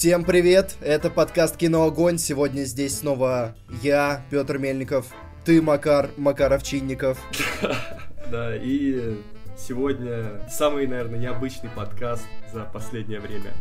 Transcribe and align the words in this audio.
Всем 0.00 0.24
привет, 0.24 0.76
это 0.80 1.10
подкаст 1.10 1.58
«Кино 1.58 1.84
Огонь». 1.84 2.16
Сегодня 2.16 2.62
здесь 2.62 3.00
снова 3.00 3.54
я, 3.82 4.24
Петр 4.30 4.56
Мельников, 4.56 5.08
ты, 5.44 5.60
Макар, 5.60 6.08
Макар 6.16 6.54
Овчинников. 6.54 7.18
Да, 8.30 8.56
и 8.56 9.18
сегодня 9.66 10.48
самый, 10.48 10.86
наверное, 10.86 11.18
необычный 11.18 11.70
подкаст 11.70 12.24
за 12.52 12.64
последнее 12.64 13.20
время. 13.20 13.52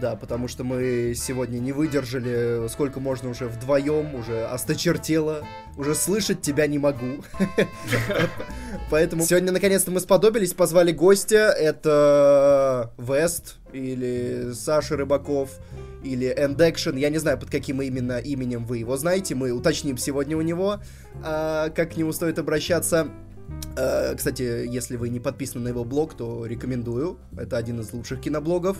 Да, 0.00 0.14
потому 0.16 0.48
что 0.48 0.64
мы 0.64 1.14
сегодня 1.16 1.58
не 1.58 1.72
выдержали, 1.72 2.68
сколько 2.68 3.00
можно 3.00 3.30
уже 3.30 3.46
вдвоем, 3.46 4.14
уже 4.14 4.44
осточертело, 4.46 5.46
уже 5.76 5.94
слышать 5.94 6.42
тебя 6.42 6.66
не 6.66 6.78
могу. 6.78 7.24
Поэтому 8.90 9.22
сегодня 9.24 9.52
наконец-то 9.52 9.90
мы 9.90 10.00
сподобились, 10.00 10.52
позвали 10.52 10.92
гостя, 10.92 11.54
это 11.56 12.92
Вест 12.98 13.56
или 13.72 14.52
Саша 14.52 14.96
Рыбаков 14.96 15.50
или 16.04 16.28
Action, 16.36 16.98
я 16.98 17.10
не 17.10 17.18
знаю, 17.18 17.38
под 17.38 17.50
каким 17.50 17.82
именно 17.82 18.18
именем 18.18 18.64
вы 18.64 18.78
его 18.78 18.96
знаете, 18.96 19.34
мы 19.34 19.50
уточним 19.50 19.98
сегодня 19.98 20.36
у 20.36 20.42
него, 20.42 20.80
а, 21.22 21.70
как 21.70 21.94
к 21.94 21.96
нему 21.96 22.12
стоит 22.12 22.38
обращаться. 22.38 23.08
Э, 23.76 24.14
кстати, 24.16 24.66
если 24.66 24.96
вы 24.96 25.08
не 25.08 25.20
подписаны 25.20 25.64
на 25.64 25.68
его 25.68 25.84
блог, 25.84 26.14
то 26.14 26.46
рекомендую. 26.46 27.18
Это 27.36 27.56
один 27.56 27.80
из 27.80 27.92
лучших 27.92 28.20
киноблогов 28.20 28.78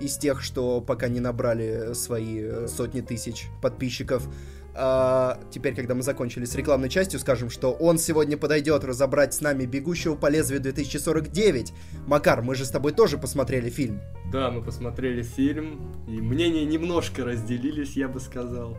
из 0.00 0.16
тех, 0.16 0.42
что 0.42 0.80
пока 0.80 1.08
не 1.08 1.20
набрали 1.20 1.94
свои 1.94 2.66
сотни 2.66 3.00
тысяч 3.00 3.46
подписчиков. 3.60 4.28
А, 4.74 5.38
теперь, 5.50 5.74
когда 5.74 5.94
мы 5.94 6.02
закончили 6.02 6.44
с 6.44 6.54
рекламной 6.54 6.88
частью, 6.88 7.20
скажем, 7.20 7.50
что 7.50 7.72
он 7.72 7.98
сегодня 7.98 8.36
подойдет 8.38 8.84
разобрать 8.84 9.34
с 9.34 9.40
нами 9.40 9.66
«Бегущего 9.66 10.14
по 10.14 10.30
лезвию 10.30 10.62
2049». 10.62 11.72
Макар, 12.06 12.42
мы 12.42 12.54
же 12.54 12.64
с 12.64 12.70
тобой 12.70 12.92
тоже 12.92 13.18
посмотрели 13.18 13.68
фильм. 13.68 14.00
Да, 14.32 14.50
мы 14.50 14.62
посмотрели 14.62 15.22
фильм, 15.22 15.92
и 16.08 16.20
мнения 16.20 16.64
немножко 16.64 17.24
разделились, 17.24 17.96
я 17.96 18.08
бы 18.08 18.18
сказал. 18.18 18.78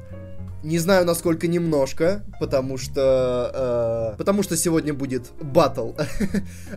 Не 0.63 0.79
знаю, 0.79 1.05
насколько 1.05 1.47
немножко, 1.47 2.23
потому 2.39 2.77
что... 2.77 4.13
Э, 4.13 4.17
потому 4.17 4.43
что 4.43 4.55
сегодня 4.55 4.93
будет 4.93 5.31
батл. 5.41 5.91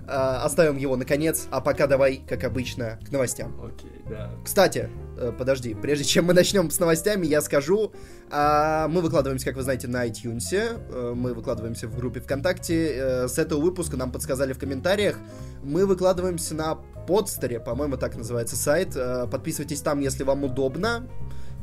Э, 0.08 0.40
оставим 0.44 0.76
его 0.76 0.96
наконец, 0.96 1.46
а 1.50 1.60
пока 1.60 1.86
давай, 1.86 2.20
как 2.28 2.44
обычно, 2.44 2.98
к 3.06 3.10
новостям. 3.10 3.54
Окей, 3.64 4.02
да. 4.08 4.30
Кстати, 4.44 4.88
э, 5.18 5.32
подожди, 5.36 5.74
прежде 5.74 6.04
чем 6.04 6.26
мы 6.26 6.34
начнем 6.34 6.70
с 6.70 6.78
новостями, 6.78 7.26
я 7.26 7.40
скажу, 7.40 7.92
э, 8.30 8.86
мы 8.88 9.00
выкладываемся, 9.00 9.46
как 9.46 9.56
вы 9.56 9.62
знаете, 9.62 9.88
на 9.88 10.06
iTunes, 10.06 10.52
э, 10.52 11.14
мы 11.14 11.34
выкладываемся 11.34 11.88
в 11.88 11.96
группе 11.96 12.20
ВКонтакте, 12.20 12.92
э, 12.94 13.28
с 13.28 13.38
этого 13.38 13.60
выпуска 13.60 13.96
нам 13.96 14.12
подсказали 14.12 14.52
в 14.52 14.58
комментариях, 14.58 15.16
мы 15.62 15.86
выкладываемся 15.86 16.54
на 16.54 16.74
подстере, 17.06 17.60
по-моему, 17.60 17.96
так 17.96 18.16
называется 18.16 18.56
сайт, 18.56 18.96
э, 18.96 19.26
подписывайтесь 19.30 19.80
там, 19.80 20.00
если 20.00 20.24
вам 20.24 20.44
удобно, 20.44 21.08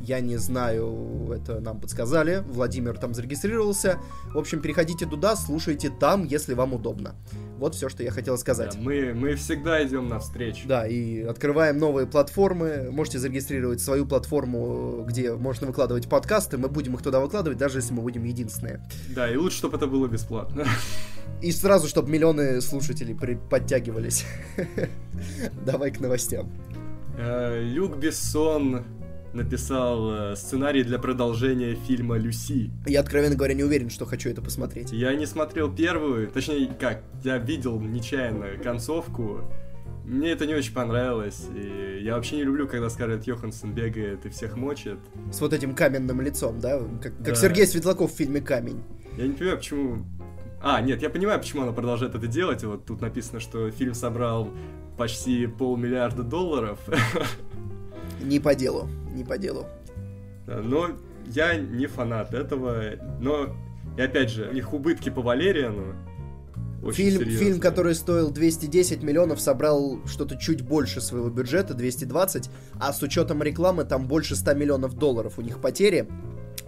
я 0.04 0.20
не 0.20 0.36
знаю, 0.36 1.30
это 1.34 1.60
нам 1.60 1.80
подсказали. 1.80 2.44
Владимир 2.48 2.98
там 2.98 3.14
зарегистрировался. 3.14 3.98
В 4.32 4.38
общем, 4.38 4.60
переходите 4.60 5.06
туда, 5.06 5.36
слушайте 5.36 5.90
там, 5.90 6.24
если 6.24 6.54
вам 6.54 6.74
удобно. 6.74 7.14
Вот 7.58 7.74
все, 7.74 7.88
что 7.88 8.02
я 8.02 8.10
хотел 8.10 8.36
сказать. 8.36 8.74
Да, 8.74 8.80
мы, 8.80 9.14
мы 9.14 9.34
всегда 9.36 9.82
идем 9.86 10.08
навстречу. 10.08 10.66
Да, 10.66 10.86
и 10.86 11.22
открываем 11.22 11.78
новые 11.78 12.06
платформы. 12.06 12.90
Можете 12.90 13.18
зарегистрировать 13.18 13.80
свою 13.80 14.06
платформу, 14.06 15.04
где 15.08 15.32
можно 15.34 15.66
выкладывать 15.66 16.08
подкасты. 16.08 16.58
Мы 16.58 16.68
будем 16.68 16.94
их 16.94 17.02
туда 17.02 17.20
выкладывать, 17.20 17.58
даже 17.58 17.78
если 17.78 17.94
мы 17.94 18.02
будем 18.02 18.24
единственные. 18.24 18.86
Да, 19.14 19.30
и 19.30 19.36
лучше, 19.36 19.58
чтобы 19.58 19.76
это 19.76 19.86
было 19.86 20.06
бесплатно. 20.06 20.66
И 21.40 21.52
сразу, 21.52 21.88
чтобы 21.88 22.10
миллионы 22.10 22.60
слушателей 22.60 23.14
подтягивались. 23.14 24.24
Давай 25.64 25.90
к 25.90 26.00
новостям. 26.00 26.50
Э, 27.16 27.62
Люк 27.62 27.96
Бессон 27.96 28.84
написал 29.34 30.32
э, 30.32 30.36
сценарий 30.36 30.84
для 30.84 30.98
продолжения 30.98 31.74
фильма 31.74 32.16
«Люси». 32.16 32.70
Я, 32.86 33.00
откровенно 33.00 33.34
говоря, 33.34 33.54
не 33.54 33.64
уверен, 33.64 33.90
что 33.90 34.06
хочу 34.06 34.30
это 34.30 34.40
посмотреть. 34.40 34.92
Я 34.92 35.14
не 35.14 35.26
смотрел 35.26 35.74
первую, 35.74 36.28
точнее, 36.28 36.74
как, 36.78 37.02
я 37.22 37.38
видел 37.38 37.80
нечаянно 37.80 38.56
концовку, 38.62 39.42
мне 40.04 40.32
это 40.32 40.46
не 40.46 40.54
очень 40.54 40.74
понравилось, 40.74 41.46
и 41.54 42.00
я 42.02 42.16
вообще 42.16 42.36
не 42.36 42.42
люблю, 42.44 42.68
когда 42.68 42.90
Скарлетт 42.90 43.26
Йоханссон 43.26 43.72
бегает 43.72 44.26
и 44.26 44.28
всех 44.28 44.56
мочит. 44.56 44.98
С 45.32 45.40
вот 45.40 45.54
этим 45.54 45.74
каменным 45.74 46.20
лицом, 46.20 46.60
да? 46.60 46.80
Как, 47.02 47.16
да. 47.18 47.24
как 47.24 47.36
Сергей 47.36 47.66
Светлаков 47.66 48.12
в 48.12 48.16
фильме 48.16 48.40
«Камень». 48.42 48.82
Я 49.16 49.26
не 49.26 49.32
понимаю, 49.32 49.56
почему... 49.56 50.04
А, 50.62 50.80
нет, 50.82 51.00
я 51.00 51.08
понимаю, 51.08 51.38
почему 51.40 51.62
она 51.62 51.72
продолжает 51.72 52.14
это 52.14 52.26
делать. 52.26 52.64
Вот 52.64 52.84
тут 52.84 53.00
написано, 53.00 53.40
что 53.40 53.70
фильм 53.70 53.94
собрал 53.94 54.50
почти 54.98 55.46
полмиллиарда 55.46 56.22
долларов. 56.22 56.78
Не 58.24 58.40
по 58.40 58.54
делу, 58.54 58.88
не 59.12 59.24
по 59.24 59.38
делу. 59.38 59.66
Но 60.46 60.90
я 61.26 61.56
не 61.56 61.86
фанат 61.86 62.34
этого, 62.34 62.82
но, 63.20 63.54
и 63.96 64.02
опять 64.02 64.30
же, 64.30 64.48
у 64.48 64.52
них 64.52 64.72
убытки 64.72 65.08
по 65.08 65.22
Валериану, 65.22 65.94
фильм, 66.92 67.24
фильм, 67.24 67.60
который 67.60 67.94
стоил 67.94 68.30
210 68.30 69.02
миллионов, 69.02 69.40
собрал 69.40 70.00
что-то 70.06 70.36
чуть 70.36 70.62
больше 70.62 71.00
своего 71.00 71.30
бюджета, 71.30 71.74
220, 71.74 72.50
а 72.78 72.92
с 72.92 73.02
учетом 73.02 73.42
рекламы 73.42 73.84
там 73.84 74.06
больше 74.06 74.36
100 74.36 74.54
миллионов 74.54 74.94
долларов 74.94 75.38
у 75.38 75.42
них 75.42 75.60
потери, 75.60 76.08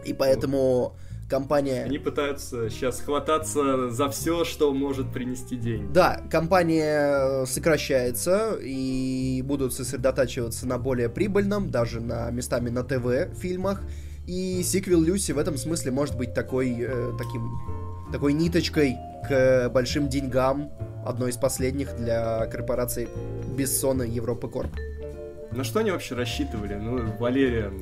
и 0.04 0.14
поэтому 0.14 0.96
компания... 1.28 1.84
Они 1.84 1.98
пытаются 1.98 2.70
сейчас 2.70 3.00
хвататься 3.00 3.90
за 3.90 4.08
все, 4.10 4.44
что 4.44 4.72
может 4.72 5.12
принести 5.12 5.56
деньги. 5.56 5.92
Да, 5.92 6.22
компания 6.30 7.42
э, 7.42 7.46
сокращается 7.46 8.56
и 8.60 9.42
будут 9.44 9.74
сосредотачиваться 9.74 10.66
на 10.66 10.78
более 10.78 11.08
прибыльном, 11.08 11.70
даже 11.70 12.00
на 12.00 12.30
местами 12.30 12.70
на 12.70 12.82
ТВ 12.84 13.38
фильмах. 13.38 13.82
И 14.26 14.62
сиквел 14.64 15.02
Люси 15.02 15.32
в 15.32 15.38
этом 15.38 15.56
смысле 15.56 15.92
может 15.92 16.16
быть 16.16 16.34
такой, 16.34 16.76
э, 16.80 17.12
таким, 17.16 17.58
такой 18.12 18.32
ниточкой 18.32 18.96
к 19.28 19.70
большим 19.72 20.08
деньгам, 20.08 20.70
одной 21.04 21.30
из 21.30 21.36
последних 21.36 21.96
для 21.96 22.46
корпорации 22.46 23.08
Бессона 23.56 24.02
Европа 24.02 24.48
Корп. 24.48 24.70
На 25.52 25.64
что 25.64 25.80
они 25.80 25.90
вообще 25.90 26.14
рассчитывали? 26.14 26.74
Ну, 26.74 27.16
Валерия, 27.18 27.72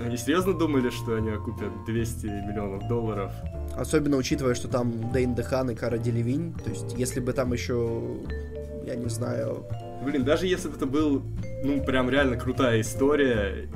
они 0.00 0.16
серьезно 0.16 0.52
думали, 0.52 0.90
что 0.90 1.16
они 1.16 1.30
окупят 1.30 1.84
200 1.86 2.26
миллионов 2.26 2.88
долларов? 2.88 3.32
Особенно 3.76 4.16
учитывая, 4.16 4.54
что 4.54 4.68
там 4.68 5.12
Дэйн 5.12 5.34
Дехан 5.34 5.70
и 5.70 5.74
Кара 5.74 5.98
Делевинь. 5.98 6.54
То 6.54 6.70
есть, 6.70 6.94
если 6.96 7.20
бы 7.20 7.32
там 7.32 7.52
еще, 7.52 8.02
я 8.84 8.96
не 8.96 9.08
знаю... 9.08 9.66
Блин, 10.04 10.24
даже 10.24 10.46
если 10.46 10.68
бы 10.68 10.76
это 10.76 10.86
был, 10.86 11.22
ну, 11.62 11.82
прям 11.82 12.10
реально 12.10 12.36
крутая 12.36 12.80
история, 12.80 13.68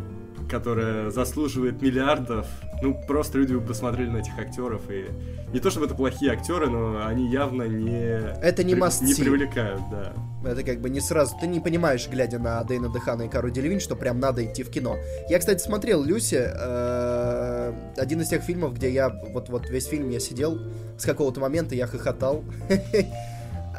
которая 0.49 1.11
заслуживает 1.11 1.81
миллиардов, 1.83 2.47
ну, 2.83 3.01
просто 3.07 3.39
люди 3.39 3.55
бы 3.55 3.61
посмотрели 3.61 4.09
на 4.09 4.19
этих 4.19 4.39
актеров, 4.39 4.83
и 4.91 5.07
не 5.53 5.61
то 5.61 5.71
чтобы 5.71 5.87
это 5.87 5.95
плохие 5.95 6.33
актеры, 6.33 6.69
но 6.69 7.07
они 7.07 7.31
явно 7.31 7.65
не... 7.65 8.19
Это 8.43 8.65
не 8.65 8.75
при... 8.75 9.05
Не 9.07 9.15
привлекают, 9.15 9.83
да. 9.91 10.13
Это 10.45 10.63
как 10.63 10.81
бы 10.81 10.91
не 10.91 11.01
сразу... 11.01 11.37
Ты 11.41 11.47
не 11.47 11.61
понимаешь, 11.61 12.09
глядя 12.09 12.39
на 12.39 12.63
Дэйна 12.65 12.93
Дехана 12.93 13.23
и 13.23 13.29
Кару 13.29 13.51
Делевин, 13.51 13.81
что 13.81 13.97
прям 13.97 14.21
надо 14.21 14.45
идти 14.45 14.63
в 14.63 14.71
кино. 14.71 14.97
Я, 15.29 15.39
кстати, 15.39 15.63
смотрел 15.63 16.03
Люси, 16.03 16.41
э, 16.41 17.73
один 17.97 18.21
из 18.21 18.29
тех 18.29 18.43
фильмов, 18.43 18.75
где 18.75 18.91
я... 18.91 19.09
Вот, 19.09 19.49
вот 19.49 19.69
весь 19.69 19.87
фильм 19.87 20.11
я 20.11 20.21
сидел, 20.21 20.59
с 20.97 21.05
какого-то 21.05 21.41
момента 21.41 21.75
я 21.75 21.87
хохотал. 21.87 22.45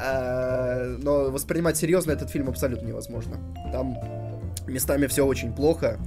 Э, 0.02 0.96
но 1.02 1.30
воспринимать 1.30 1.76
серьезно 1.76 2.14
этот 2.14 2.30
фильм 2.30 2.48
абсолютно 2.48 2.88
невозможно. 2.88 3.36
Там 3.74 3.98
местами 4.66 5.08
все 5.08 5.26
очень 5.26 5.54
плохо. 5.54 5.98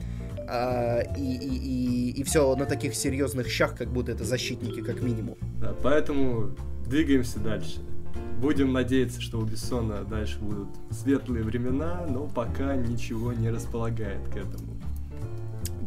А, 0.55 1.01
и, 1.17 1.23
и, 1.23 2.11
и, 2.11 2.11
и 2.11 2.23
все 2.25 2.55
на 2.57 2.67
таких 2.67 2.95
серьезных 2.95 3.49
щах, 3.49 3.75
как 3.75 3.89
будто 3.89 4.13
это 4.13 4.25
защитники, 4.25 4.83
как 4.83 5.01
минимум. 5.01 5.39
Да, 5.59 5.75
поэтому 5.83 6.51
двигаемся 6.87 7.39
дальше. 7.39 7.81
Будем 8.39 8.71
надеяться, 8.71 9.23
что 9.23 9.39
у 9.39 9.45
Бессона 9.45 10.05
дальше 10.05 10.39
будут 10.41 10.69
светлые 10.91 11.43
времена, 11.43 12.05
но 12.07 12.27
пока 12.27 12.77
ничего 12.77 13.33
не 13.33 13.49
располагает 13.49 14.29
к 14.29 14.37
этому. 14.37 14.77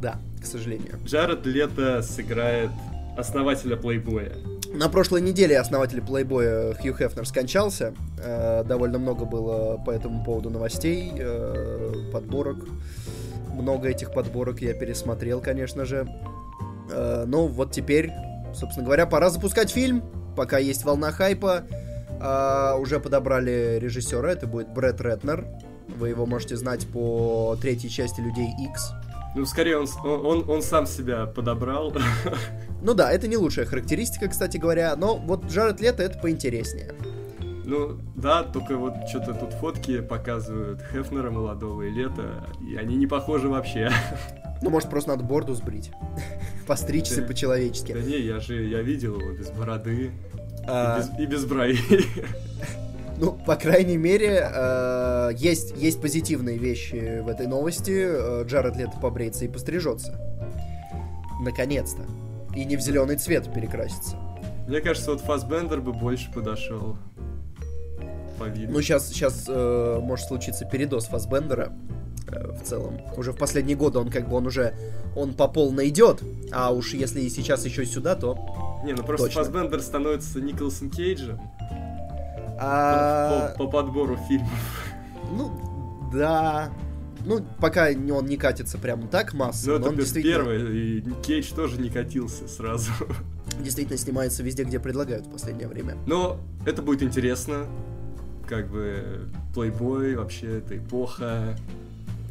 Да, 0.01 0.17
к 0.41 0.47
сожалению. 0.47 0.95
Джаред 1.05 1.45
Лето 1.45 2.01
сыграет 2.01 2.71
основателя 3.15 3.75
Плейбоя. 3.75 4.31
На 4.73 4.89
прошлой 4.89 5.21
неделе 5.21 5.59
основатель 5.59 6.01
Плейбоя 6.01 6.73
Хью 6.73 6.95
Хефнер 6.95 7.27
скончался. 7.27 7.93
Э, 8.17 8.63
довольно 8.63 8.97
много 8.97 9.25
было 9.25 9.77
по 9.85 9.91
этому 9.91 10.23
поводу 10.23 10.49
новостей, 10.49 11.11
э, 11.15 11.93
подборок 12.11 12.65
много 13.55 13.89
этих 13.89 14.13
подборок 14.13 14.61
я 14.61 14.73
пересмотрел, 14.73 15.41
конечно 15.41 15.85
же. 15.85 16.07
Э, 16.91 17.23
ну, 17.25 17.47
вот 17.47 17.71
теперь, 17.71 18.11
собственно 18.53 18.85
говоря, 18.85 19.05
пора 19.05 19.29
запускать 19.29 19.71
фильм, 19.71 20.03
пока 20.35 20.57
есть 20.57 20.83
волна 20.85 21.11
хайпа. 21.11 21.63
Э, 22.21 22.77
уже 22.79 22.99
подобрали 22.99 23.79
режиссера, 23.81 24.31
это 24.31 24.47
будет 24.47 24.69
Брэд 24.69 25.01
Ретнер. 25.01 25.47
Вы 25.97 26.09
его 26.09 26.25
можете 26.25 26.55
знать 26.57 26.87
по 26.87 27.57
третьей 27.61 27.89
части 27.89 28.19
Людей 28.21 28.49
X. 28.69 28.91
Ну, 29.35 29.45
скорее, 29.45 29.79
он, 29.79 29.87
он, 30.03 30.49
он 30.49 30.61
сам 30.61 30.85
себя 30.85 31.25
подобрал. 31.25 31.93
Ну 32.81 32.93
да, 32.93 33.11
это 33.11 33.27
не 33.27 33.35
лучшая 33.35 33.65
характеристика, 33.65 34.27
кстати 34.27 34.57
говоря, 34.57 34.95
но 34.95 35.15
вот 35.15 35.45
Джаред 35.45 35.81
Лето 35.81 36.03
это 36.03 36.19
поинтереснее. 36.19 36.93
Ну, 37.65 37.97
да, 38.15 38.43
только 38.43 38.77
вот 38.77 38.93
что-то 39.09 39.33
тут 39.33 39.53
фотки 39.53 40.01
показывают 40.01 40.81
Хефнера 40.91 41.31
молодого 41.31 41.81
и 41.83 41.89
лето, 41.89 42.47
и 42.61 42.75
они 42.75 42.95
не 42.95 43.07
похожи 43.07 43.47
вообще. 43.49 43.89
Ну, 44.61 44.69
может, 44.69 44.89
просто 44.89 45.09
надо 45.11 45.23
борду 45.23 45.53
сбрить. 45.53 45.91
Постричься 46.67 47.21
Да. 47.21 47.27
по-человечески. 47.27 47.91
Да 47.91 47.99
не, 48.01 48.17
я 48.19 48.39
же, 48.39 48.63
я 48.65 48.81
видел 48.81 49.19
его 49.19 49.31
без 49.33 49.49
бороды 49.49 50.11
А, 50.67 50.97
и, 50.97 51.01
без, 51.01 51.19
и 51.19 51.25
без 51.25 51.45
бровей. 51.45 51.79
Ну, 53.17 53.31
по 53.31 53.55
крайней 53.55 53.95
мере, 53.95 54.45
э, 54.53 55.29
есть, 55.37 55.73
есть 55.77 56.01
позитивные 56.01 56.57
вещи 56.57 57.21
в 57.21 57.29
этой 57.29 57.47
новости. 57.47 57.93
Э, 57.95 58.43
Джаред 58.45 58.75
Лето 58.75 58.97
побреется 59.01 59.45
и 59.45 59.47
пострижется. 59.47 60.19
Наконец-то. 61.41 62.03
И 62.57 62.65
не 62.65 62.75
в 62.75 62.81
зеленый 62.81 63.15
цвет 63.15 63.53
перекрасится. 63.53 64.17
Мне 64.67 64.81
кажется, 64.81 65.11
вот 65.11 65.21
Фасбендер 65.21 65.79
бы 65.79 65.93
больше 65.93 66.29
подошел 66.33 66.97
по 68.37 68.45
виду. 68.45 68.71
Ну, 68.73 68.81
сейчас, 68.81 69.07
сейчас 69.09 69.47
может 69.47 70.27
случиться 70.27 70.65
передоз 70.65 71.05
Фасбендера 71.05 71.71
э, 72.27 72.51
в 72.51 72.63
целом. 72.63 72.99
Уже 73.17 73.31
в 73.31 73.37
последние 73.37 73.75
годы 73.77 73.99
он 73.99 74.09
как 74.09 74.27
бы 74.29 74.35
он 74.35 74.47
уже 74.47 74.73
он 75.15 75.33
по 75.33 75.47
полной 75.47 75.89
идет, 75.89 76.21
а 76.51 76.71
уж 76.71 76.93
если 76.93 77.21
и 77.21 77.29
сейчас 77.29 77.65
еще 77.65 77.85
сюда, 77.85 78.15
то 78.15 78.37
не, 78.83 78.93
ну 78.93 79.03
просто 79.03 79.27
точно. 79.27 79.43
Фасбендер 79.43 79.81
становится 79.81 80.41
Николасом 80.41 80.89
Кейджем 80.89 81.39
а, 82.59 83.53
по, 83.57 83.65
по 83.65 83.71
подбору 83.71 84.17
фильмов. 84.27 84.49
ну 85.31 86.09
да, 86.13 86.69
ну 87.25 87.45
пока 87.59 87.87
он 87.87 88.25
не 88.25 88.37
катится 88.37 88.77
прям 88.77 89.07
так 89.07 89.33
масса, 89.33 89.67
Ну 89.67 89.73
но 89.73 89.79
это 89.79 89.89
он 89.89 89.95
действительно, 89.97 90.35
первый, 90.45 90.77
и 90.79 91.01
Кейдж 91.23 91.51
тоже 91.53 91.79
не 91.81 91.89
катился 91.89 92.47
сразу. 92.47 92.91
действительно 93.59 93.97
снимается 93.97 94.43
везде, 94.43 94.63
где 94.63 94.79
предлагают 94.79 95.25
в 95.25 95.31
последнее 95.31 95.67
время. 95.67 95.95
Но 96.05 96.37
это 96.65 96.81
будет 96.81 97.03
интересно. 97.03 97.65
Как 98.47 98.67
бы 98.69 99.27
плейбой, 99.53 100.15
вообще, 100.15 100.57
это 100.57 100.77
эпоха. 100.77 101.57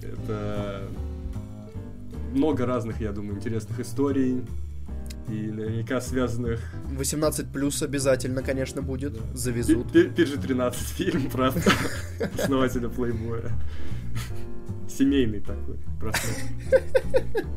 Это 0.03 0.83
много 2.33 2.67
разных, 2.67 3.01
я 3.01 3.13
думаю, 3.13 3.37
интересных 3.37 3.81
историй. 3.81 4.45
И 5.29 5.33
наверняка 5.33 6.01
связанных... 6.03 6.61
18 6.91 7.49
плюс 7.49 7.83
обязательно, 7.83 8.43
конечно, 8.43 8.83
будет, 8.83 9.19
завезут. 9.33 9.91
Пи- 9.91 10.09
пи- 10.09 10.23
PG-13 10.23 10.75
фильм, 10.75 11.31
правда, 11.31 11.63
основателя 12.39 12.89
плейбоя. 12.91 13.51
Семейный 14.89 15.41
такой, 15.41 15.79
просмотр. 15.99 17.55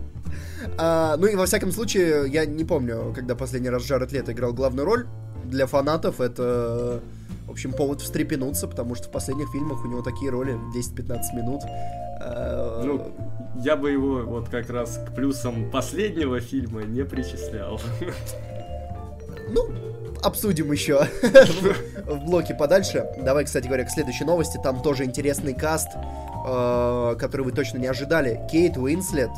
А, 0.77 1.18
ну 1.18 1.27
и 1.27 1.36
во 1.36 1.45
всяком 1.45 1.71
случае, 1.71 2.30
я 2.30 2.45
не 2.45 2.63
помню, 2.63 3.12
когда 3.13 3.36
последний 3.36 3.69
раз 3.69 3.83
Джаред 3.83 4.12
Лето 4.12 4.31
играл 4.31 4.54
главную 4.54 4.86
роль. 4.86 5.07
Для 5.45 5.65
фанатов 5.68 6.19
это, 6.19 7.01
в 7.48 7.52
общем, 7.52 7.72
повод 7.72 8.02
встрепенуться, 8.02 8.68
потому 8.68 8.94
что 8.96 9.08
в 9.08 9.12
последних 9.12 9.50
фильмах 9.52 9.84
у 9.84 9.88
него 9.88 10.02
такие 10.02 10.30
роли 10.30 10.58
10-15 10.76 11.20
минут. 11.34 11.62
А, 12.20 12.84
Ну, 12.84 13.12
я 13.64 13.76
бы 13.78 13.90
его 13.90 14.24
вот 14.24 14.50
как 14.50 14.70
раз 14.70 15.00
к 15.08 15.16
плюсам 15.16 15.72
последнего 15.72 16.42
фильма 16.42 16.84
не 16.84 17.04
причислял. 17.06 17.80
ну, 19.50 19.70
обсудим 20.22 20.72
еще 20.74 21.08
в 22.06 22.26
блоке 22.26 22.54
подальше. 22.54 23.06
Давай, 23.24 23.46
кстати 23.46 23.68
говоря, 23.68 23.86
к 23.86 23.90
следующей 23.90 24.26
новости. 24.26 24.60
Там 24.62 24.82
тоже 24.82 25.06
интересный 25.06 25.54
каст, 25.54 25.88
э, 25.96 27.16
который 27.18 27.44
вы 27.44 27.52
точно 27.54 27.78
не 27.78 27.88
ожидали. 27.88 28.46
Кейт 28.52 28.78
Уинслет 28.78 29.32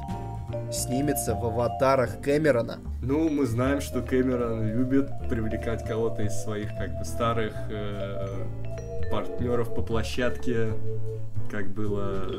снимется 0.71 1.35
в 1.35 1.45
аватарах 1.45 2.21
Кэмерона. 2.21 2.79
Ну, 3.01 3.29
мы 3.29 3.45
знаем, 3.45 3.79
что 3.79 4.01
Кэмерон 4.01 4.67
любит 4.67 5.09
привлекать 5.29 5.87
кого-то 5.87 6.23
из 6.23 6.33
своих 6.43 6.69
как 6.77 6.97
бы 6.99 7.05
старых 7.05 7.53
э, 7.69 8.27
партнеров 9.09 9.73
по 9.73 9.81
площадке, 9.81 10.73
как 11.49 11.69
было 11.69 12.29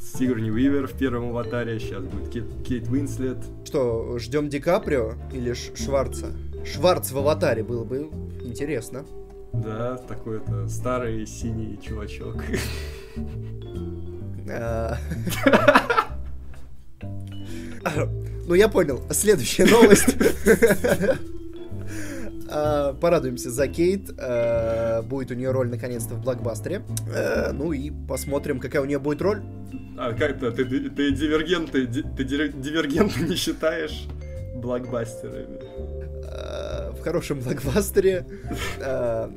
с 0.00 0.18
Сигурни 0.18 0.50
Уивер 0.50 0.86
в 0.86 0.92
первом 0.92 1.30
аватаре, 1.30 1.80
сейчас 1.80 2.04
будет 2.04 2.30
Кейт, 2.30 2.44
Кейт 2.66 2.88
Уинслет. 2.88 3.38
Что, 3.64 4.18
ждем 4.18 4.48
Ди 4.48 4.60
Каприо 4.60 5.14
или 5.32 5.52
Ш- 5.52 5.74
Шварца? 5.74 6.28
Шварц 6.64 7.10
в 7.10 7.18
аватаре 7.18 7.64
было 7.64 7.82
бы 7.84 8.08
интересно. 8.40 9.04
Да, 9.52 9.96
такой-то 9.96 10.68
старый 10.68 11.26
синий 11.26 11.78
чувачок. 11.82 12.36
Ну, 18.46 18.54
я 18.54 18.68
понял. 18.68 19.02
Следующая 19.10 19.64
новость. 19.66 20.16
А, 22.54 22.92
Порадуемся 22.94 23.50
за 23.50 23.66
Кейт. 23.68 24.10
А, 24.18 25.02
Будет 25.02 25.30
у 25.30 25.34
нее 25.34 25.50
роль 25.52 25.68
наконец-то 25.70 26.14
в 26.14 26.22
блокбастере. 26.22 26.82
А, 27.14 27.52
Ну 27.52 27.72
и 27.72 27.90
посмотрим, 28.08 28.58
какая 28.60 28.82
у 28.82 28.84
нее 28.84 28.98
будет 28.98 29.22
роль. 29.22 29.42
А 29.98 30.12
как-то 30.12 30.50
ты, 30.50 30.64
ты 30.64 31.10
дивергенты, 31.12 31.86
ди- 31.86 32.04
ты 32.16 32.24
дивергенты 32.24 33.20
не 33.20 33.36
считаешь 33.36 34.06
блокбастерами? 34.56 35.60
В 36.92 37.00
хорошем 37.02 37.40
блокбастере. 37.40 38.26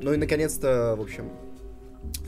Ну 0.01 0.13
и 0.13 0.18
наконец-то, 0.18 0.96
в 0.98 1.01
общем, 1.01 1.30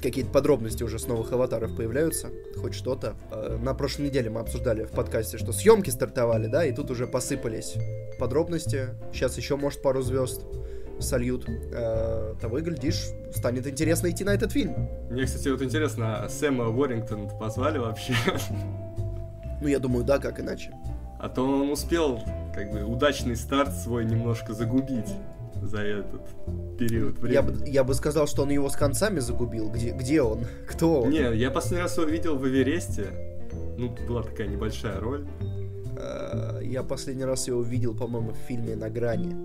какие-то 0.01 0.29
подробности 0.31 0.83
уже 0.83 0.99
с 0.99 1.07
новых 1.07 1.31
аватаров 1.31 1.75
появляются, 1.75 2.29
хоть 2.57 2.73
что-то. 2.73 3.15
Э, 3.31 3.57
На 3.61 3.73
прошлой 3.73 4.07
неделе 4.07 4.29
мы 4.29 4.39
обсуждали 4.41 4.83
в 4.85 4.91
подкасте, 4.91 5.37
что 5.37 5.51
съемки 5.51 5.89
стартовали, 5.89 6.47
да, 6.47 6.65
и 6.65 6.71
тут 6.73 6.91
уже 6.91 7.07
посыпались 7.07 7.75
подробности. 8.19 8.89
Сейчас 9.11 9.37
еще, 9.37 9.55
может, 9.57 9.81
пару 9.81 10.01
звезд 10.01 10.41
сольют. 10.99 11.45
Э, 11.47 12.35
Того 12.41 12.59
и 12.59 12.61
глядишь, 12.61 13.05
станет 13.35 13.67
интересно 13.67 14.09
идти 14.09 14.23
на 14.23 14.31
этот 14.33 14.51
фильм. 14.51 14.87
Мне, 15.09 15.25
кстати, 15.25 15.49
вот 15.49 15.61
интересно, 15.61 16.23
а 16.23 16.29
Сэма 16.29 16.67
Уоррингтон 16.69 17.29
позвали 17.39 17.77
вообще? 17.77 18.13
Ну, 19.59 19.67
я 19.67 19.79
думаю, 19.79 20.05
да, 20.05 20.19
как 20.19 20.39
иначе. 20.39 20.71
А 21.19 21.29
то 21.29 21.41
он 21.43 21.71
успел, 21.71 22.19
как 22.53 22.71
бы, 22.71 22.83
удачный 22.83 23.35
старт 23.35 23.73
свой 23.73 24.05
немножко 24.05 24.53
загубить 24.53 25.09
за 25.61 25.81
этот 25.81 26.21
период 26.77 27.15
Я 27.29 27.41
времени. 27.41 27.59
бы, 27.63 27.69
я 27.69 27.83
бы 27.83 27.93
сказал, 27.93 28.27
что 28.27 28.43
он 28.43 28.49
его 28.49 28.69
с 28.69 28.75
концами 28.75 29.19
загубил. 29.19 29.69
Где, 29.69 29.91
где 29.91 30.21
он? 30.21 30.39
Кто 30.67 31.01
он? 31.03 31.09
Не, 31.11 31.35
я 31.35 31.51
последний 31.51 31.83
раз 31.83 31.97
его 31.97 32.07
видел 32.07 32.35
в 32.37 32.47
Эвересте. 32.47 33.07
Ну, 33.77 33.95
была 34.07 34.23
такая 34.23 34.47
небольшая 34.47 34.99
роль. 34.99 35.25
Э, 35.97 36.59
Я 36.63 36.83
последний 36.83 37.25
раз 37.25 37.47
его 37.47 37.61
видел, 37.61 37.95
по-моему, 37.95 38.31
в 38.31 38.37
фильме 38.47 38.75
«На 38.75 38.89
грани». 38.89 39.35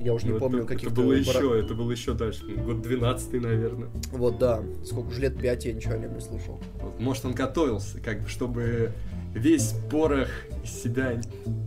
Я 0.00 0.12
уже 0.12 0.26
не 0.26 0.32
Ну, 0.34 0.38
помню, 0.38 0.58
это, 0.60 0.68
каких 0.68 0.88
это 0.92 1.00
было 1.00 1.12
еще, 1.12 1.58
это 1.58 1.74
было 1.74 1.90
еще 1.90 2.12
дальше. 2.12 2.44
Год 2.56 2.82
12 2.82 3.32
наверное. 3.40 3.88
Вот, 4.12 4.38
да. 4.38 4.62
Сколько 4.84 5.10
же 5.12 5.22
лет? 5.22 5.38
Пять 5.40 5.64
я 5.64 5.72
ничего 5.72 5.94
о 5.94 5.98
нем 5.98 6.12
не 6.14 6.20
слышал. 6.20 6.60
Вот, 6.82 7.00
может, 7.00 7.24
он 7.24 7.32
готовился, 7.32 8.00
как 8.00 8.22
бы, 8.22 8.28
чтобы 8.28 8.92
весь 9.34 9.74
порох 9.90 10.28
из 10.62 10.82
себя 10.82 11.18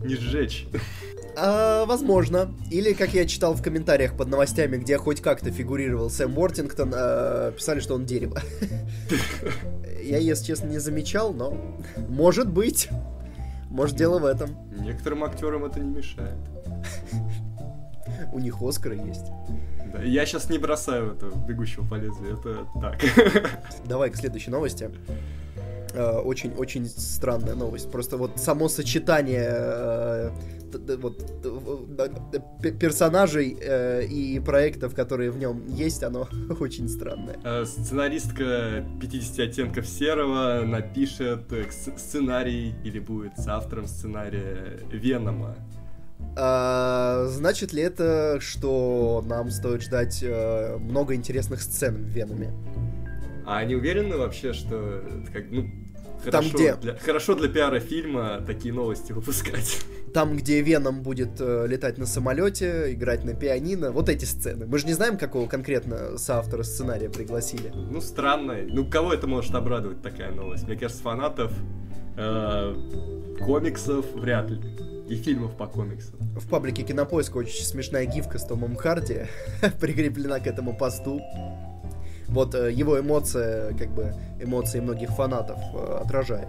не 0.04 0.16
сжечь. 0.16 0.68
А, 1.40 1.86
возможно. 1.86 2.52
Или, 2.72 2.94
как 2.94 3.14
я 3.14 3.28
читал 3.28 3.54
в 3.54 3.62
комментариях 3.62 4.18
под 4.18 4.28
новостями, 4.28 4.78
где 4.78 4.98
хоть 4.98 5.22
как-то 5.22 5.52
фигурировал 5.52 6.10
Сэм 6.10 6.36
Уортингтон, 6.36 6.92
а, 6.96 7.52
писали, 7.52 7.80
что 7.80 7.94
он 7.94 8.06
дерево. 8.06 8.42
Я, 10.04 10.18
если 10.18 10.46
честно, 10.46 10.68
не 10.68 10.80
замечал, 10.80 11.34
но 11.34 11.56
может 12.08 12.50
быть. 12.50 12.90
Может, 13.70 13.98
дело 13.98 14.20
в 14.20 14.26
этом. 14.26 14.58
Некоторым 14.80 15.24
актерам 15.26 15.66
это 15.66 15.80
не 15.80 15.90
мешает. 15.90 16.38
У 18.34 18.40
них 18.40 18.62
Оскары 18.62 18.96
есть. 18.96 19.26
Да, 19.94 20.02
я 20.02 20.26
сейчас 20.26 20.50
не 20.50 20.58
бросаю 20.58 21.14
это 21.14 21.28
бегущего 21.48 21.86
по 21.86 21.96
лезвию, 21.96 22.40
это 22.40 22.66
так. 22.82 23.60
Давай 23.86 24.10
к 24.10 24.16
следующей 24.16 24.50
новости. 24.50 24.90
Очень-очень 25.94 26.86
странная 26.88 27.56
новость. 27.56 27.92
Просто 27.92 28.18
вот 28.18 28.32
само 28.38 28.70
сочетание 28.70 29.50
э, 29.50 30.32
вот, 30.98 31.22
персонажей 32.80 33.58
э, 33.62 34.06
и 34.06 34.40
проектов, 34.40 34.94
которые 34.96 35.32
в 35.32 35.38
нем 35.38 35.66
есть, 35.68 36.04
оно 36.04 36.28
очень 36.60 36.88
странное. 36.90 37.38
Э, 37.44 37.66
Сценаристка 37.66 38.86
50 39.02 39.40
оттенков 39.40 39.88
серого 39.88 40.64
напишет 40.66 41.52
э, 41.52 41.64
сц- 41.70 41.98
сценарий 41.98 42.74
или 42.84 43.00
будет 43.00 43.38
с 43.38 43.48
автором 43.48 43.88
сценария 43.88 44.80
Венома. 44.92 45.56
А, 46.36 47.26
значит 47.30 47.74
ли 47.74 47.82
это, 47.82 48.38
что 48.42 49.24
нам 49.28 49.50
стоит 49.50 49.82
ждать 49.84 50.20
э, 50.24 50.78
много 50.78 51.16
интересных 51.16 51.62
сцен 51.62 51.96
в 51.96 52.08
Веноме? 52.08 52.52
А 53.46 53.58
они 53.60 53.76
уверены 53.76 54.18
вообще, 54.18 54.54
что 54.54 54.76
это 55.24 55.32
как, 55.32 55.46
ну, 55.52 55.64
Там, 56.30 56.44
хорошо, 56.44 56.58
где- 56.58 56.76
Для, 56.76 56.96
хорошо 56.98 57.36
для 57.36 57.48
пиара 57.50 57.80
фильма 57.80 58.42
такие 58.46 58.74
новости 58.74 59.12
выпускать? 59.14 59.80
Там, 60.18 60.36
где 60.36 60.62
Веном 60.62 61.04
будет 61.04 61.40
э, 61.40 61.68
летать 61.68 62.00
на 62.00 62.08
самолете, 62.08 62.92
играть 62.92 63.24
на 63.24 63.36
пианино, 63.36 63.92
вот 63.92 64.10
эти 64.10 64.26
сцены. 64.26 64.66
Мы 64.66 64.80
же 64.80 64.88
не 64.88 64.94
знаем, 64.94 65.16
какого 65.16 65.48
конкретно 65.48 66.18
соавтора 66.18 66.64
сценария 66.64 67.08
пригласили. 67.08 67.72
Ну, 67.76 68.02
странно. 68.02 68.56
Ну, 68.68 68.90
кого 68.90 69.14
это 69.14 69.28
может 69.28 69.54
обрадовать, 69.54 70.02
такая 70.02 70.32
новость? 70.32 70.68
Мне 70.68 70.76
кажется, 70.76 71.04
фанатов 71.04 71.54
э, 72.18 72.76
комиксов 73.46 74.12
вряд 74.16 74.50
ли. 74.50 74.60
и 75.08 75.18
фильмов 75.18 75.56
по 75.56 75.68
комиксам. 75.68 76.16
В 76.36 76.50
паблике 76.50 76.82
Кинопоиск 76.82 77.36
очень 77.36 77.64
смешная 77.64 78.08
гифка 78.08 78.40
с 78.40 78.44
Томом 78.44 78.76
Харди 78.76 79.28
прикреплена 79.80 80.40
к 80.40 80.48
этому 80.48 80.76
посту. 80.76 81.22
Вот 82.28 82.56
э, 82.56 82.72
его 82.72 83.00
эмоция, 83.00 83.72
как 83.78 83.94
бы 83.94 84.16
эмоции 84.42 84.80
многих 84.80 85.12
фанатов 85.12 85.60
э, 85.76 86.00
отражает. 86.04 86.48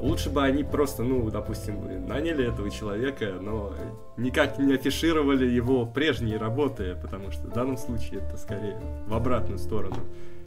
Лучше 0.00 0.30
бы 0.30 0.44
они 0.44 0.62
просто, 0.62 1.02
ну, 1.02 1.28
допустим, 1.30 2.06
наняли 2.06 2.48
этого 2.48 2.70
человека, 2.70 3.34
но 3.40 3.74
никак 4.16 4.58
не 4.58 4.74
афишировали 4.74 5.46
его 5.46 5.86
прежние 5.86 6.38
работы, 6.38 6.96
потому 7.02 7.32
что 7.32 7.48
в 7.48 7.52
данном 7.52 7.76
случае 7.76 8.20
это 8.20 8.36
скорее 8.36 8.80
в 9.06 9.14
обратную 9.14 9.58
сторону. 9.58 9.96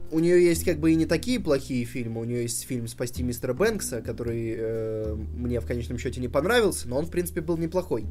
У 0.09 0.19
нее 0.19 0.43
есть 0.43 0.65
как 0.65 0.79
бы 0.79 0.91
и 0.91 0.95
не 0.95 1.05
такие 1.05 1.39
плохие 1.39 1.85
фильмы. 1.85 2.21
У 2.21 2.23
нее 2.25 2.43
есть 2.43 2.65
фильм 2.65 2.87
«Спасти 2.87 3.23
мистера 3.23 3.53
Бэнкса», 3.53 4.01
который 4.01 4.55
э, 4.57 5.15
мне 5.15 5.59
в 5.59 5.65
конечном 5.65 5.97
счете 5.97 6.19
не 6.19 6.27
понравился, 6.27 6.89
но 6.89 6.97
он, 6.97 7.05
в 7.05 7.11
принципе, 7.11 7.39
был 7.39 7.57
неплохой. 7.57 8.05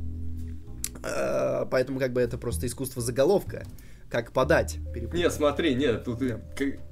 Э, 1.03 1.67
поэтому 1.71 1.99
как 1.99 2.13
бы 2.13 2.21
это 2.21 2.39
просто 2.39 2.67
искусство 2.67 3.03
заголовка 3.03 3.65
как 4.11 4.33
подать. 4.33 4.79
Нет, 5.13 5.33
смотри, 5.33 5.75
нет, 5.75 6.05
тут 6.05 6.19
да. 6.19 6.41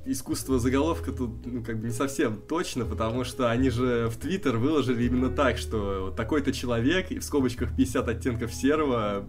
искусство 0.06 0.58
заголовка 0.58 1.12
тут 1.12 1.44
ну, 1.44 1.64
как 1.64 1.80
бы 1.80 1.88
не 1.88 1.92
совсем 1.92 2.40
точно, 2.40 2.84
потому 2.84 3.24
что 3.24 3.50
они 3.50 3.70
же 3.70 4.08
в 4.08 4.16
Твиттер 4.16 4.56
выложили 4.56 5.04
именно 5.04 5.28
так, 5.28 5.58
что 5.58 6.14
такой-то 6.16 6.52
человек 6.52 7.10
и 7.10 7.18
в 7.18 7.24
скобочках 7.24 7.76
50 7.76 8.08
оттенков 8.08 8.54
серого 8.54 9.26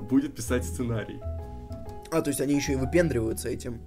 будет 0.00 0.34
писать 0.34 0.64
сценарий. 0.64 1.20
А, 2.10 2.20
то 2.20 2.28
есть 2.28 2.40
они 2.42 2.54
еще 2.54 2.72
и 2.72 2.76
выпендриваются 2.76 3.48
этим. 3.48 3.80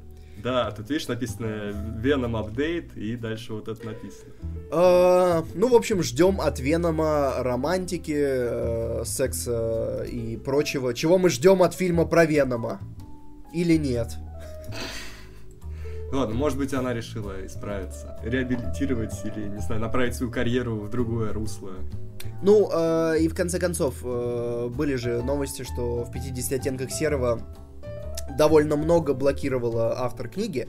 Да, 0.43 0.71
тут 0.71 0.89
видишь 0.89 1.07
написано 1.07 1.71
Venom 2.03 2.33
Update 2.33 2.97
и 2.99 3.15
дальше 3.15 3.53
вот 3.53 3.67
это 3.67 3.85
написано. 3.85 4.31
А, 4.71 5.45
ну, 5.53 5.69
в 5.69 5.75
общем, 5.75 6.03
ждем 6.03 6.41
от 6.41 6.59
Венома 6.59 7.35
романтики, 7.39 8.15
э, 8.15 9.03
секса 9.05 10.03
и 10.03 10.37
прочего. 10.37 10.93
Чего 10.93 11.17
мы 11.17 11.29
ждем 11.29 11.63
от 11.63 11.73
фильма 11.73 12.05
про 12.05 12.25
Венома? 12.25 12.79
Или 13.55 13.77
нет. 13.77 14.17
Ладно, 16.11 16.35
может 16.35 16.57
быть, 16.57 16.73
она 16.73 16.93
решила 16.93 17.45
исправиться, 17.45 18.19
реабилитировать 18.23 19.13
или, 19.23 19.47
не 19.47 19.59
знаю, 19.59 19.81
направить 19.81 20.15
свою 20.15 20.31
карьеру 20.31 20.75
в 20.75 20.89
другое 20.89 21.33
русло. 21.33 21.71
Ну, 22.41 22.69
э, 22.71 23.19
и 23.19 23.27
в 23.27 23.35
конце 23.35 23.59
концов, 23.59 23.95
э, 24.03 24.69
были 24.69 24.95
же 24.95 25.23
новости, 25.23 25.63
что 25.63 26.03
в 26.03 26.11
50 26.11 26.53
оттенках 26.53 26.91
серого 26.91 27.41
довольно 28.37 28.75
много 28.75 29.13
блокировала 29.13 29.99
автор 29.99 30.29
книги, 30.29 30.67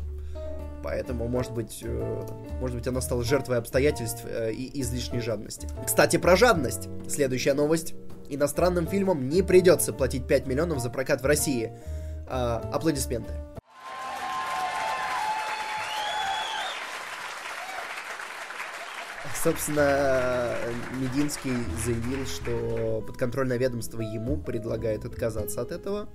поэтому, 0.83 1.29
может 1.29 1.53
быть, 1.53 1.81
э, 1.85 2.23
может 2.61 2.77
быть, 2.77 2.87
она 2.87 3.01
стала 3.01 3.23
жертвой 3.23 3.59
обстоятельств 3.59 4.25
э, 4.25 4.53
и 4.53 4.81
излишней 4.81 5.21
жадности. 5.21 5.69
Кстати, 5.85 6.17
про 6.17 6.37
жадность. 6.37 6.89
Следующая 7.09 7.55
новость. 7.55 7.95
Иностранным 8.29 8.87
фильмам 8.87 9.29
не 9.29 9.43
придется 9.43 9.93
платить 9.93 10.27
5 10.27 10.47
миллионов 10.47 10.81
за 10.81 10.91
прокат 10.91 11.23
в 11.23 11.27
России– 11.27 11.73
аплодисменты. 12.29 13.33
Собственно, 19.47 20.57
Мединский 21.01 21.53
заявил, 21.85 22.27
что 22.27 23.05
подконтрольное 23.07 23.59
ведомство 23.59 24.01
ему 24.01 24.37
предлагает 24.37 25.05
отказаться 25.05 25.61
от 25.61 25.71
этого. 25.71 26.09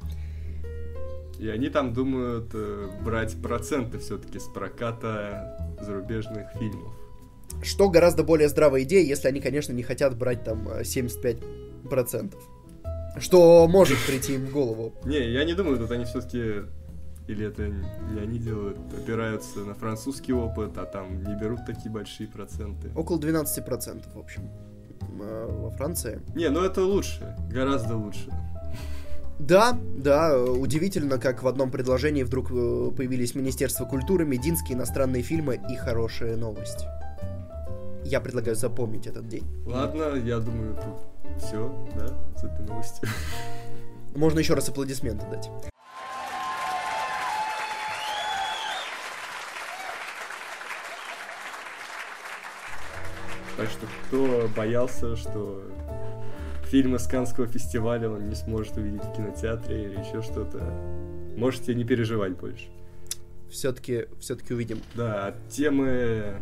И 1.39 1.48
они 1.48 1.70
там 1.70 1.94
думают 1.94 2.50
э, 2.53 2.89
брать 3.03 3.41
проценты 3.41 4.00
все-таки 4.00 4.38
с 4.38 4.44
проката 4.44 5.58
зарубежных 5.82 6.51
фильмов. 6.60 6.94
Что 7.63 7.89
гораздо 7.89 8.24
более 8.24 8.50
здравая 8.50 8.84
идея, 8.84 9.03
если 9.03 9.27
они, 9.27 9.39
конечно, 9.39 9.72
не 9.72 9.84
хотят 9.84 10.18
брать 10.18 10.44
там 10.44 10.68
75%. 10.68 12.36
Э, 13.15 13.20
что 13.20 13.68
может 13.68 13.98
прийти 14.06 14.36
им 14.36 14.46
в 14.46 14.51
голову. 14.51 14.94
Не, 15.06 15.32
я 15.32 15.44
не 15.44 15.53
думаю, 15.53 15.77
тут 15.77 15.91
они 15.91 16.06
все-таки 16.06 16.63
или 17.27 17.48
это 17.48 17.68
не 17.68 18.20
они 18.20 18.39
делают, 18.39 18.77
опираются 18.94 19.60
на 19.60 19.74
французский 19.74 20.34
опыт, 20.34 20.77
а 20.77 20.86
там 20.86 21.24
не 21.24 21.36
берут 21.36 21.65
такие 21.65 21.89
большие 21.89 22.27
проценты. 22.27 22.91
Около 22.96 23.20
12%, 23.20 24.13
в 24.13 24.20
общем, 24.20 24.50
во 25.18 25.70
Франции. 25.72 26.22
Не, 26.36 26.50
ну 26.50 26.62
это 26.62 26.84
лучше, 26.84 27.36
гораздо 27.50 27.96
лучше. 27.96 28.30
Да, 29.39 29.77
да, 29.98 30.38
удивительно, 30.39 31.18
как 31.18 31.41
в 31.41 31.48
одном 31.48 31.72
предложении 31.72 32.22
вдруг 32.22 32.51
э, 32.51 32.91
появились 32.96 33.34
Министерство 33.34 33.86
культуры, 33.86 34.24
Мединские 34.24 34.77
иностранные 34.77 35.24
фильмы 35.24 35.60
и 35.68 35.75
хорошая 35.75 36.38
новость. 36.38 36.86
Я 38.06 38.22
предлагаю 38.22 38.56
запомнить 38.56 39.08
этот 39.08 39.27
день. 39.27 39.46
Ладно, 39.65 40.15
я 40.15 40.38
думаю, 40.38 40.75
тут 40.75 41.11
все, 41.40 41.74
да, 41.96 42.08
с 42.38 42.44
этой 42.44 42.66
новостью. 42.66 43.08
Можно 44.16 44.40
еще 44.40 44.54
раз 44.54 44.70
аплодисменты 44.70 45.26
дать. 45.30 45.50
Так 53.58 53.70
что 53.70 53.86
кто 54.08 54.50
боялся, 54.56 55.16
что 55.16 55.62
фильм 56.66 56.96
из 56.96 57.06
Канского 57.06 57.48
фестиваля 57.48 58.10
он 58.10 58.30
не 58.30 58.36
сможет 58.36 58.78
увидеть 58.78 59.04
в 59.04 59.14
кинотеатре 59.14 59.84
или 59.84 60.00
еще 60.00 60.22
что-то, 60.22 60.60
можете 61.38 61.76
не 61.76 61.84
переживать 61.84 62.38
больше. 62.38 62.66
Все-таки, 63.52 64.08
все-таки 64.20 64.54
увидим. 64.54 64.80
Да, 64.96 65.28
от 65.28 65.50
темы 65.50 66.42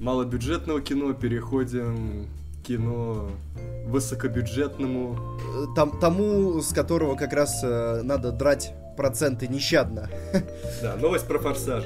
малобюджетного 0.00 0.80
кино 0.80 1.12
переходим 1.14 2.26
кино 2.62 3.30
высокобюджетному. 3.86 5.16
Там, 5.74 5.98
тому, 5.98 6.60
с 6.60 6.72
которого 6.72 7.16
как 7.16 7.32
раз 7.32 7.60
э, 7.62 8.02
надо 8.02 8.32
драть 8.32 8.74
проценты 8.96 9.48
нещадно. 9.48 10.08
Да, 10.82 10.96
новость 10.96 11.26
про 11.26 11.38
форсаж. 11.38 11.84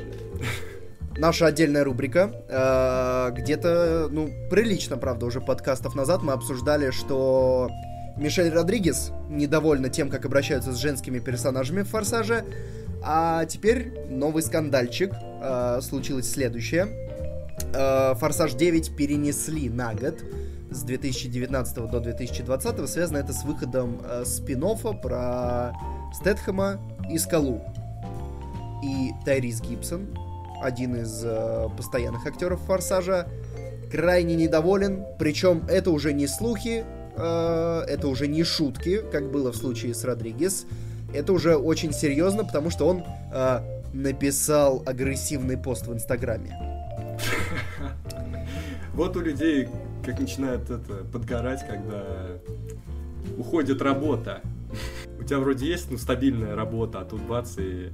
Наша 1.16 1.46
отдельная 1.46 1.84
рубрика. 1.84 2.30
Э, 2.48 3.30
где-то, 3.32 4.08
ну, 4.10 4.30
прилично, 4.50 4.96
правда, 4.96 5.26
уже 5.26 5.40
подкастов 5.40 5.94
назад 5.94 6.22
мы 6.22 6.32
обсуждали, 6.32 6.90
что 6.90 7.70
Мишель 8.16 8.50
Родригес 8.50 9.12
недовольна 9.28 9.88
тем, 9.88 10.10
как 10.10 10.24
обращаются 10.24 10.72
с 10.72 10.76
женскими 10.76 11.18
персонажами 11.18 11.82
в 11.82 11.88
«Форсаже», 11.88 12.44
а 13.02 13.44
теперь 13.44 13.92
новый 14.08 14.42
скандальчик. 14.42 15.12
Э, 15.42 15.80
случилось 15.82 16.30
следующее. 16.30 16.88
Э, 17.74 18.14
«Форсаж 18.14 18.54
9» 18.54 18.96
перенесли 18.96 19.68
на 19.68 19.94
год 19.94 20.16
с 20.74 20.82
2019 20.82 21.90
до 21.90 22.00
2020. 22.00 22.88
Связано 22.88 23.18
это 23.18 23.32
с 23.32 23.44
выходом 23.44 24.00
э, 24.04 24.24
спин 24.24 24.64
про 25.00 25.72
Стэтхэма 26.12 26.80
и 27.10 27.18
Скалу. 27.18 27.62
И 28.82 29.12
Тайрис 29.24 29.60
Гибсон, 29.60 30.08
один 30.60 30.96
из 30.96 31.22
э, 31.24 31.68
постоянных 31.76 32.26
актеров 32.26 32.60
Форсажа, 32.62 33.28
крайне 33.90 34.34
недоволен. 34.34 35.04
Причем 35.18 35.64
это 35.68 35.90
уже 35.90 36.12
не 36.12 36.26
слухи, 36.26 36.84
э, 37.16 37.84
это 37.88 38.08
уже 38.08 38.26
не 38.26 38.42
шутки, 38.42 39.00
как 39.12 39.30
было 39.30 39.52
в 39.52 39.56
случае 39.56 39.94
с 39.94 40.04
Родригес. 40.04 40.66
Это 41.14 41.32
уже 41.32 41.56
очень 41.56 41.92
серьезно, 41.92 42.44
потому 42.44 42.70
что 42.70 42.88
он 42.88 43.04
э, 43.32 43.60
написал 43.92 44.82
агрессивный 44.84 45.56
пост 45.56 45.86
в 45.86 45.92
Инстаграме. 45.92 46.58
Вот 48.94 49.16
у 49.16 49.20
людей 49.20 49.68
как 50.04 50.20
начинает 50.20 50.70
это 50.70 51.04
подгорать, 51.12 51.66
когда 51.66 52.04
уходит 53.38 53.80
работа. 53.82 54.42
У 55.18 55.24
тебя 55.24 55.38
вроде 55.38 55.66
есть 55.66 55.90
ну, 55.90 55.98
стабильная 55.98 56.54
работа, 56.54 57.00
а 57.00 57.04
тут 57.04 57.22
бац 57.22 57.56
и 57.58 57.90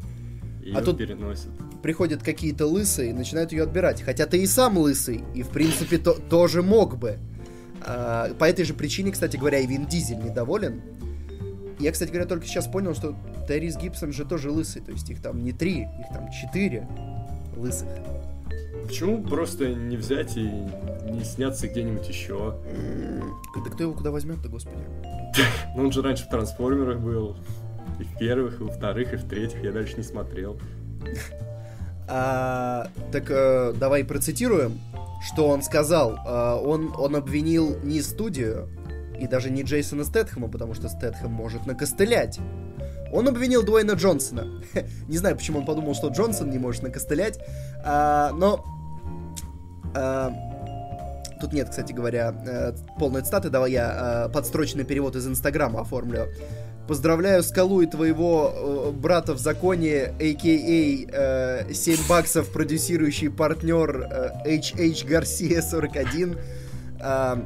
ее 0.62 0.76
а 0.76 0.83
тут 0.83 0.99
переносят. 0.99 1.49
Приходят 1.83 2.23
какие-то 2.23 2.67
лысые 2.67 3.11
и 3.11 3.12
начинают 3.12 3.52
ее 3.52 3.62
отбирать. 3.62 4.02
Хотя 4.02 4.26
ты 4.26 4.43
и 4.43 4.47
сам 4.47 4.76
лысый, 4.76 5.25
и 5.35 5.43
в 5.43 5.49
принципе 5.49 5.99
то, 5.99 6.12
тоже 6.12 6.62
мог 6.62 6.99
бы. 6.99 7.19
А, 7.83 8.35
по 8.35 8.45
этой 8.45 8.64
же 8.64 8.75
причине, 8.75 9.12
кстати 9.12 9.37
говоря, 9.37 9.59
и 9.59 9.67
Вин 9.67 9.87
Дизель 9.87 10.19
недоволен. 10.19 10.83
Я, 11.79 11.93
кстати 11.93 12.11
говоря, 12.11 12.26
только 12.26 12.47
сейчас 12.47 12.67
понял, 12.67 12.95
что 12.95 13.17
Террис 13.49 13.76
Гибсон 13.76 14.12
же 14.12 14.26
тоже 14.26 14.50
лысый. 14.50 14.83
То 14.83 14.93
есть 14.93 15.09
их 15.09 15.23
там 15.23 15.43
не 15.43 15.52
три, 15.52 15.83
их 15.83 16.09
там 16.12 16.29
четыре 16.31 16.87
лысых. 17.57 17.88
Почему 18.87 19.23
просто 19.23 19.69
не 19.73 19.97
взять 19.97 20.37
и 20.37 20.42
не 20.42 21.25
сняться 21.25 21.69
где-нибудь 21.69 22.09
еще? 22.09 22.57
Да 23.64 23.71
кто 23.71 23.85
его 23.85 23.92
куда 23.92 24.11
возьмет-то, 24.11 24.49
господи? 24.49 24.83
Ну 25.76 25.85
он 25.85 25.92
же 25.92 26.02
раньше 26.02 26.25
в 26.25 26.28
трансформерах 26.28 26.99
был. 26.99 27.37
И 28.00 28.02
в 28.02 28.19
первых, 28.19 28.61
и 28.61 28.64
во 28.64 28.73
вторых, 28.73 29.12
и 29.12 29.16
в 29.16 29.28
третьих. 29.28 29.62
Я 29.62 29.73
дальше 29.73 29.97
не 29.97 30.02
смотрел. 30.02 30.59
А, 32.09 32.88
так 33.12 33.30
э, 33.30 33.73
давай 33.78 34.04
процитируем, 34.04 34.80
что 35.23 35.49
он 35.49 35.62
сказал. 35.62 36.19
А, 36.26 36.57
он, 36.57 36.92
он 36.99 37.14
обвинил 37.14 37.78
не 37.85 38.02
студию 38.02 38.69
и 39.21 39.26
даже 39.28 39.50
не 39.50 39.62
Джейсона 39.62 40.04
Стэтхэма, 40.04 40.49
потому 40.49 40.75
что 40.75 40.88
Стэтхэм 40.88 41.30
может 41.30 41.66
накостылять. 41.66 42.40
Он 43.12 43.29
обвинил 43.29 43.62
Дуэйна 43.62 43.93
Джонсона. 43.93 44.62
не 45.09 45.17
знаю, 45.19 45.37
почему 45.37 45.61
он 45.61 45.67
подумал, 45.67 45.95
что 45.95 46.09
Джонсон 46.09 46.50
не 46.50 46.59
может 46.59 46.83
накостылять, 46.83 47.38
а, 47.85 48.33
но 48.33 48.64
Тут 51.40 51.55
нет, 51.55 51.71
кстати 51.71 51.93
говоря, 51.93 52.35
э, 52.47 52.73
полной 52.99 53.23
цитаты, 53.23 53.49
давай 53.49 53.73
я 53.73 54.26
э, 54.26 54.33
подстрочный 54.33 54.85
перевод 54.85 55.17
из 55.17 55.26
Инстаграма 55.26 55.81
оформлю. 55.81 56.29
Поздравляю 56.87 57.43
Скалу 57.43 57.81
и 57.81 57.87
твоего 57.87 58.52
э, 58.52 58.90
брата 58.90 59.33
в 59.33 59.38
законе, 59.38 60.12
а.к.а. 60.21 61.64
Э, 61.67 61.73
7 61.73 61.97
баксов 62.09 62.50
продюсирующий 62.50 63.31
партнер 63.31 64.09
э, 64.45 64.59
HH 64.59 65.07
Гарсия 65.07 65.62
41 65.62 66.37
э, 67.00 67.37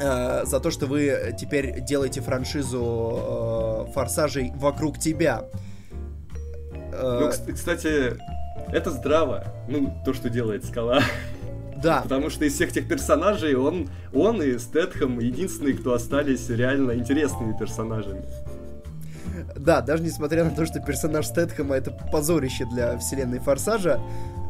э, 0.00 0.44
за 0.44 0.60
то, 0.60 0.70
что 0.70 0.86
вы 0.86 1.34
теперь 1.38 1.80
делаете 1.80 2.20
франшизу 2.20 3.86
э, 3.88 3.92
форсажей 3.92 4.52
вокруг 4.56 4.98
тебя. 4.98 5.44
Э, 6.92 7.30
ну, 7.46 7.52
кстати, 7.54 8.16
это 8.72 8.90
здраво. 8.90 9.44
Ну, 9.68 9.94
то, 10.04 10.12
что 10.12 10.28
делает 10.28 10.64
Скала. 10.64 11.00
Да. 11.82 12.00
Потому 12.02 12.28
что 12.28 12.44
из 12.44 12.54
всех 12.54 12.72
тех 12.72 12.88
персонажей 12.88 13.54
он, 13.54 13.88
он 14.12 14.42
и 14.42 14.58
Стэтхэм 14.58 15.20
единственные, 15.20 15.74
кто 15.74 15.94
остались 15.94 16.48
реально 16.50 16.92
интересными 16.92 17.56
персонажами. 17.56 18.24
Да, 19.56 19.80
даже 19.80 20.02
несмотря 20.02 20.44
на 20.44 20.50
то, 20.50 20.66
что 20.66 20.80
персонаж 20.80 21.26
Стэтхэма 21.26 21.76
это 21.76 21.92
позорище 21.92 22.64
для 22.66 22.98
вселенной 22.98 23.38
Форсажа, 23.38 24.00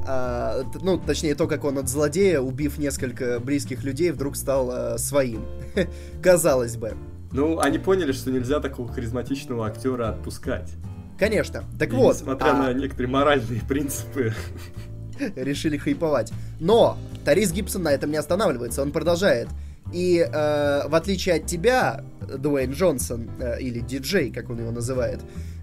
а, 0.06 0.62
ну, 0.80 0.98
точнее, 0.98 1.34
то, 1.34 1.46
как 1.46 1.64
он 1.64 1.78
от 1.78 1.88
злодея, 1.88 2.40
убив 2.40 2.78
несколько 2.78 3.40
близких 3.40 3.84
людей, 3.84 4.10
вдруг 4.10 4.36
стал 4.36 4.70
а, 4.70 4.98
своим. 4.98 5.44
Казалось 6.22 6.76
бы. 6.76 6.94
Ну, 7.32 7.58
они 7.60 7.78
поняли, 7.78 8.12
что 8.12 8.30
нельзя 8.30 8.60
такого 8.60 8.92
харизматичного 8.92 9.66
актера 9.66 10.10
отпускать. 10.10 10.70
Конечно. 11.18 11.64
Так 11.78 11.92
И 11.92 11.96
вот. 11.96 12.16
Несмотря 12.16 12.52
а- 12.52 12.62
на 12.62 12.72
некоторые 12.72 13.08
моральные 13.08 13.62
принципы. 13.68 14.32
решили 15.36 15.76
хайповать. 15.76 16.32
Но 16.60 16.96
Тарис 17.24 17.52
Гибсон 17.52 17.82
на 17.82 17.92
этом 17.92 18.10
не 18.10 18.16
останавливается, 18.16 18.82
он 18.82 18.92
продолжает. 18.92 19.48
И 19.92 20.18
э, 20.18 20.88
в 20.88 20.94
отличие 20.94 21.36
от 21.36 21.46
тебя, 21.46 22.04
Дуэйн 22.20 22.72
Джонсон, 22.72 23.30
э, 23.40 23.60
или 23.60 23.80
диджей, 23.80 24.30
как 24.30 24.50
он 24.50 24.58
его 24.58 24.70
называет, 24.70 25.20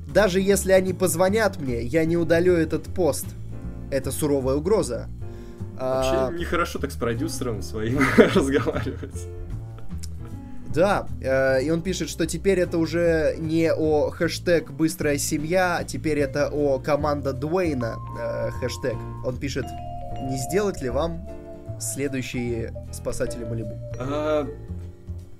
даже 0.07 0.39
если 0.39 0.71
они 0.71 0.93
позвонят 0.93 1.59
мне, 1.59 1.81
я 1.81 2.05
не 2.05 2.17
удалю 2.17 2.53
этот 2.53 2.85
пост. 2.85 3.25
Это 3.95 4.11
суровая 4.11 4.55
угроза. 4.55 5.07
А, 5.77 6.29
Вообще 6.29 6.39
нехорошо 6.39 6.79
так 6.79 6.91
с 6.91 6.95
продюсером 6.95 7.61
своим 7.61 7.99
разговаривать. 8.17 9.27
Да, 10.73 11.07
э, 11.21 11.63
и 11.63 11.71
он 11.71 11.81
пишет, 11.81 12.09
что 12.09 12.25
теперь 12.25 12.59
это 12.59 12.77
уже 12.77 13.35
не 13.39 13.71
о 13.71 14.09
хэштег 14.09 14.71
«быстрая 14.71 15.17
семья», 15.17 15.77
а 15.77 15.85
теперь 15.85 16.19
это 16.19 16.49
о 16.49 16.79
команда 16.79 17.31
Дуэйна 17.31 17.95
э, 18.19 18.51
хэштег. 18.51 18.97
Он 19.25 19.37
пишет, 19.37 19.65
не 20.29 20.37
сделать 20.37 20.81
ли 20.81 20.89
вам 20.89 21.25
следующие 21.79 22.73
спасатели 22.91 23.45
Малибу? 23.45 23.77
А, 23.97 24.45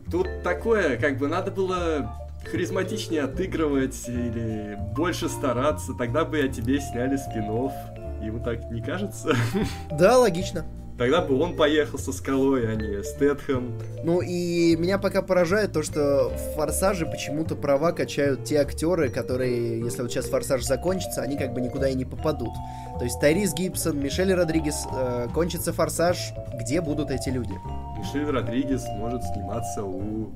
тут 0.09 0.27
такое, 0.41 0.95
как 0.95 1.17
бы 1.17 1.27
надо 1.27 1.51
было 1.51 2.09
харизматичнее 2.49 3.23
отыгрывать 3.23 4.07
или 4.07 4.77
больше 4.95 5.27
стараться, 5.27 5.93
тогда 5.97 6.23
бы 6.23 6.39
о 6.39 6.47
тебе 6.47 6.79
сняли 6.79 7.17
спин 7.17 7.43
-офф. 7.49 7.94
Ему 8.21 8.39
так 8.43 8.69
не 8.71 8.81
кажется? 8.81 9.35
Да, 9.91 10.17
логично. 10.17 10.65
Тогда 10.97 11.21
бы 11.21 11.37
он 11.41 11.57
поехал 11.57 11.99
со 11.99 12.13
скалой, 12.13 12.71
а 12.71 12.75
не 12.75 13.03
Стэтхэм. 13.03 13.73
Ну 14.05 14.21
и 14.21 14.77
меня 14.77 14.97
пока 14.97 15.21
поражает 15.21 15.73
то, 15.73 15.83
что 15.83 16.29
в 16.29 16.55
Форсаже 16.55 17.05
почему-то 17.05 17.55
права 17.55 17.91
качают 17.91 18.45
те 18.45 18.61
актеры, 18.61 19.09
которые, 19.09 19.81
если 19.81 20.03
вот 20.03 20.11
сейчас 20.11 20.27
Форсаж 20.27 20.63
закончится, 20.63 21.21
они 21.21 21.37
как 21.37 21.53
бы 21.53 21.59
никуда 21.59 21.89
и 21.89 21.95
не 21.95 22.05
попадут. 22.05 22.53
То 22.97 23.03
есть 23.03 23.19
Тайрис 23.19 23.53
Гибсон, 23.53 23.99
Мишель 23.99 24.33
Родригес, 24.33 24.87
э, 24.89 25.27
кончится 25.33 25.73
Форсаж, 25.73 26.31
где 26.61 26.79
будут 26.79 27.11
эти 27.11 27.27
люди? 27.27 27.53
Мишель 27.99 28.29
Родригес 28.29 28.85
может 28.97 29.21
сниматься 29.23 29.83
у 29.83 30.31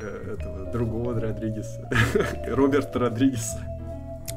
э, 0.00 0.34
этого 0.34 0.70
другого 0.70 1.20
Родригеса. 1.20 1.90
Роберта 2.46 3.00
Родригеса. 3.00 3.58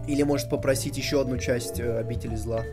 Или 0.07 0.23
может 0.23 0.49
попросить 0.49 0.97
еще 0.97 1.21
одну 1.21 1.37
часть 1.37 1.79
э, 1.79 1.99
Обители 1.99 2.35
Зла. 2.35 2.63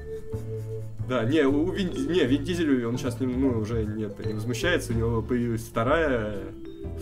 Да, 1.08 1.24
не, 1.24 1.42
у 1.42 1.70
Вин, 1.70 1.90
не, 2.10 2.24
Вин 2.24 2.44
Дизелю 2.44 2.88
он 2.88 2.96
сейчас 2.96 3.20
ну, 3.20 3.58
уже 3.58 3.84
нет, 3.84 4.24
не 4.24 4.32
возмущается, 4.32 4.92
у 4.92 4.96
него 4.96 5.22
появилась 5.22 5.62
вторая 5.62 6.36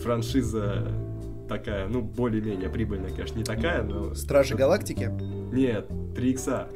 франшиза 0.01 0.87
такая, 1.47 1.87
ну, 1.87 2.01
более-менее 2.01 2.69
прибыльная, 2.69 3.11
конечно, 3.11 3.37
не 3.37 3.43
такая, 3.43 3.83
но... 3.83 4.13
Стражи 4.15 4.55
Галактики? 4.55 5.09
Нет, 5.53 5.87
3 6.15 6.31
икса. 6.31 6.67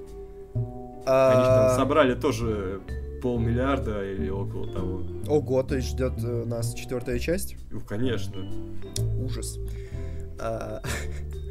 А, 1.06 1.32
Они 1.32 1.42
же 1.42 1.50
там 1.50 1.78
собрали 1.78 2.16
тоже 2.16 2.82
полмиллиарда 3.22 4.14
или 4.14 4.30
около 4.30 4.72
того. 4.72 5.04
Ого, 5.28 5.64
то 5.64 5.76
есть 5.76 5.90
ждет 5.90 6.14
э, 6.24 6.46
нас 6.46 6.74
четвертая 6.74 7.20
часть? 7.20 7.56
Ну, 7.72 7.82
конечно. 7.82 8.36
Ужас. 9.20 9.58
А, 10.40 10.82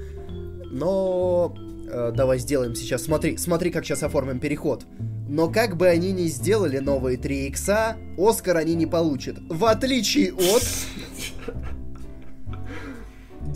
Но 0.71 1.55
э, 1.89 2.13
давай 2.15 2.39
сделаем 2.39 2.75
сейчас. 2.75 3.03
Смотри, 3.05 3.37
смотри, 3.37 3.71
как 3.71 3.85
сейчас 3.85 4.03
оформим 4.03 4.39
переход. 4.41 4.85
Но 5.29 5.49
как 5.49 5.77
бы 5.77 5.89
они 5.89 6.13
ни 6.13 6.27
сделали 6.27 6.79
новые 6.79 7.17
3 7.19 7.47
икса, 7.49 7.97
Оскар 8.17 8.57
они 8.59 8.75
не 8.75 8.87
получат. 8.87 9.37
В 9.49 9.65
отличие 9.65 10.33
от 10.33 10.63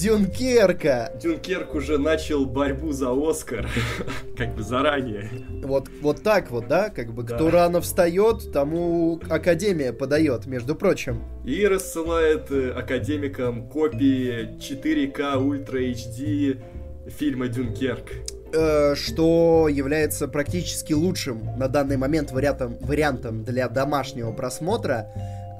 Дюнкерка. 0.00 1.12
Дюнкерк 1.20 1.74
уже 1.74 1.98
начал 1.98 2.46
борьбу 2.46 2.92
за 2.92 3.10
Оскар, 3.12 3.68
как 4.36 4.54
бы 4.54 4.62
заранее. 4.62 5.28
Вот, 5.64 5.88
вот 6.00 6.22
так 6.22 6.50
вот, 6.50 6.68
да? 6.68 6.90
Как 6.90 7.12
бы 7.12 7.22
Да. 7.22 7.34
кто 7.34 7.50
рано 7.50 7.80
встает, 7.80 8.52
тому 8.52 9.20
Академия 9.28 9.92
подает, 9.92 10.46
между 10.46 10.74
прочим. 10.74 11.22
И 11.44 11.66
рассылает 11.66 12.50
э, 12.50 12.70
академикам 12.70 13.68
копии 13.68 14.56
4К 14.58 15.36
Ультра 15.36 15.78
HD 15.80 16.58
фильма 17.10 17.48
Дюнкерк. 17.48 18.12
Э, 18.52 18.94
что 18.96 19.68
является 19.68 20.26
практически 20.26 20.92
лучшим 20.92 21.56
на 21.56 21.68
данный 21.68 21.96
момент 21.96 22.32
вариантом, 22.32 22.76
вариантом 22.80 23.44
для 23.44 23.68
домашнего 23.68 24.32
просмотра. 24.32 25.06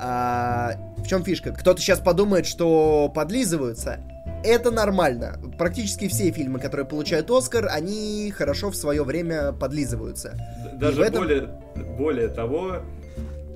А, 0.00 0.72
в 0.96 1.06
чем 1.06 1.22
фишка? 1.22 1.52
Кто-то 1.52 1.80
сейчас 1.80 2.00
подумает, 2.00 2.46
что 2.46 3.12
подлизываются. 3.14 4.00
Это 4.42 4.70
нормально. 4.70 5.38
Практически 5.58 6.08
все 6.08 6.30
фильмы, 6.32 6.58
которые 6.58 6.86
получают 6.86 7.30
Оскар, 7.30 7.68
они 7.70 8.32
хорошо 8.36 8.70
в 8.70 8.76
свое 8.76 9.04
время 9.04 9.52
подлизываются. 9.52 10.34
Даже 10.74 11.02
этом- 11.02 11.22
более, 11.22 11.48
более 11.96 12.28
того, 12.28 12.78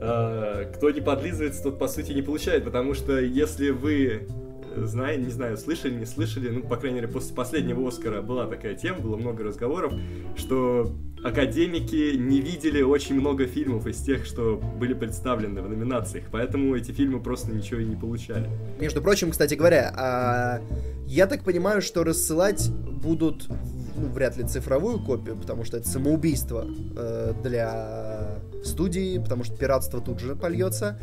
э, 0.00 0.66
кто 0.76 0.90
не 0.90 1.00
подлизывается, 1.00 1.62
тот 1.62 1.78
по 1.78 1.88
сути 1.88 2.12
не 2.12 2.22
получает, 2.22 2.64
потому 2.64 2.94
что 2.94 3.18
если 3.18 3.70
вы 3.70 4.28
знаете, 4.76 5.22
не 5.22 5.30
знаю, 5.30 5.56
слышали, 5.56 5.94
не 5.94 6.06
слышали, 6.06 6.50
ну, 6.50 6.62
по 6.62 6.76
крайней 6.76 6.96
мере, 6.96 7.08
после 7.08 7.34
последнего 7.34 7.86
Оскара 7.86 8.22
была 8.22 8.46
такая 8.46 8.74
тема, 8.74 9.00
было 9.00 9.16
много 9.16 9.44
разговоров, 9.44 9.92
что 10.36 10.94
академики 11.22 12.16
не 12.16 12.40
видели 12.40 12.82
очень 12.82 13.18
много 13.18 13.46
фильмов 13.46 13.86
из 13.86 13.98
тех, 14.02 14.26
что 14.26 14.60
были 14.78 14.92
представлены 14.92 15.62
в 15.62 15.68
номинациях, 15.68 16.26
поэтому 16.30 16.76
эти 16.76 16.92
фильмы 16.92 17.20
просто 17.20 17.50
ничего 17.50 17.80
и 17.80 17.84
не 17.84 17.96
получали. 17.96 18.50
Между 18.78 19.00
прочим, 19.00 19.30
кстати 19.30 19.54
говоря, 19.54 19.92
а, 19.96 20.60
я 21.06 21.26
так 21.26 21.42
понимаю, 21.42 21.80
что 21.80 22.04
рассылать 22.04 22.70
будут 22.70 23.48
ну, 23.96 24.08
вряд 24.08 24.36
ли 24.36 24.44
цифровую 24.44 24.98
копию, 24.98 25.36
потому 25.36 25.64
что 25.64 25.76
это 25.76 25.88
самоубийство 25.88 26.66
э, 26.96 27.32
для 27.42 28.38
студии, 28.64 29.18
потому 29.18 29.44
что 29.44 29.56
пиратство 29.56 30.00
тут 30.00 30.20
же 30.20 30.34
польется. 30.34 30.98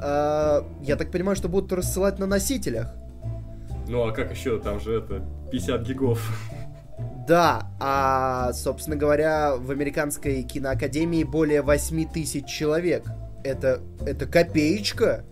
А, 0.00 0.66
я 0.82 0.96
так 0.96 1.10
понимаю, 1.10 1.36
что 1.36 1.48
будут 1.48 1.72
рассылать 1.72 2.18
на 2.18 2.26
носителях. 2.26 2.92
Ну, 3.88 4.04
а 4.06 4.12
как 4.12 4.30
еще, 4.30 4.58
там 4.58 4.80
же 4.80 4.98
это 4.98 5.24
50 5.50 5.82
гигов. 5.82 6.38
Да, 7.26 7.70
а, 7.80 8.52
собственно 8.52 8.96
говоря, 8.96 9.56
в 9.56 9.70
американской 9.70 10.42
киноакадемии 10.42 11.24
более 11.24 11.62
8 11.62 12.08
тысяч 12.12 12.46
человек. 12.46 13.04
Это, 13.44 13.80
это 14.04 14.26
копеечка. 14.26 15.24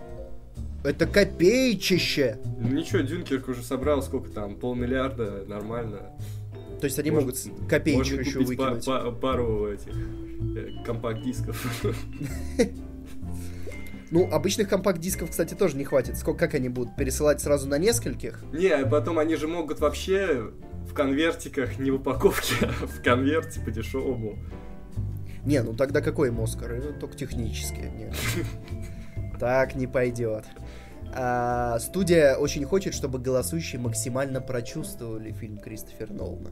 Это 0.82 1.06
копеечище. 1.06 2.38
Ну 2.58 2.68
ничего, 2.68 3.00
Дюнкерк 3.02 3.48
уже 3.48 3.62
собрал 3.62 4.02
сколько 4.02 4.30
там, 4.30 4.54
полмиллиарда, 4.56 5.44
нормально. 5.46 5.98
То 6.80 6.86
есть 6.86 6.98
они 6.98 7.10
Может, 7.10 7.46
могут 7.46 7.68
копеечку 7.68 8.14
еще 8.20 8.38
выкинуть. 8.38 8.86
па- 8.86 9.10
пару 9.10 9.68
этих 9.70 9.92
э, 10.56 10.82
компакт-дисков. 10.84 11.84
Ну, 14.10 14.28
обычных 14.30 14.68
компакт-дисков, 14.68 15.30
кстати, 15.30 15.54
тоже 15.54 15.76
не 15.76 15.84
хватит. 15.84 16.16
Сколько, 16.16 16.40
как 16.40 16.54
они 16.54 16.68
будут? 16.68 16.96
Пересылать 16.96 17.40
сразу 17.40 17.68
на 17.68 17.78
нескольких? 17.78 18.42
Не, 18.52 18.70
а 18.70 18.86
потом 18.86 19.18
они 19.18 19.36
же 19.36 19.46
могут 19.46 19.78
вообще 19.78 20.50
в 20.88 20.94
конвертиках, 20.94 21.78
не 21.78 21.92
в 21.92 21.96
упаковке, 21.96 22.54
а 22.62 22.86
в 22.86 23.02
конверте 23.02 23.60
по-дешевому. 23.60 24.36
Не, 25.44 25.62
ну 25.62 25.74
тогда 25.74 26.00
какой? 26.00 26.30
Это 26.30 26.92
только 26.94 27.16
технически. 27.16 27.90
Нет. 27.96 28.14
Так 29.38 29.74
не 29.74 29.86
пойдет. 29.86 30.44
А, 31.12 31.78
студия 31.78 32.36
очень 32.36 32.64
хочет, 32.64 32.94
чтобы 32.94 33.18
голосующие 33.18 33.80
максимально 33.80 34.40
прочувствовали 34.40 35.32
фильм 35.32 35.58
Кристофера 35.58 36.12
Нолана. 36.12 36.50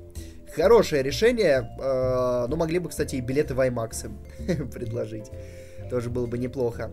Хорошее 0.55 1.03
решение. 1.03 1.71
А, 1.81 2.47
ну, 2.49 2.57
могли 2.57 2.79
бы, 2.79 2.89
кстати, 2.89 3.17
и 3.17 3.21
билеты 3.21 3.55
в 3.55 3.61
IMAX 3.61 4.71
предложить. 4.73 5.31
Тоже 5.91 6.09
было 6.09 6.27
бы 6.27 6.39
неплохо. 6.39 6.91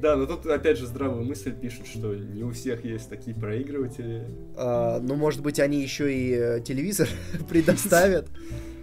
Да, 0.00 0.16
но 0.16 0.26
тут 0.26 0.46
опять 0.46 0.78
же 0.78 0.86
здравую 0.86 1.24
мысль 1.24 1.52
пишут, 1.52 1.86
что 1.86 2.14
не 2.14 2.44
у 2.44 2.52
всех 2.52 2.84
есть 2.84 3.08
такие 3.08 3.34
проигрыватели. 3.34 4.24
А, 4.56 5.00
ну, 5.00 5.16
может 5.16 5.42
быть, 5.42 5.58
они 5.58 5.82
еще 5.82 6.12
и 6.12 6.32
э, 6.32 6.60
телевизор 6.60 7.08
предоставят. 7.48 8.28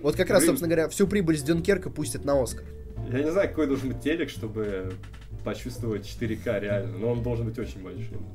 Вот 0.01 0.15
как 0.15 0.29
раз, 0.29 0.45
собственно 0.45 0.67
говоря, 0.67 0.89
всю 0.89 1.07
прибыль 1.07 1.37
с 1.37 1.41
Дюнкерка 1.41 1.89
пустят 1.89 2.25
на 2.25 2.41
Оскар. 2.41 2.65
Я 3.11 3.23
не 3.23 3.31
знаю, 3.31 3.49
какой 3.49 3.67
должен 3.67 3.89
быть 3.89 4.01
телек, 4.01 4.29
чтобы 4.29 4.93
почувствовать 5.43 6.03
4К 6.03 6.59
реально, 6.59 6.97
но 6.97 7.11
он 7.11 7.23
должен 7.23 7.45
быть 7.45 7.57
очень 7.57 7.81
большим. 7.81 8.25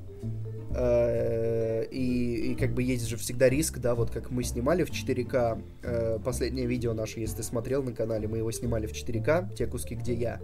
Э, 0.72 1.84
и, 1.90 2.52
и 2.52 2.54
как 2.54 2.74
бы 2.74 2.82
есть 2.82 3.08
же 3.08 3.16
всегда 3.16 3.48
риск, 3.48 3.78
да, 3.78 3.94
вот 3.94 4.10
как 4.10 4.30
мы 4.30 4.44
снимали 4.44 4.84
в 4.84 4.90
4К, 4.90 5.62
э, 5.82 6.18
последнее 6.24 6.66
видео 6.66 6.92
наше, 6.92 7.18
если 7.18 7.38
ты 7.38 7.42
смотрел 7.42 7.82
на 7.82 7.92
канале, 7.92 8.28
мы 8.28 8.38
его 8.38 8.52
снимали 8.52 8.86
в 8.86 8.92
4К, 8.92 9.54
те 9.54 9.66
куски, 9.66 9.96
где 9.96 10.14
я. 10.14 10.40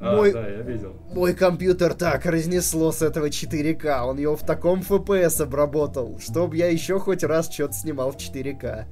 А, 0.00 0.16
мой, 0.16 0.32
да, 0.32 0.46
я 0.46 0.62
видел. 0.62 0.94
Мой 1.12 1.34
компьютер 1.34 1.94
так 1.94 2.24
разнесло 2.24 2.92
с 2.92 3.02
этого 3.02 3.26
4К, 3.26 4.04
он 4.06 4.18
его 4.18 4.36
в 4.36 4.46
таком 4.46 4.80
FPS 4.80 5.42
обработал, 5.42 6.20
чтобы 6.20 6.56
я 6.56 6.68
еще 6.68 7.00
хоть 7.00 7.24
раз 7.24 7.52
что-то 7.52 7.74
снимал 7.74 8.12
в 8.12 8.16
4К. 8.16 8.84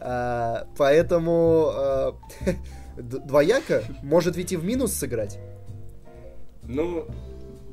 А, 0.00 0.66
поэтому 0.78 1.70
а, 1.74 2.18
двояко 2.96 3.82
может 4.02 4.36
ведь 4.36 4.52
и 4.52 4.56
в 4.56 4.64
минус 4.64 4.94
сыграть. 4.94 5.38
Ну, 6.62 7.06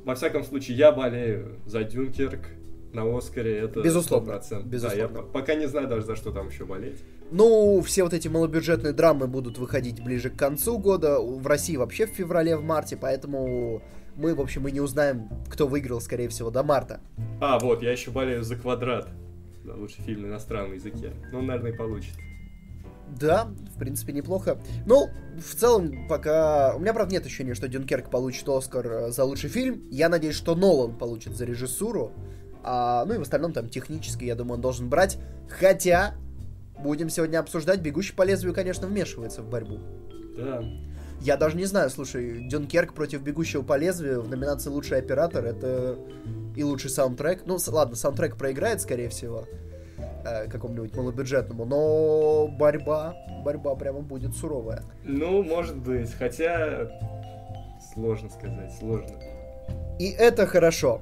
во 0.06 0.16
всяком 0.16 0.44
случае, 0.44 0.78
я 0.78 0.92
болею 0.92 1.60
за 1.66 1.84
Дюнкерк 1.84 2.42
на 2.94 3.18
Оскаре, 3.18 3.60
это 3.60 3.82
Безусловно. 3.82 4.32
100%. 4.32 4.64
Безусловно. 4.64 5.08
Да, 5.08 5.20
я 5.20 5.26
пока 5.26 5.56
не 5.56 5.68
знаю 5.68 5.88
даже, 5.88 6.06
за 6.06 6.16
что 6.16 6.32
там 6.32 6.50
еще 6.50 6.66
болеть. 6.66 6.98
Ну, 7.32 7.82
все 7.82 8.04
вот 8.04 8.14
эти 8.14 8.28
малобюджетные 8.28 8.94
драмы 8.94 9.28
будут 9.28 9.58
выходить 9.58 10.04
ближе 10.04 10.30
к 10.30 10.36
концу 10.36 10.80
года, 10.80 11.20
в 11.20 11.46
России 11.46 11.76
вообще 11.76 12.08
в 12.08 12.10
феврале, 12.10 12.58
в 12.58 12.64
марте, 12.64 12.98
поэтому 12.98 13.84
мы, 14.16 14.34
в 14.34 14.42
общем, 14.42 14.64
мы 14.64 14.72
не 14.72 14.82
узнаем, 14.82 15.30
кто 15.50 15.68
выиграл, 15.68 16.02
скорее 16.02 16.30
всего, 16.30 16.50
до 16.50 16.64
марта. 16.64 17.02
А, 17.40 17.60
вот, 17.60 17.84
я 17.84 17.92
еще 17.92 18.10
болею 18.10 18.44
за 18.44 18.56
«Квадрат», 18.56 19.10
да, 19.64 19.76
лучший 19.76 20.04
фильм 20.04 20.24
на 20.24 20.28
иностранном 20.28 20.74
языке. 20.74 21.14
Ну, 21.32 21.40
он, 21.40 21.46
наверное, 21.46 21.72
и 21.72 21.76
получит. 21.78 22.14
Да, 23.18 23.46
в 23.76 23.80
принципе, 23.80 24.14
неплохо. 24.14 24.60
Ну, 24.86 25.10
в 25.38 25.56
целом, 25.56 26.08
пока... 26.08 26.76
У 26.76 26.80
меня, 26.80 26.94
правда, 26.94 27.14
нет 27.14 27.26
ощущения, 27.26 27.54
что 27.54 27.68
Дюнкерк 27.68 28.10
получит 28.10 28.48
Оскар 28.48 29.12
за 29.12 29.24
лучший 29.24 29.50
фильм. 29.50 29.84
Я 29.90 30.10
надеюсь, 30.10 30.36
что 30.36 30.56
Нолан 30.56 30.98
получит 30.98 31.36
за 31.36 31.46
режиссуру. 31.46 32.12
А, 32.64 33.06
ну 33.06 33.16
и 33.16 33.18
в 33.18 33.22
остальном, 33.22 33.54
там, 33.54 33.70
технически, 33.70 34.26
я 34.26 34.36
думаю, 34.36 34.56
он 34.56 34.62
должен 34.62 34.90
брать. 34.90 35.18
Хотя, 35.48 36.16
будем 36.78 37.10
сегодня 37.10 37.40
обсуждать, 37.40 37.82
«Бегущий 37.82 38.14
по 38.14 38.24
лезвию», 38.24 38.54
конечно, 38.54 38.88
вмешивается 38.88 39.42
в 39.42 39.50
борьбу. 39.50 39.80
Да. 40.38 40.64
Я 41.22 41.36
даже 41.36 41.58
не 41.58 41.66
знаю, 41.66 41.90
слушай, 41.90 42.48
Дюнкерк 42.48 42.94
против 42.94 43.22
«Бегущего 43.22 43.62
по 43.62 43.78
лезвию» 43.78 44.22
в 44.22 44.30
номинации 44.30 44.70
«Лучший 44.70 45.00
оператор»— 45.00 45.46
это 45.46 45.98
и 46.56 46.64
лучший 46.64 46.90
саундтрек. 46.90 47.46
Ну, 47.46 47.58
ладно, 47.68 47.96
саундтрек 47.96 48.38
проиграет, 48.38 48.82
скорее 48.82 49.10
всего 49.10 49.46
э, 50.30 50.48
какому-нибудь 50.48 50.96
малобюджетному, 50.96 51.66
но 51.66 52.48
борьба, 52.48 53.16
борьба 53.44 53.76
прямо 53.76 54.00
будет 54.00 54.36
суровая. 54.36 54.84
Ну, 55.04 55.44
может 55.44 55.78
быть, 55.78 56.14
хотя 56.14 56.90
сложно 57.94 58.30
сказать, 58.30 58.72
сложно. 58.78 59.16
И 60.00 60.10
это 60.10 60.46
хорошо. 60.46 61.02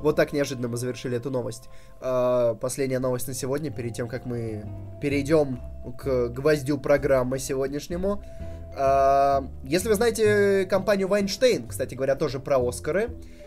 Вот 0.00 0.16
так 0.16 0.32
неожиданно 0.32 0.68
мы 0.68 0.78
завершили 0.78 1.18
эту 1.18 1.30
новость. 1.30 1.68
А, 2.00 2.54
последняя 2.54 3.00
новость 3.00 3.28
на 3.28 3.34
сегодня, 3.34 3.70
перед 3.70 3.92
тем, 3.92 4.08
как 4.08 4.24
мы 4.24 4.64
перейдем 5.02 5.60
к 5.98 6.28
гвоздю 6.28 6.78
программы 6.78 7.38
сегодняшнему. 7.38 8.22
А, 8.74 9.44
если 9.62 9.90
вы 9.90 9.94
знаете 9.96 10.64
компанию 10.64 11.06
Вайнштейн, 11.06 11.68
кстати 11.68 11.94
говоря, 11.94 12.16
тоже 12.16 12.40
про 12.40 12.56
Оскары, 12.66 13.10
Э, 13.10 13.39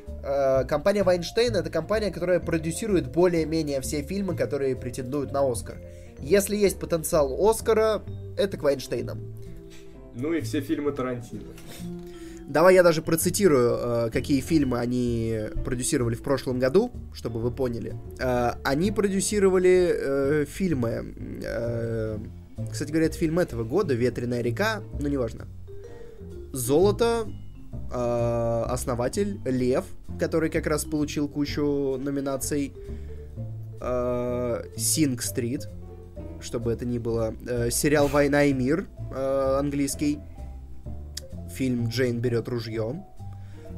компания 0.67 1.03
Вайнштейн 1.03 1.55
это 1.55 1.69
компания, 1.69 2.11
которая 2.11 2.39
продюсирует 2.39 3.11
более-менее 3.11 3.81
все 3.81 4.01
фильмы, 4.01 4.35
которые 4.35 4.75
претендуют 4.75 5.31
на 5.31 5.41
Оскар. 5.49 5.77
Если 6.19 6.55
есть 6.55 6.79
потенциал 6.79 7.35
Оскара, 7.47 8.01
это 8.37 8.57
к 8.57 8.63
Вайнштейнам. 8.63 9.19
Ну 10.15 10.33
и 10.33 10.41
все 10.41 10.61
фильмы 10.61 10.91
Тарантино. 10.91 11.43
Давай 12.47 12.75
я 12.75 12.83
даже 12.83 13.01
процитирую, 13.01 13.77
э, 13.79 14.09
какие 14.11 14.41
фильмы 14.41 14.79
они 14.79 15.39
продюсировали 15.63 16.15
в 16.15 16.21
прошлом 16.21 16.59
году, 16.59 16.91
чтобы 17.13 17.39
вы 17.39 17.51
поняли. 17.51 17.95
Э, 18.19 18.53
они 18.63 18.91
продюсировали 18.91 20.45
фильмы... 20.45 21.41
Кстати 22.71 22.91
говоря, 22.91 23.07
это 23.07 23.17
фильм 23.17 23.39
этого 23.39 23.63
года, 23.63 23.95
«Ветреная 23.95 24.41
река», 24.41 24.83
ну 24.99 25.07
неважно. 25.07 25.47
«Золото», 26.51 27.25
э, 27.91 28.65
основатель 28.67 29.39
Лев, 29.45 29.85
который 30.19 30.49
как 30.49 30.67
раз 30.67 30.85
получил 30.85 31.27
кучу 31.27 31.97
номинаций, 31.97 32.73
э, 33.81 34.63
Стрит, 35.19 35.69
чтобы 36.41 36.71
это 36.71 36.85
ни 36.85 36.97
было, 36.97 37.33
э, 37.47 37.69
сериал 37.69 38.07
«Война 38.07 38.43
и 38.43 38.53
мир» 38.53 38.87
э, 39.13 39.57
английский, 39.59 40.19
фильм 41.49 41.87
«Джейн 41.87 42.19
берет 42.19 42.47
ружье» 42.47 43.05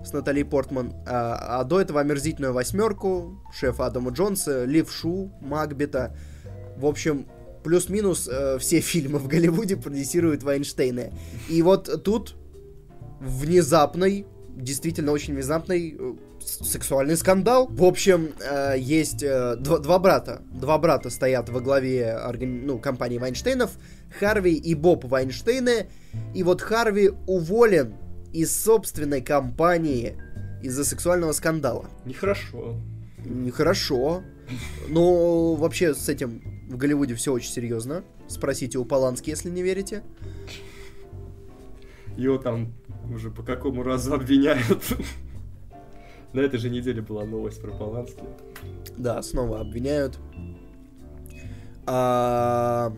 с 0.03 0.13
Натали 0.13 0.43
Портман, 0.43 0.93
а, 1.08 1.60
а 1.60 1.63
до 1.63 1.81
этого 1.81 1.99
«Омерзительную 2.01 2.53
восьмерку», 2.53 3.41
шефа 3.53 3.88
Адама 3.88 4.12
Джонса, 4.12 4.65
«Левшу», 4.65 5.31
«Макбета». 5.41 6.15
В 6.77 6.86
общем, 6.86 7.27
плюс-минус 7.63 8.29
э, 8.31 8.58
все 8.60 8.79
фильмы 8.81 9.19
в 9.19 9.27
Голливуде 9.27 9.75
продюсируют 9.75 10.43
Вайнштейны. 10.43 11.12
И 11.49 11.62
вот 11.62 12.03
тут 12.03 12.36
внезапный, 13.19 14.25
действительно 14.56 15.12
очень 15.12 15.34
внезапный 15.34 15.95
э, 15.97 16.13
сексуальный 16.41 17.17
скандал. 17.17 17.67
В 17.67 17.84
общем, 17.84 18.30
э, 18.39 18.75
есть 18.78 19.23
э, 19.23 19.56
два, 19.58 19.80
два 19.80 19.99
брата. 19.99 20.41
Два 20.51 20.78
брата 20.78 21.10
стоят 21.10 21.49
во 21.49 21.60
главе 21.60 22.17
органи... 22.17 22.62
ну, 22.65 22.80
компании 22.80 23.17
Вайнштейнов. 23.17 23.71
Харви 24.19 24.54
и 24.54 24.75
Боб 24.75 25.06
Вайнштейны. 25.06 25.88
И 26.34 26.43
вот 26.43 26.62
Харви 26.62 27.12
уволен 27.28 27.95
из 28.34 28.56
собственной 28.63 29.21
компании 29.21 30.17
из-за 30.62 30.84
сексуального 30.84 31.32
скандала. 31.32 31.89
Нехорошо. 32.06 32.75
Нехорошо. 33.25 34.23
Но 34.89 35.56
вообще 35.56 35.93
с 35.93 36.10
этим 36.10 36.41
в 36.69 36.78
Голливуде 36.78 37.15
все 37.15 37.34
очень 37.34 37.51
серьезно. 37.51 38.04
Спросите 38.28 38.78
у 38.78 38.86
Полански, 38.86 39.30
если 39.30 39.49
не 39.49 39.62
верите. 39.63 40.04
Его 42.17 42.38
там 42.38 42.73
уже 43.13 43.30
по 43.30 43.43
какому 43.43 43.84
разу 43.84 44.13
обвиняют. 44.13 44.84
На 46.34 46.41
этой 46.41 46.60
же 46.60 46.69
неделе 46.69 47.01
была 47.01 47.25
новость 47.25 47.62
про 47.62 47.71
Полански. 47.71 48.23
Да, 48.97 49.21
снова 49.21 49.62
обвиняют. 49.62 50.17
А, 51.86 52.93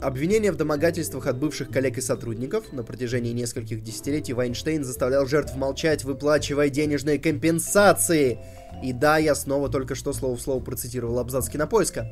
обвинения 0.00 0.52
в 0.52 0.56
домогательствах 0.56 1.26
от 1.26 1.38
бывших 1.38 1.70
коллег 1.70 1.98
и 1.98 2.00
сотрудников. 2.00 2.72
На 2.72 2.82
протяжении 2.82 3.32
нескольких 3.32 3.82
десятилетий 3.82 4.32
Вайнштейн 4.32 4.84
заставлял 4.84 5.26
жертв 5.26 5.56
молчать, 5.56 6.04
выплачивая 6.04 6.68
денежные 6.68 7.18
компенсации. 7.18 8.38
И 8.82 8.92
да, 8.92 9.18
я 9.18 9.34
снова 9.34 9.68
только 9.68 9.94
что 9.94 10.12
слово 10.12 10.36
в 10.36 10.40
слово 10.40 10.62
процитировал 10.62 11.18
абзац 11.18 11.48
кинопоиска. 11.48 12.06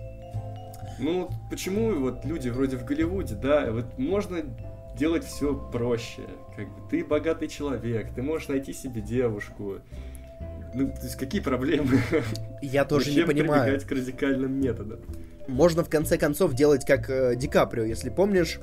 Ну, 0.98 1.28
почему 1.50 2.00
вот 2.00 2.24
люди 2.24 2.48
вроде 2.48 2.76
в 2.76 2.84
Голливуде, 2.84 3.34
да, 3.34 3.72
вот 3.72 3.98
можно 3.98 4.38
делать 4.96 5.24
все 5.24 5.54
проще. 5.72 6.22
Как 6.56 6.66
бы 6.68 6.88
ты 6.90 7.04
богатый 7.04 7.48
человек, 7.48 8.14
ты 8.14 8.22
можешь 8.22 8.48
найти 8.48 8.72
себе 8.72 9.00
девушку. 9.00 9.78
Ну, 10.74 10.88
то 10.88 11.02
есть 11.02 11.16
какие 11.16 11.40
проблемы? 11.40 12.00
Я 12.62 12.84
тоже 12.86 13.12
не 13.12 13.22
понимаю. 13.22 13.64
прибегать 13.64 13.86
к 13.86 13.92
радикальным 13.92 14.60
методам? 14.60 15.00
Можно 15.48 15.84
в 15.84 15.90
конце 15.90 16.18
концов 16.18 16.54
делать 16.54 16.84
как 16.86 17.10
э, 17.10 17.34
Ди 17.36 17.48
Каприо, 17.48 17.84
если 17.84 18.10
помнишь. 18.10 18.60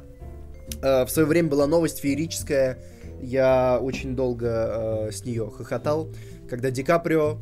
Э, 0.82 1.06
в 1.06 1.10
свое 1.10 1.28
время 1.28 1.50
была 1.50 1.68
новость 1.68 2.00
феерическая. 2.00 2.80
Я 3.22 3.80
очень 3.82 4.16
долго 4.16 5.08
э, 5.10 5.12
с 5.12 5.26
нее 5.26 5.52
хохотал, 5.56 6.10
когда 6.50 6.72
Ди 6.72 6.84
Каприо 6.84 7.38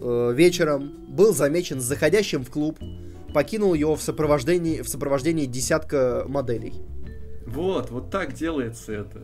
э, 0.00 0.32
вечером 0.34 1.06
был 1.08 1.34
замечен 1.34 1.80
заходящим 1.80 2.44
в 2.44 2.50
клуб, 2.50 2.78
покинул 3.34 3.74
его 3.74 3.96
в 3.96 4.02
сопровождении, 4.02 4.80
в 4.80 4.88
сопровождении 4.88 5.46
десятка 5.46 6.24
моделей. 6.28 6.74
Вот, 7.46 7.90
вот 7.90 8.10
так 8.10 8.34
делается 8.34 8.92
это. 8.92 9.20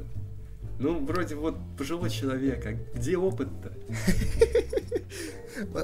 Ну, 0.79 1.05
вроде 1.05 1.35
вот 1.35 1.57
пожилой 1.77 2.11
человек, 2.11 2.65
а 2.67 2.97
где 2.97 3.17
опыт-то? 3.17 3.73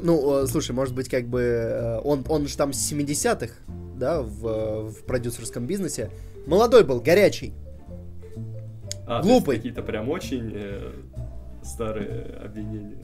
Ну, 0.03 0.45
э, 0.45 0.47
слушай, 0.47 0.71
может 0.71 0.95
быть, 0.95 1.09
как 1.09 1.27
бы 1.27 1.41
э, 1.41 1.99
он, 2.05 2.25
он 2.29 2.47
же 2.47 2.57
там 2.57 2.73
с 2.73 2.93
70-х, 2.93 3.55
да, 3.99 4.23
в, 4.23 4.91
в 4.91 5.05
продюсерском 5.05 5.67
бизнесе. 5.67 6.11
Молодой 6.47 6.85
был, 6.85 7.01
горячий. 7.01 7.55
А, 9.07 9.21
Глупый. 9.21 9.57
какие-то 9.57 9.83
прям 9.83 10.09
очень 10.11 10.53
э, 10.55 10.93
старые 11.63 12.37
обвинения. 12.45 12.99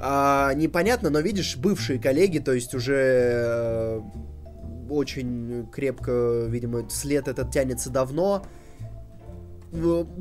А, 0.00 0.52
непонятно, 0.54 1.10
но 1.10 1.20
видишь, 1.20 1.56
бывшие 1.56 1.98
коллеги, 1.98 2.38
то 2.38 2.52
есть 2.52 2.74
уже 2.74 2.94
э, 2.94 4.00
очень 4.90 5.66
крепко, 5.72 6.46
видимо, 6.48 6.88
след 6.90 7.28
этот 7.28 7.50
тянется 7.50 7.90
давно 7.90 8.44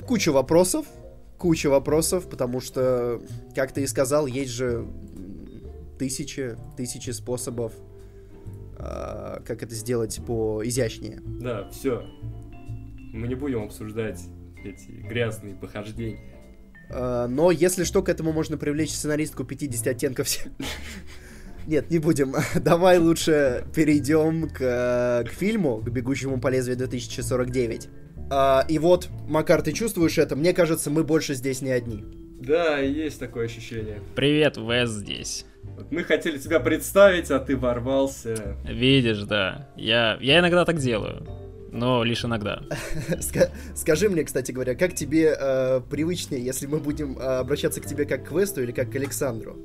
куча 0.05 0.31
вопросов, 0.31 0.85
куча 1.37 1.69
вопросов, 1.69 2.29
потому 2.29 2.59
что, 2.59 3.21
как 3.55 3.71
ты 3.71 3.83
и 3.83 3.87
сказал, 3.87 4.27
есть 4.27 4.51
же 4.51 4.85
тысячи, 5.99 6.57
тысячи 6.77 7.11
способов, 7.11 7.73
э, 8.77 9.39
как 9.45 9.63
это 9.63 9.75
сделать 9.75 10.19
по 10.25 10.61
изящнее. 10.65 11.21
Да, 11.23 11.69
все. 11.69 12.03
Мы 13.13 13.27
не 13.27 13.35
будем 13.35 13.63
обсуждать 13.63 14.21
эти 14.63 14.89
грязные 14.91 15.55
похождения. 15.55 16.19
Э, 16.89 17.27
но, 17.29 17.51
если 17.51 17.83
что, 17.83 18.01
к 18.01 18.09
этому 18.09 18.31
можно 18.31 18.57
привлечь 18.57 18.91
сценаристку 18.91 19.43
50 19.43 19.87
оттенков. 19.87 20.27
Нет, 21.67 21.89
не 21.89 21.99
будем. 21.99 22.35
Давай 22.55 22.97
лучше 22.97 23.65
перейдем 23.75 24.49
к, 24.49 25.25
к 25.27 25.29
фильму, 25.31 25.77
к 25.77 25.89
«Бегущему 25.89 26.39
по 26.39 26.49
лезвию 26.49 26.77
2049». 26.77 27.89
А, 28.29 28.65
и 28.67 28.79
вот, 28.79 29.09
Макар, 29.27 29.61
ты 29.61 29.73
чувствуешь 29.73 30.17
это? 30.17 30.35
Мне 30.35 30.53
кажется, 30.53 30.89
мы 30.89 31.03
больше 31.03 31.33
здесь 31.33 31.61
не 31.61 31.71
одни. 31.71 32.03
Да, 32.39 32.79
есть 32.79 33.19
такое 33.19 33.45
ощущение. 33.45 34.01
Привет, 34.15 34.57
Вес 34.57 34.89
здесь. 34.89 35.45
Мы 35.91 36.03
хотели 36.03 36.37
тебя 36.37 36.59
представить, 36.59 37.31
а 37.31 37.39
ты 37.39 37.55
ворвался. 37.55 38.57
Видишь, 38.65 39.23
да. 39.23 39.69
Я, 39.77 40.17
я 40.21 40.39
иногда 40.39 40.65
так 40.65 40.77
делаю. 40.77 41.25
Но 41.71 42.03
лишь 42.03 42.23
иногда. 42.23 42.61
Скажи 43.75 44.09
мне, 44.09 44.23
кстати 44.23 44.51
говоря, 44.51 44.75
как 44.75 44.93
тебе 44.93 45.35
э, 45.39 45.81
привычнее, 45.89 46.43
если 46.43 46.67
мы 46.67 46.79
будем 46.79 47.17
э, 47.17 47.21
обращаться 47.21 47.81
к 47.81 47.85
тебе 47.85 48.05
как 48.05 48.27
к 48.27 48.31
Весту 48.31 48.61
или 48.61 48.71
как 48.71 48.91
к 48.91 48.95
Александру? 48.95 49.57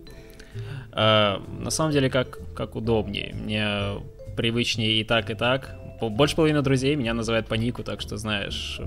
Э, 0.92 1.36
на 1.60 1.70
самом 1.70 1.92
деле, 1.92 2.08
как, 2.08 2.38
как 2.54 2.76
удобнее. 2.76 3.34
Мне 3.34 4.02
привычнее 4.36 5.00
и 5.00 5.04
так, 5.04 5.30
и 5.30 5.34
так. 5.34 5.74
Больше 6.00 6.36
половины 6.36 6.62
друзей 6.62 6.94
меня 6.94 7.14
называют 7.14 7.48
по 7.48 7.54
нику, 7.54 7.82
так 7.82 8.00
что 8.00 8.16
знаешь, 8.16 8.80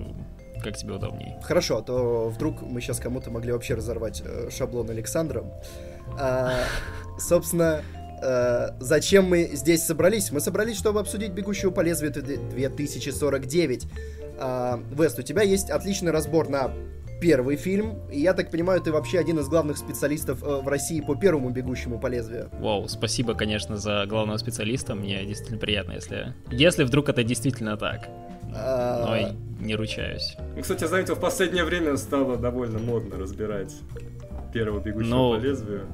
как 0.64 0.78
тебе 0.78 0.94
удобнее. 0.94 1.40
Хорошо, 1.44 1.78
а 1.78 1.82
то 1.82 2.30
вдруг 2.30 2.62
мы 2.62 2.82
сейчас 2.82 3.00
кому-то 3.00 3.32
могли 3.32 3.52
вообще 3.52 3.74
разорвать 3.74 4.22
э, 4.24 4.50
шаблон 4.50 4.90
Александром. 4.90 5.52
А, 6.20 6.64
собственно, 7.20 7.82
э, 8.22 8.70
зачем 8.80 9.26
мы 9.26 9.50
здесь 9.54 9.84
собрались? 9.84 10.32
Мы 10.32 10.40
собрались, 10.40 10.78
чтобы 10.78 11.00
обсудить 11.00 11.32
«Бегущего 11.32 11.72
по 11.72 11.82
лезвию 11.82 12.12
2049». 12.14 13.88
А, 14.40 14.82
Вест, 14.92 15.20
у 15.20 15.22
тебя 15.22 15.42
есть 15.44 15.70
отличный 15.70 16.12
разбор 16.12 16.50
на 16.50 16.72
первый 17.22 17.56
фильм. 17.56 18.00
И 18.12 18.20
я 18.20 18.34
так 18.34 18.52
понимаю, 18.52 18.82
ты 18.82 18.92
вообще 18.92 19.20
один 19.20 19.40
из 19.40 19.48
главных 19.48 19.78
специалистов 19.78 20.44
э, 20.44 20.62
в 20.62 20.68
России 20.68 21.00
по 21.00 21.16
первому 21.16 21.52
«Бегущему 21.52 22.00
по 22.00 22.08
лезвию». 22.08 22.50
Вау, 22.60 22.88
спасибо, 22.88 23.36
конечно, 23.36 23.78
за 23.78 24.06
главного 24.08 24.38
специалиста. 24.38 24.96
Мне 24.96 25.24
действительно 25.24 25.60
приятно, 25.60 25.94
если, 25.94 26.34
если 26.50 26.84
вдруг 26.84 27.08
это 27.10 27.24
действительно 27.24 27.78
так. 27.78 28.10
А... 28.54 29.06
Но 29.06 29.16
и 29.16 29.64
не 29.64 29.76
ручаюсь. 29.76 30.36
Ну, 30.56 30.62
кстати, 30.62 30.84
заметил, 30.86 31.16
в 31.16 31.20
последнее 31.20 31.64
время 31.64 31.96
стало 31.96 32.36
довольно 32.36 32.80
модно 32.80 33.18
разбирать 33.18 33.74
первого 34.52 34.82
«Бегущего 34.82 35.16
ну, 35.16 35.38
по 35.38 35.40
лезвию». 35.40 35.86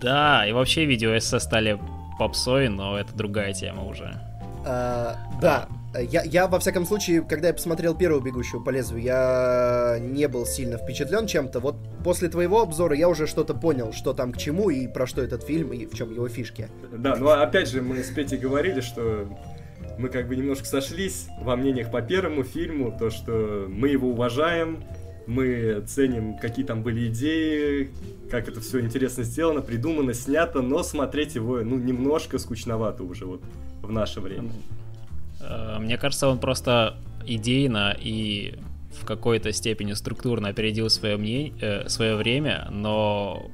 Да, 0.00 0.46
и 0.46 0.52
вообще 0.52 0.84
видео 0.84 1.16
эссе 1.18 1.40
стали 1.40 1.78
попсой, 2.18 2.68
но 2.68 2.96
это 2.96 3.14
другая 3.14 3.52
тема 3.52 3.84
уже. 3.84 4.14
А, 4.64 5.16
да, 5.42 5.68
я, 5.94 6.22
я, 6.22 6.46
во 6.46 6.58
всяком 6.58 6.84
случае, 6.84 7.22
когда 7.22 7.48
я 7.48 7.54
посмотрел 7.54 7.96
первую 7.96 8.22
«Бегущую 8.22 8.62
по 8.62 8.70
лезвию», 8.70 9.02
я 9.02 9.98
не 10.00 10.28
был 10.28 10.44
сильно 10.44 10.76
впечатлен 10.76 11.26
чем-то. 11.26 11.60
Вот 11.60 11.76
после 12.04 12.28
твоего 12.28 12.60
обзора 12.60 12.94
я 12.94 13.08
уже 13.08 13.26
что-то 13.26 13.54
понял, 13.54 13.92
что 13.92 14.12
там 14.12 14.32
к 14.32 14.38
чему 14.38 14.70
и 14.70 14.86
про 14.86 15.06
что 15.06 15.22
этот 15.22 15.44
фильм, 15.44 15.72
и 15.72 15.86
в 15.86 15.94
чем 15.94 16.12
его 16.12 16.28
фишки. 16.28 16.68
Да, 16.92 17.16
ну 17.16 17.28
а 17.28 17.42
опять 17.42 17.68
же, 17.68 17.80
мы 17.80 18.02
с 18.02 18.08
Петей 18.08 18.38
говорили, 18.38 18.80
что 18.80 19.28
мы 19.98 20.08
как 20.10 20.28
бы 20.28 20.36
немножко 20.36 20.66
сошлись 20.66 21.26
во 21.40 21.56
мнениях 21.56 21.90
по 21.90 22.02
первому 22.02 22.44
фильму, 22.44 22.94
то, 22.96 23.10
что 23.10 23.66
мы 23.68 23.88
его 23.88 24.10
уважаем, 24.10 24.84
мы 25.26 25.82
ценим, 25.86 26.38
какие 26.38 26.64
там 26.64 26.82
были 26.82 27.08
идеи, 27.08 27.90
как 28.30 28.48
это 28.48 28.60
все 28.60 28.80
интересно 28.80 29.24
сделано, 29.24 29.60
придумано, 29.60 30.14
снято, 30.14 30.62
но 30.62 30.82
смотреть 30.82 31.34
его, 31.34 31.58
ну, 31.58 31.76
немножко 31.76 32.38
скучновато 32.38 33.04
уже 33.04 33.26
вот 33.26 33.42
в 33.82 33.92
наше 33.92 34.20
время. 34.20 34.50
Э, 35.40 35.78
мне 35.78 35.96
кажется, 35.98 36.28
он 36.28 36.38
просто 36.38 36.96
идейно 37.26 37.96
и 37.98 38.58
в 39.00 39.04
какой-то 39.04 39.52
степени 39.52 39.92
структурно 39.92 40.48
опередил 40.48 40.90
свое, 40.90 41.16
мнение, 41.16 41.52
э, 41.60 41.88
свое 41.88 42.16
время, 42.16 42.68
но 42.70 43.50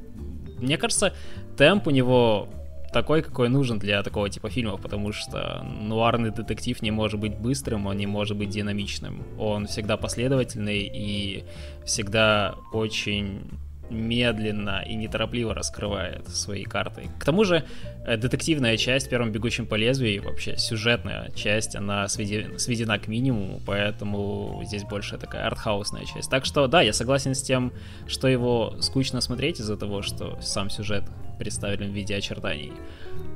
мне 0.59 0.79
кажется, 0.79 1.13
темп 1.57 1.89
у 1.89 1.91
него 1.91 2.49
такой, 2.93 3.23
какой 3.23 3.49
нужен 3.49 3.79
для 3.79 4.03
такого 4.03 4.31
типа 4.31 4.51
фильмов, 4.51 4.81
потому 4.81 5.13
что 5.13 5.63
нуарный 5.65 6.31
детектив 6.31 6.81
не 6.81 6.93
может 6.93 7.19
быть 7.19 7.37
быстрым, 7.37 7.87
он 7.87 7.97
не 7.97 8.07
может 8.07 8.37
быть 8.37 8.51
динамичным. 8.51 9.25
Он 9.37 9.67
всегда 9.67 9.97
последовательный 9.97 10.89
и 10.95 11.45
всегда 11.85 12.55
очень 12.73 13.51
медленно 13.95 14.83
и 14.87 14.95
неторопливо 14.95 15.55
раскрывает 15.55 16.29
свои 16.29 16.65
карты. 16.65 17.09
К 17.19 17.25
тому 17.25 17.45
же, 17.45 17.65
э, 18.07 18.17
детективная 18.17 18.77
часть 18.77 19.07
в 19.07 19.11
первом 19.11 19.33
«Бегущем 19.33 19.67
по 19.67 19.75
лезвию» 19.77 20.15
и 20.15 20.19
вообще 20.19 20.57
сюжетная 20.57 21.31
часть, 21.31 21.77
она 21.77 22.09
сведена, 22.09 22.59
сведена 22.59 22.99
к 22.99 23.09
минимуму, 23.09 23.61
поэтому 23.65 24.63
здесь 24.65 24.85
больше 24.85 25.19
такая 25.19 25.47
артхаусная 25.47 26.05
часть. 26.05 26.31
Так 26.31 26.45
что, 26.45 26.67
да, 26.67 26.83
я 26.83 26.93
согласен 26.93 27.35
с 27.35 27.43
тем, 27.43 27.73
что 28.07 28.29
его 28.29 28.77
скучно 28.81 29.21
смотреть 29.21 29.61
из-за 29.61 29.77
того, 29.77 30.03
что 30.03 30.39
сам 30.43 30.71
сюжет 30.71 31.05
представлен 31.39 31.91
в 31.91 31.95
виде 31.95 32.15
очертаний, 32.17 32.73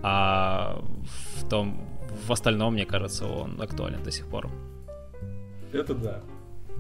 а 0.02 0.80
в 1.36 1.48
том, 1.48 1.80
в 2.26 2.32
остальном, 2.32 2.74
мне 2.74 2.84
кажется, 2.84 3.26
он 3.26 3.60
актуален 3.60 4.02
до 4.02 4.10
сих 4.10 4.26
пор. 4.26 4.50
Это 5.72 5.94
да. 5.94 6.20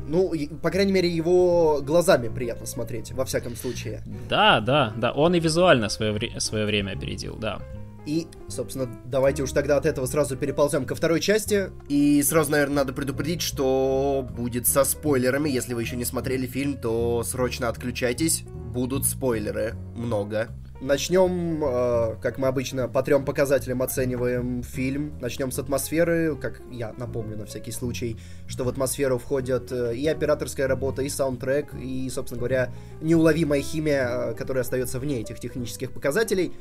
Ну, 0.06 0.32
по 0.62 0.70
крайней 0.70 0.92
мере, 0.92 1.08
его 1.08 1.80
глазами 1.82 2.28
приятно 2.28 2.66
смотреть, 2.66 3.12
во 3.12 3.24
всяком 3.24 3.56
случае. 3.56 4.02
Да, 4.28 4.60
да, 4.60 4.92
да. 4.96 5.12
Он 5.12 5.34
и 5.34 5.40
визуально 5.40 5.88
свое, 5.88 6.12
вре- 6.12 6.38
свое 6.40 6.64
время 6.64 6.92
опередил, 6.92 7.36
да. 7.36 7.58
И, 8.06 8.26
собственно, 8.48 8.88
давайте 9.04 9.42
уж 9.42 9.52
тогда 9.52 9.76
от 9.76 9.84
этого 9.84 10.06
сразу 10.06 10.34
переползем 10.34 10.86
ко 10.86 10.94
второй 10.94 11.20
части. 11.20 11.70
И 11.90 12.22
сразу, 12.22 12.50
наверное, 12.52 12.76
надо 12.76 12.94
предупредить, 12.94 13.42
что 13.42 14.26
будет 14.34 14.66
со 14.66 14.84
спойлерами. 14.84 15.50
Если 15.50 15.74
вы 15.74 15.82
еще 15.82 15.96
не 15.96 16.06
смотрели 16.06 16.46
фильм, 16.46 16.78
то 16.78 17.22
срочно 17.22 17.68
отключайтесь. 17.68 18.44
Будут 18.72 19.04
спойлеры. 19.04 19.74
Много. 19.94 20.48
Начнем, 20.80 21.64
э, 21.64 22.16
как 22.22 22.38
мы 22.38 22.46
обычно, 22.46 22.86
по 22.86 23.02
трем 23.02 23.24
показателям 23.24 23.82
оцениваем 23.82 24.62
фильм. 24.62 25.18
Начнем 25.20 25.50
с 25.50 25.58
атмосферы, 25.58 26.36
как 26.36 26.62
я 26.70 26.94
напомню 26.96 27.36
на 27.36 27.46
всякий 27.46 27.72
случай, 27.72 28.16
что 28.46 28.62
в 28.62 28.68
атмосферу 28.68 29.18
входят 29.18 29.72
э, 29.72 29.96
и 29.96 30.06
операторская 30.06 30.68
работа, 30.68 31.02
и 31.02 31.08
саундтрек, 31.08 31.74
и, 31.74 32.08
собственно 32.10 32.38
говоря, 32.38 32.70
неуловимая 33.00 33.60
химия, 33.60 34.08
э, 34.08 34.34
которая 34.34 34.62
остается 34.62 35.00
вне 35.00 35.20
этих 35.20 35.40
технических 35.40 35.90
показателей. 35.90 36.52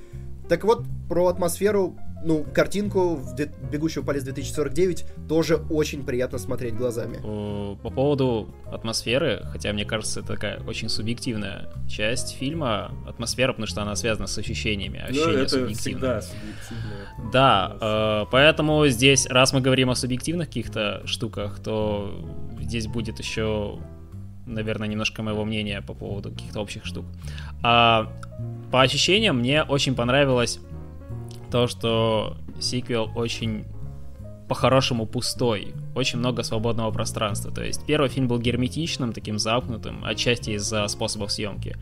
Так 0.49 0.63
вот, 0.63 0.85
про 1.07 1.27
атмосферу, 1.27 1.95
ну, 2.23 2.43
картинку 2.43 3.15
в 3.15 3.35
«Бегущего 3.71 4.03
по 4.03 4.11
лесу 4.11 4.27
2049» 4.27 5.27
тоже 5.27 5.57
очень 5.69 6.03
приятно 6.05 6.37
смотреть 6.37 6.75
глазами. 6.75 7.17
По 7.81 7.89
поводу 7.89 8.49
атмосферы, 8.65 9.41
хотя 9.51 9.71
мне 9.73 9.85
кажется, 9.85 10.21
это 10.21 10.33
такая 10.33 10.59
очень 10.63 10.89
субъективная 10.89 11.69
часть 11.87 12.35
фильма, 12.35 12.91
атмосфера, 13.07 13.53
потому 13.53 13.67
что 13.67 13.81
она 13.81 13.95
связана 13.95 14.27
с 14.27 14.37
ощущениями, 14.37 14.99
ощущения 14.99 15.37
ну, 15.37 15.39
это 15.39 15.49
субъективные. 15.49 15.75
всегда 15.75 16.21
субъективно. 16.21 17.31
Да, 17.31 17.77
э, 17.79 18.25
поэтому 18.31 18.87
здесь, 18.87 19.27
раз 19.27 19.53
мы 19.53 19.61
говорим 19.61 19.89
о 19.89 19.95
субъективных 19.95 20.47
каких-то 20.47 21.03
штуках, 21.05 21.59
то 21.63 22.25
здесь 22.59 22.87
будет 22.87 23.19
еще 23.19 23.79
наверное, 24.47 24.87
немножко 24.87 25.21
моего 25.23 25.43
мнения 25.43 25.81
по 25.81 25.93
поводу 25.93 26.31
каких-то 26.31 26.61
общих 26.61 26.85
штук. 26.85 27.05
А, 27.63 28.11
по 28.71 28.81
ощущениям, 28.81 29.39
мне 29.39 29.63
очень 29.63 29.93
понравилось 29.93 30.59
то, 31.49 31.67
что 31.67 32.37
сиквел 32.59 33.11
очень 33.15 33.65
по-хорошему 34.47 35.05
пустой, 35.05 35.73
очень 35.95 36.19
много 36.19 36.43
свободного 36.43 36.91
пространства. 36.91 37.51
То 37.51 37.63
есть 37.63 37.85
первый 37.85 38.09
фильм 38.09 38.27
был 38.27 38.39
герметичным, 38.39 39.13
таким 39.13 39.39
замкнутым, 39.39 40.03
отчасти 40.05 40.51
из-за 40.51 40.87
способов 40.87 41.31
съемки. 41.31 41.75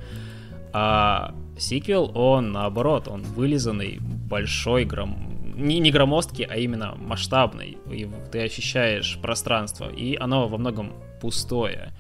А 0.73 1.34
сиквел, 1.58 2.12
он 2.15 2.51
наоборот, 2.51 3.08
он 3.08 3.21
вылизанный, 3.21 3.99
большой, 4.01 4.86
гром... 4.86 5.15
не, 5.56 5.80
не 5.80 5.91
громоздкий, 5.91 6.43
а 6.43 6.58
именно 6.58 6.95
масштабный. 6.97 7.78
И 7.91 8.10
ты 8.32 8.43
ощущаешь 8.43 9.17
пространство, 9.21 9.88
и 9.89 10.15
оно 10.15 10.47
во 10.47 10.58
многом 10.58 10.93
пустое. 11.21 11.93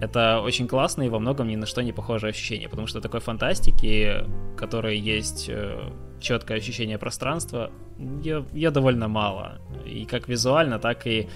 Это 0.00 0.40
очень 0.40 0.66
классно 0.68 1.02
и 1.02 1.08
во 1.08 1.18
многом 1.18 1.48
ни 1.48 1.56
на 1.56 1.66
что 1.66 1.82
не 1.82 1.92
похожее 1.92 2.30
ощущение, 2.30 2.68
потому 2.68 2.86
что 2.86 3.00
такой 3.00 3.20
фантастики, 3.20 4.24
которой 4.56 4.98
есть 4.98 5.46
э, 5.48 5.90
четкое 6.20 6.58
ощущение 6.58 6.98
пространства, 6.98 7.70
ее 7.98 8.70
довольно 8.70 9.08
мало. 9.08 9.58
И 9.84 10.04
как 10.04 10.28
визуально, 10.28 10.78
так 10.78 11.06
и 11.06 11.28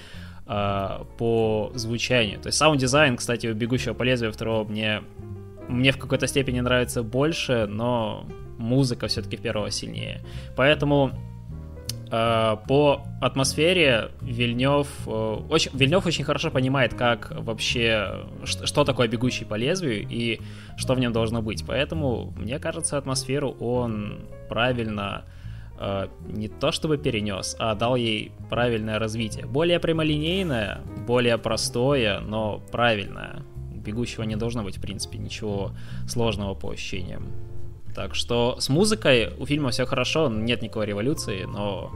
э, 0.46 1.04
по 1.18 1.72
звучанию. 1.74 2.38
То 2.40 2.48
есть 2.48 2.58
саунд-дизайн, 2.58 3.16
кстати, 3.16 3.46
у 3.46 3.54
«Бегущего 3.54 3.94
по 3.94 4.02
лезвию» 4.02 4.32
второго 4.32 4.68
мне, 4.68 5.02
мне 5.68 5.92
в 5.92 5.98
какой-то 5.98 6.26
степени 6.26 6.60
нравится 6.60 7.02
больше, 7.02 7.66
но 7.66 8.26
музыка 8.58 9.06
все-таки 9.06 9.36
первого 9.36 9.70
сильнее. 9.70 10.22
Поэтому 10.56 11.12
по 12.11 13.03
атмосфере 13.20 14.11
Вильнев 14.20 14.88
э, 15.07 15.11
очень, 15.49 15.70
Вильнев 15.73 16.05
очень 16.07 16.25
хорошо 16.25 16.51
понимает, 16.51 16.94
как 16.94 17.31
вообще, 17.31 18.27
что, 18.44 18.66
что 18.66 18.85
такое 18.85 19.07
бегущий 19.07 19.44
по 19.44 19.55
лезвию 19.55 20.07
и 20.09 20.40
что 20.77 20.94
в 20.94 20.99
нем 20.99 21.12
должно 21.12 21.40
быть. 21.40 21.64
Поэтому, 21.64 22.33
мне 22.37 22.59
кажется, 22.59 22.99
атмосферу 22.99 23.53
он 23.61 24.27
правильно 24.49 25.25
э, 25.79 26.09
не 26.27 26.49
то 26.49 26.73
чтобы 26.73 26.99
перенес, 26.99 27.55
а 27.61 27.77
дал 27.77 27.94
ей 27.94 28.33
правильное 28.49 28.99
развитие. 28.99 29.46
Более 29.46 29.79
прямолинейное, 29.79 30.81
более 31.07 31.38
простое, 31.38 32.18
но 32.18 32.61
правильное. 32.73 33.44
бегущего 33.73 34.25
не 34.25 34.35
должно 34.37 34.64
быть, 34.64 34.79
в 34.79 34.81
принципе, 34.81 35.18
ничего 35.18 35.73
сложного 36.09 36.55
по 36.55 36.70
ощущениям. 36.70 37.49
Так 37.94 38.14
что 38.14 38.57
с 38.59 38.68
музыкой 38.68 39.33
у 39.38 39.46
фильма 39.46 39.70
все 39.70 39.87
хорошо, 39.87 40.29
нет 40.29 40.62
никакой 40.62 40.87
революции, 40.87 41.44
но 41.44 41.92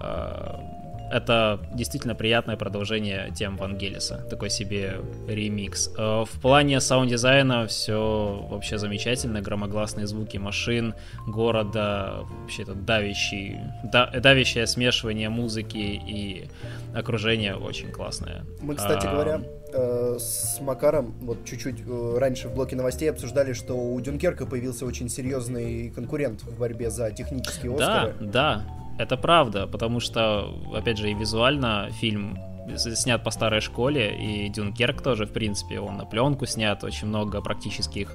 э, 0.00 0.75
это 1.10 1.60
действительно 1.72 2.14
приятное 2.14 2.56
продолжение 2.56 3.32
тем 3.34 3.56
Вангелиса. 3.56 4.26
Такой 4.30 4.50
себе 4.50 5.00
ремикс. 5.28 5.90
Э, 5.96 6.24
в 6.24 6.40
плане 6.40 6.80
саунд-дизайна 6.80 7.66
все 7.66 8.46
вообще 8.50 8.78
замечательно. 8.78 9.40
Громогласные 9.40 10.06
звуки 10.06 10.36
машин, 10.38 10.94
города, 11.26 12.24
вообще 12.40 12.62
это 12.62 12.74
давящий, 12.74 13.58
да, 13.84 14.06
давящее 14.10 14.66
смешивание 14.66 15.28
музыки 15.28 15.76
и 15.76 16.48
окружения 16.94 17.54
очень 17.54 17.90
классное. 17.90 18.44
Мы, 18.60 18.74
кстати 18.74 19.06
а, 19.06 19.12
говоря, 19.12 19.40
э, 19.72 20.16
с 20.18 20.60
Макаром 20.60 21.14
вот 21.20 21.44
чуть-чуть 21.44 21.82
э, 21.86 22.18
раньше 22.18 22.48
в 22.48 22.54
блоке 22.54 22.76
новостей 22.76 23.10
обсуждали, 23.10 23.52
что 23.52 23.74
у 23.74 24.00
Дюнкерка 24.00 24.46
появился 24.46 24.86
очень 24.86 25.08
серьезный 25.08 25.90
конкурент 25.90 26.42
в 26.42 26.58
борьбе 26.58 26.90
за 26.90 27.10
технические 27.10 27.74
Оскары. 27.74 28.14
Да, 28.20 28.26
да, 28.26 28.85
это 28.98 29.16
правда, 29.16 29.66
потому 29.66 30.00
что, 30.00 30.54
опять 30.74 30.98
же, 30.98 31.10
и 31.10 31.14
визуально 31.14 31.88
фильм 32.00 32.38
снят 32.76 33.22
по 33.22 33.30
старой 33.30 33.60
школе, 33.60 34.16
и 34.16 34.48
Дюнкерк 34.48 35.02
тоже, 35.02 35.26
в 35.26 35.32
принципе, 35.32 35.80
он 35.80 35.96
на 35.96 36.04
пленку 36.04 36.46
снят, 36.46 36.82
очень 36.82 37.06
много 37.06 37.40
практических 37.40 38.12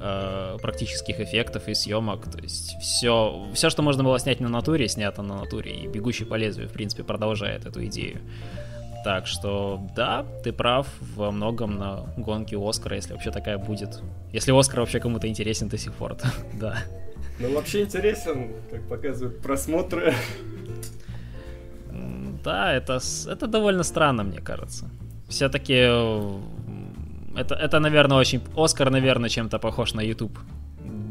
э, 0.00 0.56
практических 0.60 1.20
эффектов 1.20 1.68
и 1.68 1.74
съемок, 1.74 2.30
то 2.30 2.38
есть 2.38 2.76
все, 2.80 3.46
все, 3.54 3.70
что 3.70 3.82
можно 3.82 4.04
было 4.04 4.18
снять 4.18 4.40
на 4.40 4.48
натуре, 4.48 4.88
снято 4.88 5.22
на 5.22 5.38
натуре, 5.38 5.72
и 5.72 5.88
«Бегущий 5.88 6.24
по 6.24 6.34
лезвию», 6.34 6.68
в 6.68 6.72
принципе, 6.72 7.02
продолжает 7.02 7.66
эту 7.66 7.84
идею. 7.86 8.20
Так 9.04 9.26
что, 9.26 9.80
да, 9.94 10.26
ты 10.42 10.52
прав 10.52 10.86
во 11.14 11.30
многом 11.30 11.76
на 11.76 12.12
гонке 12.16 12.58
Оскара, 12.58 12.96
если 12.96 13.12
вообще 13.12 13.30
такая 13.30 13.56
будет. 13.56 14.02
Если 14.32 14.52
Оскар 14.52 14.80
вообще 14.80 15.00
кому-то 15.00 15.28
интересен 15.28 15.68
до 15.68 15.78
сих 15.78 15.94
пор, 15.94 16.14
то 16.16 16.28
да. 16.54 16.78
Ну, 17.40 17.54
вообще 17.54 17.82
интересен, 17.82 18.52
как 18.70 18.88
показывают 18.88 19.40
просмотры. 19.40 20.14
Да, 22.44 22.72
это, 22.72 22.98
это 23.26 23.46
довольно 23.46 23.82
странно, 23.82 24.24
мне 24.24 24.40
кажется. 24.40 24.88
Все-таки 25.28 25.74
это, 27.36 27.54
это, 27.54 27.78
наверное, 27.80 28.18
очень... 28.18 28.40
Оскар, 28.56 28.90
наверное, 28.90 29.28
чем-то 29.28 29.58
похож 29.58 29.94
на 29.94 30.00
YouTube 30.00 30.38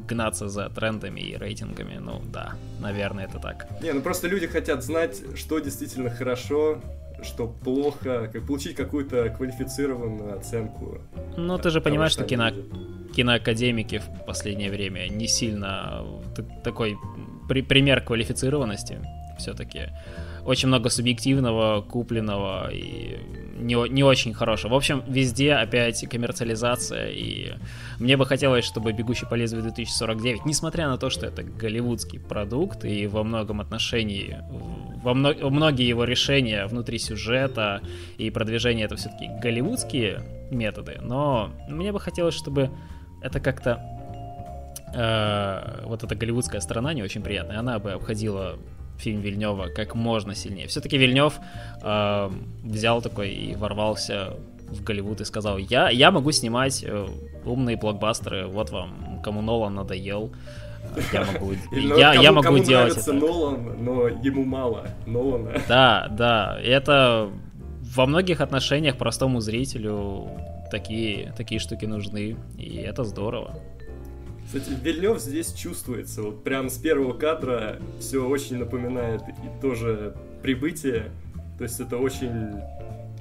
гнаться 0.08 0.48
за 0.50 0.70
трендами 0.70 1.20
и 1.20 1.38
рейтингами. 1.38 2.00
Ну 2.00 2.22
да, 2.34 2.54
наверное, 2.80 3.26
это 3.26 3.40
так. 3.40 3.68
Не, 3.82 3.94
ну 3.94 4.02
просто 4.02 4.28
люди 4.28 4.48
хотят 4.48 4.84
знать, 4.84 5.22
что 5.36 5.60
действительно 5.60 6.10
хорошо, 6.10 6.82
что 7.24 7.48
плохо, 7.48 8.30
как 8.32 8.46
получить 8.46 8.76
какую-то 8.76 9.30
квалифицированную 9.30 10.38
оценку. 10.38 11.00
Ну, 11.36 11.58
ты 11.58 11.70
же 11.70 11.82
понимаешь, 11.82 12.12
что 12.12 12.24
кино, 12.24 12.52
киноакадемики 13.16 14.00
в 14.00 14.26
последнее 14.26 14.70
время 14.70 15.08
не 15.10 15.28
сильно 15.28 16.06
такой 16.64 16.98
при, 17.48 17.62
пример 17.62 18.02
квалифицированности 18.02 19.00
все-таки. 19.38 19.90
Очень 20.48 20.70
много 20.70 20.90
субъективного, 20.90 21.82
купленного 21.82 22.72
и 22.72 23.20
не, 23.60 23.90
не 23.90 24.02
очень 24.02 24.34
хорошего. 24.34 24.72
В 24.72 24.78
общем, 24.78 25.04
везде 25.06 25.54
опять 25.54 26.08
коммерциализация, 26.10 27.10
и 27.10 27.56
мне 28.00 28.16
бы 28.16 28.26
хотелось, 28.26 28.64
чтобы 28.64 28.94
«Бегущий 28.94 29.26
по 29.26 29.36
лезвию 29.36 29.66
2049», 29.66 30.44
несмотря 30.46 30.88
на 30.88 30.98
то, 30.98 31.10
что 31.10 31.26
это 31.26 31.44
голливудский 31.44 32.22
продукт, 32.22 32.86
и 32.86 33.08
во 33.08 33.24
многом 33.24 33.60
отношении 33.60 34.38
во 35.04 35.14
мно... 35.14 35.34
многие 35.50 35.86
его 35.86 36.06
решения 36.06 36.66
внутри 36.66 36.98
сюжета 36.98 37.82
и 38.18 38.30
продвижения 38.30 38.86
это 38.86 38.96
все-таки 38.96 39.28
голливудские 39.42 40.24
методы, 40.50 41.00
но 41.02 41.52
мне 41.68 41.92
бы 41.92 42.00
хотелось, 42.00 42.36
чтобы 42.36 42.72
это 43.22 43.42
как-то 43.42 43.82
э, 44.96 45.84
вот 45.86 46.06
эта 46.06 46.16
голливудская 46.16 46.62
сторона 46.62 46.94
не 46.94 47.04
очень 47.04 47.22
приятная, 47.22 47.60
она 47.60 47.80
бы 47.80 47.92
обходила 47.92 48.58
фильм 48.98 49.22
Вильнева 49.22 49.68
как 49.68 49.96
можно 49.96 50.36
сильнее. 50.36 50.68
Все-таки 50.68 50.98
Вильнев 50.98 51.40
э, 51.82 52.30
взял 52.64 53.02
такой 53.02 53.32
и 53.32 53.56
ворвался 53.56 54.34
в 54.70 54.84
Голливуд 54.84 55.22
и 55.22 55.26
сказал, 55.26 55.58
я, 55.58 55.90
я 55.90 56.12
могу 56.12 56.32
снимать 56.32 56.84
э, 56.84 57.08
умные 57.46 57.78
блокбастеры, 57.78 58.48
вот 58.48 58.70
вам, 58.70 59.22
кому 59.24 59.42
Нолан 59.42 59.76
надоел, 59.76 60.32
я 61.14 61.26
могу, 61.26 61.54
я, 61.72 62.12
кому, 62.12 62.24
я 62.24 62.32
могу 62.32 62.44
кому 62.44 62.60
делать 62.60 62.98
это. 62.98 63.14
Нолан, 63.14 63.84
но 63.84 64.08
ему 64.08 64.44
мало 64.44 64.88
Нолана. 65.06 65.54
Да, 65.68 66.08
да, 66.12 66.60
это 66.62 67.30
во 67.96 68.06
многих 68.06 68.42
отношениях 68.42 68.98
простому 68.98 69.40
зрителю 69.40 70.28
такие, 70.70 71.34
такие 71.38 71.60
штуки 71.60 71.86
нужны, 71.86 72.36
и 72.58 72.76
это 72.76 73.04
здорово. 73.04 73.56
Кстати, 74.48 74.70
Вильнев 74.82 75.20
здесь 75.20 75.54
чувствуется, 75.54 76.22
вот 76.22 76.44
прям 76.44 76.70
с 76.70 76.78
первого 76.78 77.12
кадра 77.12 77.80
все 78.00 78.26
очень 78.26 78.58
напоминает 78.58 79.22
и 79.22 79.62
тоже 79.62 80.16
прибытие, 80.42 81.12
то 81.58 81.66
есть 81.66 81.80
это 81.82 81.98
очень 81.98 82.54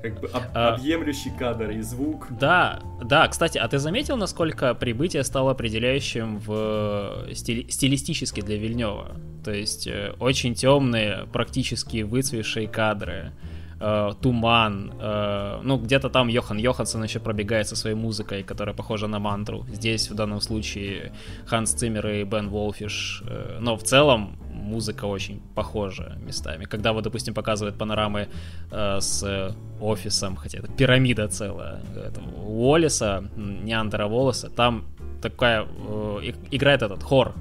как 0.01 0.21
бы 0.21 0.29
об, 0.29 0.45
а, 0.55 0.75
объемлющий 0.75 1.33
кадр 1.37 1.71
и 1.71 1.81
звук. 1.81 2.29
Да, 2.39 2.81
да, 3.03 3.27
кстати, 3.27 3.59
а 3.59 3.67
ты 3.67 3.81
заметил, 3.81 4.17
насколько 4.17 4.73
прибытие 4.75 5.25
стало 5.25 5.51
определяющим 5.51 6.39
в 6.39 7.27
стили, 7.35 7.69
стилистически 7.71 8.41
для 8.41 8.57
Вильнева? 8.57 9.17
То 9.45 9.53
есть 9.53 9.89
э, 9.89 10.15
очень 10.21 10.55
темные, 10.55 11.27
практически 11.33 12.03
выцвевшие 12.03 12.69
кадры, 12.69 13.33
э, 13.81 14.11
туман, 14.21 14.93
э, 15.01 15.61
ну 15.63 15.79
где-то 15.79 16.09
там 16.09 16.29
Йохан 16.29 16.59
Йоханссон 16.59 17.05
еще 17.05 17.21
пробегает 17.21 17.69
со 17.69 17.77
своей 17.77 17.97
музыкой, 17.97 18.43
которая 18.43 18.75
похожа 18.75 19.07
на 19.07 19.19
мантру. 19.19 19.67
Здесь 19.73 20.11
в 20.11 20.15
данном 20.15 20.41
случае 20.41 21.13
Ханс 21.47 21.73
Циммер 21.73 22.07
и 22.09 22.25
Бен 22.25 22.49
Волфиш. 22.49 23.23
Э, 23.27 23.59
но 23.61 23.77
в 23.77 23.83
целом 23.83 24.37
музыка 24.53 25.07
очень 25.07 25.41
похожа 25.55 26.17
местами. 26.27 26.65
Когда 26.65 26.93
вот, 26.93 27.05
допустим, 27.05 27.35
показывают 27.35 27.79
панорамы 27.79 28.29
э, 28.71 29.01
с 29.01 29.55
офисом, 29.81 30.37
хотя 30.37 30.59
это 30.59 30.69
пирамида 30.69 31.29
целая 31.29 31.81
этого 31.95 32.29
Уоллиса, 32.45 33.25
Неандера 33.37 34.07
Волоса, 34.07 34.51
там 34.51 34.85
такая 35.23 35.67
э, 35.67 36.33
играет 36.51 36.83
этот 36.83 37.03
хор, 37.03 37.35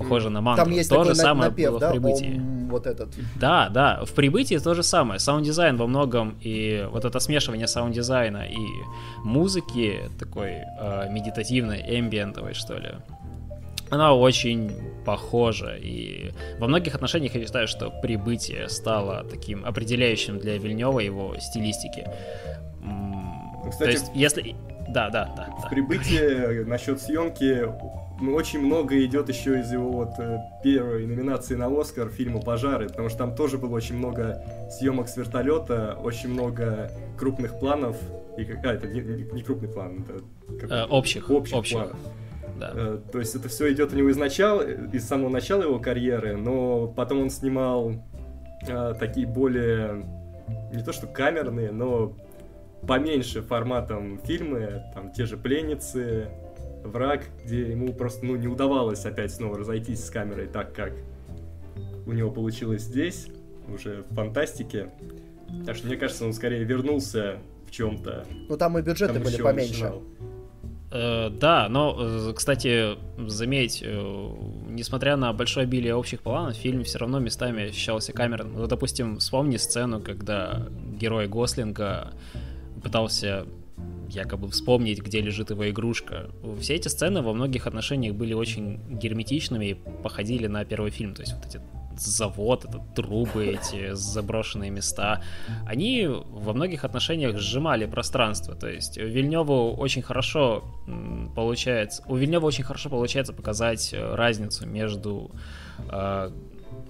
похоже 0.00 0.30
на 0.30 0.40
мантру. 0.40 0.64
Там 0.64 0.74
есть 0.74 0.88
то 0.88 0.96
такой 0.96 1.14
же 1.14 1.14
самое 1.14 1.50
напев, 1.50 1.70
было 1.70 1.80
да? 1.80 1.88
в 1.88 1.92
прибытии. 1.92 2.36
Ом, 2.36 2.68
вот 2.70 2.86
этот. 2.86 3.08
Да, 3.36 3.68
да, 3.68 4.04
в 4.04 4.12
прибытии 4.12 4.58
то 4.58 4.74
же 4.74 4.82
самое. 4.82 5.20
Саунд-дизайн 5.20 5.76
во 5.76 5.86
многом 5.86 6.36
и 6.40 6.86
вот 6.90 7.04
это 7.04 7.20
смешивание 7.20 7.66
саунд-дизайна 7.66 8.46
и 8.46 8.58
музыки 9.24 10.10
такой 10.18 10.50
э, 10.80 11.08
медитативной, 11.10 11.84
эмбиентовой, 11.98 12.54
что 12.54 12.74
ли, 12.78 12.90
она 13.90 14.14
очень 14.14 14.72
похожа. 15.04 15.76
И 15.76 16.32
во 16.58 16.68
многих 16.68 16.94
отношениях 16.94 17.34
я 17.34 17.44
считаю, 17.44 17.68
что 17.68 17.90
прибытие 17.90 18.68
стало 18.68 19.24
таким 19.24 19.64
определяющим 19.64 20.38
для 20.38 20.56
Вильнева 20.58 21.00
его 21.00 21.36
стилистики. 21.38 22.06
Кстати, 23.68 23.84
То 23.84 23.90
есть, 23.90 24.10
если... 24.14 24.54
Да, 24.88 25.08
да, 25.08 25.32
да. 25.36 25.48
В 25.58 25.62
да. 25.62 25.68
прибытии 25.68 26.64
насчет 26.64 27.00
съемки 27.00 27.68
очень 28.28 28.60
много 28.60 29.02
идет 29.04 29.28
еще 29.28 29.60
из 29.60 29.72
его 29.72 29.90
вот 29.90 30.18
э, 30.18 30.38
первой 30.62 31.06
номинации 31.06 31.54
на 31.54 31.66
Оскар 31.66 32.08
фильма 32.08 32.40
«Пожары», 32.40 32.88
потому 32.88 33.08
что 33.08 33.18
там 33.18 33.34
тоже 33.34 33.58
было 33.58 33.74
очень 33.74 33.96
много 33.96 34.42
съемок 34.70 35.08
с 35.08 35.16
вертолета, 35.16 35.98
очень 36.02 36.30
много 36.30 36.90
крупных 37.18 37.58
планов, 37.58 37.96
и, 38.36 38.42
а, 38.42 38.72
это 38.72 38.86
не, 38.86 39.00
не 39.00 39.42
крупный 39.42 39.68
план, 39.68 40.04
это 40.04 40.22
как, 40.60 40.70
э, 40.70 40.84
общих, 40.84 41.30
общих, 41.30 41.56
общих 41.56 41.76
планов 41.76 41.96
да. 42.60 42.72
Э, 42.74 42.98
то 43.10 43.18
есть 43.18 43.34
это 43.34 43.48
все 43.48 43.72
идет 43.72 43.92
у 43.92 43.96
него 43.96 44.10
из 44.10 44.16
начала, 44.16 44.62
из 44.62 45.06
самого 45.06 45.30
начала 45.30 45.62
его 45.62 45.78
карьеры, 45.80 46.36
но 46.36 46.86
потом 46.86 47.22
он 47.22 47.30
снимал 47.30 47.94
э, 48.68 48.94
такие 49.00 49.26
более 49.26 50.04
не 50.72 50.82
то 50.82 50.92
что 50.92 51.06
камерные, 51.06 51.72
но 51.72 52.16
поменьше 52.86 53.42
форматом 53.42 54.20
фильмы, 54.24 54.82
там 54.94 55.10
те 55.12 55.26
же 55.26 55.36
пленницы, 55.36 56.28
враг, 56.84 57.24
где 57.44 57.70
ему 57.70 57.92
просто 57.92 58.24
ну, 58.24 58.36
не 58.36 58.48
удавалось 58.48 59.04
опять 59.04 59.32
снова 59.32 59.58
разойтись 59.58 60.04
с 60.04 60.10
камерой 60.10 60.46
так, 60.46 60.74
как 60.74 60.92
у 62.06 62.12
него 62.12 62.30
получилось 62.30 62.82
здесь, 62.82 63.28
уже 63.68 64.04
в 64.10 64.14
фантастике. 64.14 64.90
Так 65.66 65.76
что 65.76 65.86
мне 65.86 65.96
кажется, 65.96 66.24
он 66.24 66.32
скорее 66.32 66.64
вернулся 66.64 67.38
в 67.66 67.70
чем-то. 67.70 68.26
Ну 68.48 68.56
там 68.56 68.78
и 68.78 68.82
бюджеты 68.82 69.14
там 69.14 69.22
были 69.22 69.36
поменьше. 69.36 69.84
Начинал. 69.84 70.02
Э, 70.92 71.30
да, 71.30 71.68
но, 71.68 71.96
э, 71.98 72.32
кстати, 72.34 72.96
заметь, 73.18 73.80
э, 73.84 74.32
несмотря 74.68 75.16
на 75.16 75.32
большое 75.32 75.64
обилие 75.64 75.94
общих 75.94 76.20
планов, 76.20 76.56
фильм 76.56 76.82
все 76.82 76.98
равно 76.98 77.20
местами 77.20 77.68
ощущался 77.68 78.12
камерным. 78.12 78.54
Ну, 78.56 78.66
допустим, 78.66 79.18
вспомни 79.18 79.56
сцену, 79.56 80.00
когда 80.00 80.66
герой 80.98 81.28
Гослинга 81.28 82.12
пытался 82.82 83.46
якобы 84.10 84.48
вспомнить, 84.48 85.02
где 85.02 85.20
лежит 85.20 85.50
его 85.50 85.68
игрушка. 85.68 86.30
Все 86.60 86.74
эти 86.74 86.88
сцены 86.88 87.22
во 87.22 87.32
многих 87.32 87.66
отношениях 87.66 88.14
были 88.14 88.34
очень 88.34 88.80
герметичными 88.90 89.66
и 89.66 89.74
походили 89.74 90.46
на 90.46 90.64
первый 90.64 90.90
фильм. 90.90 91.14
То 91.14 91.22
есть 91.22 91.34
вот 91.34 91.46
эти 91.46 91.60
завод, 91.96 92.64
это 92.64 92.80
трубы, 92.94 93.46
эти 93.46 93.92
заброшенные 93.92 94.70
места, 94.70 95.22
они 95.66 96.06
во 96.06 96.52
многих 96.52 96.84
отношениях 96.84 97.38
сжимали 97.38 97.86
пространство. 97.86 98.54
То 98.54 98.68
есть 98.68 98.96
Вильневу 98.96 99.74
очень 99.74 100.02
хорошо 100.02 100.64
получается, 101.34 102.02
у 102.06 102.16
Вильнева 102.16 102.46
очень 102.46 102.64
хорошо 102.64 102.88
получается 102.90 103.32
показать 103.32 103.92
э, 103.92 104.14
разницу 104.14 104.66
между 104.66 105.30
э, 105.78 106.30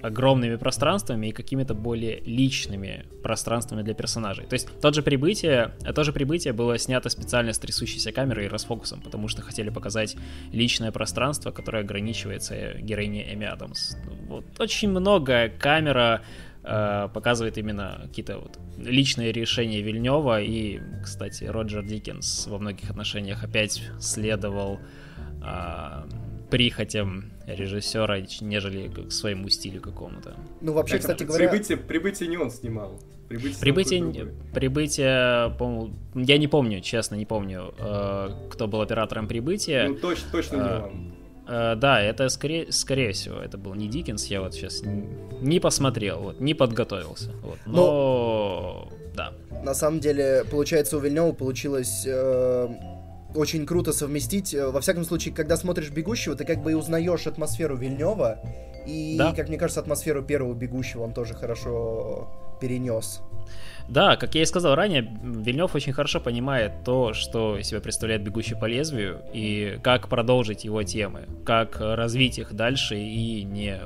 огромными 0.02 0.56
пространствами 0.56 1.28
и 1.28 1.32
какими-то 1.32 1.74
более 1.74 2.20
личными 2.20 3.04
пространствами 3.22 3.82
для 3.82 3.94
персонажей. 3.94 4.46
То 4.46 4.54
есть 4.54 4.68
тот 4.80 4.94
же 4.94 5.02
прибытие, 5.02 5.72
то 5.94 6.04
же 6.04 6.12
прибытие 6.12 6.52
было 6.52 6.78
снято 6.78 7.08
специально 7.08 7.52
с 7.52 7.58
трясущейся 7.58 8.12
камерой 8.12 8.46
и 8.46 8.48
расфокусом, 8.48 9.00
потому 9.00 9.28
что 9.28 9.42
хотели 9.42 9.70
показать 9.70 10.16
личное 10.52 10.92
пространство, 10.92 11.50
которое 11.50 11.82
ограничивается 11.82 12.74
героиней 12.80 13.34
Эми 13.34 13.46
Адамс. 13.46 13.96
Вот 14.28 14.44
очень 14.58 14.90
много 14.90 15.48
камера 15.48 16.22
э, 16.62 17.08
показывает 17.12 17.58
именно 17.58 18.02
какие-то 18.04 18.38
вот 18.38 18.58
личные 18.78 19.32
решения 19.32 19.82
Вильнева 19.82 20.40
и, 20.40 20.80
кстати, 21.02 21.44
Роджер 21.44 21.84
Диккенс 21.84 22.46
во 22.46 22.58
многих 22.58 22.90
отношениях 22.90 23.44
опять 23.44 23.82
следовал 24.00 24.80
э, 25.42 26.04
прихотям 26.50 27.32
режиссера, 27.46 28.20
нежели 28.40 28.88
к 28.88 29.10
своему 29.10 29.48
стилю 29.48 29.80
какому-то. 29.80 30.36
Ну, 30.60 30.72
вообще, 30.72 30.94
так, 30.94 31.02
кстати 31.02 31.24
говоря... 31.24 31.48
Прибытие, 31.48 31.78
прибытие 31.78 32.28
не 32.28 32.36
он 32.36 32.50
снимал. 32.50 33.00
Прибытие, 33.28 33.60
прибытие, 33.60 34.34
прибытие 34.52 35.54
по 35.56 35.90
я 36.14 36.36
не 36.36 36.48
помню, 36.48 36.80
честно, 36.80 37.14
не 37.14 37.26
помню, 37.26 37.72
э, 37.78 38.30
кто 38.50 38.66
был 38.66 38.80
оператором 38.80 39.28
прибытия. 39.28 39.86
Ну, 39.86 39.94
точно, 39.94 40.28
точно 40.32 40.56
не 40.56 40.62
э, 40.62 40.82
он. 40.82 41.14
Э, 41.46 41.74
да, 41.76 42.02
это 42.02 42.28
скорее, 42.28 42.72
скорее 42.72 43.12
всего, 43.12 43.36
это 43.36 43.56
был 43.56 43.74
не 43.74 43.88
Диккенс, 43.88 44.26
я 44.26 44.40
вот 44.40 44.54
сейчас 44.54 44.82
не 44.84 45.60
посмотрел, 45.60 46.20
вот, 46.20 46.40
не 46.40 46.54
подготовился. 46.54 47.30
Вот, 47.42 47.58
но, 47.66 48.88
но... 48.90 48.92
да. 49.14 49.32
На 49.62 49.74
самом 49.74 50.00
деле, 50.00 50.44
получается, 50.50 50.96
у 50.96 51.00
Вильнева 51.00 51.32
получилось 51.32 52.04
э, 52.06 52.68
очень 53.34 53.66
круто 53.66 53.92
совместить. 53.92 54.54
Э, 54.54 54.70
во 54.70 54.80
всяком 54.80 55.04
случае, 55.04 55.34
когда 55.34 55.56
смотришь 55.56 55.90
«Бегущего», 55.90 56.34
ты 56.34 56.44
как 56.44 56.62
бы 56.62 56.72
и 56.72 56.74
узнаешь 56.74 57.26
атмосферу 57.26 57.76
Вильнева, 57.76 58.40
и, 58.86 59.16
да. 59.18 59.32
как 59.32 59.48
мне 59.48 59.58
кажется, 59.58 59.80
атмосферу 59.80 60.22
первого 60.22 60.54
«Бегущего» 60.54 61.02
он 61.02 61.12
тоже 61.12 61.34
хорошо 61.34 62.28
перенес. 62.60 63.22
Да, 63.88 64.16
как 64.16 64.34
я 64.34 64.42
и 64.42 64.44
сказал 64.44 64.74
ранее, 64.74 65.02
Вильнев 65.22 65.74
очень 65.74 65.92
хорошо 65.92 66.20
понимает 66.20 66.84
то, 66.84 67.12
что 67.12 67.58
из 67.58 67.66
себя 67.66 67.80
представляет 67.80 68.22
«Бегущий 68.22 68.54
по 68.54 68.66
лезвию», 68.66 69.22
и 69.32 69.78
как 69.82 70.08
продолжить 70.08 70.64
его 70.64 70.82
темы, 70.82 71.26
как 71.44 71.80
развить 71.80 72.38
их 72.38 72.54
дальше 72.54 72.96
и 72.96 73.42
не 73.42 73.80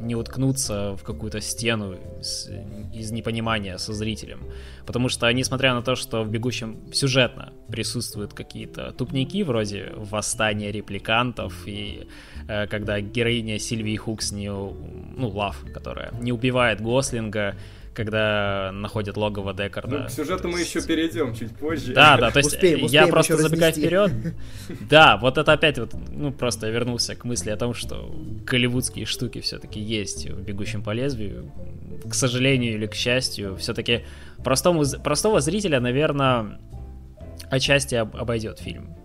не 0.00 0.14
уткнуться 0.16 0.96
в 0.96 1.02
какую-то 1.02 1.40
стену 1.40 1.96
из, 2.20 2.48
из 2.92 3.10
непонимания 3.10 3.76
со 3.78 3.92
зрителем. 3.92 4.40
Потому 4.86 5.08
что, 5.08 5.30
несмотря 5.32 5.74
на 5.74 5.82
то, 5.82 5.94
что 5.94 6.22
в 6.22 6.30
«Бегущем» 6.30 6.92
сюжетно 6.92 7.52
присутствуют 7.68 8.34
какие-то 8.34 8.92
тупники, 8.92 9.42
вроде 9.42 9.92
восстания 9.96 10.72
репликантов, 10.72 11.66
и 11.66 12.08
э, 12.48 12.66
когда 12.66 13.00
героиня 13.00 13.58
Сильвии 13.58 13.96
Хукс 13.96 14.32
не... 14.32 14.48
Ну, 14.48 15.28
Лав, 15.28 15.64
которая 15.72 16.12
не 16.20 16.32
убивает 16.32 16.80
Гослинга, 16.80 17.56
когда 17.94 18.70
находят 18.72 19.16
логово 19.16 19.52
Декарда. 19.52 19.98
Ну, 20.00 20.06
к 20.06 20.10
сюжету 20.10 20.48
мы 20.48 20.60
еще 20.60 20.80
перейдем 20.82 21.34
чуть 21.34 21.54
позже. 21.56 21.92
Да, 21.92 22.16
да, 22.16 22.30
то 22.30 22.38
есть 22.38 22.54
успеем, 22.54 22.84
успеем 22.84 23.06
я 23.06 23.10
просто 23.10 23.36
забегаю 23.36 23.72
вперед. 23.72 24.12
Да, 24.88 25.16
вот 25.16 25.38
это 25.38 25.52
опять 25.52 25.78
вот, 25.78 25.94
ну, 26.10 26.32
просто 26.32 26.66
я 26.66 26.72
вернулся 26.72 27.14
к 27.14 27.24
мысли 27.24 27.50
о 27.50 27.56
том, 27.56 27.74
что 27.74 28.14
голливудские 28.46 29.06
штуки 29.06 29.40
все-таки 29.40 29.80
есть 29.80 30.28
в 30.28 30.42
«Бегущем 30.42 30.82
по 30.82 30.90
лезвию». 30.90 31.50
К 32.08 32.14
сожалению 32.14 32.74
или 32.74 32.86
к 32.86 32.94
счастью, 32.94 33.56
все-таки 33.56 34.04
простому, 34.42 34.84
простого 35.02 35.40
зрителя, 35.40 35.80
наверное, 35.80 36.58
отчасти 37.50 37.96
обойдет 37.96 38.60
фильм 38.60 38.96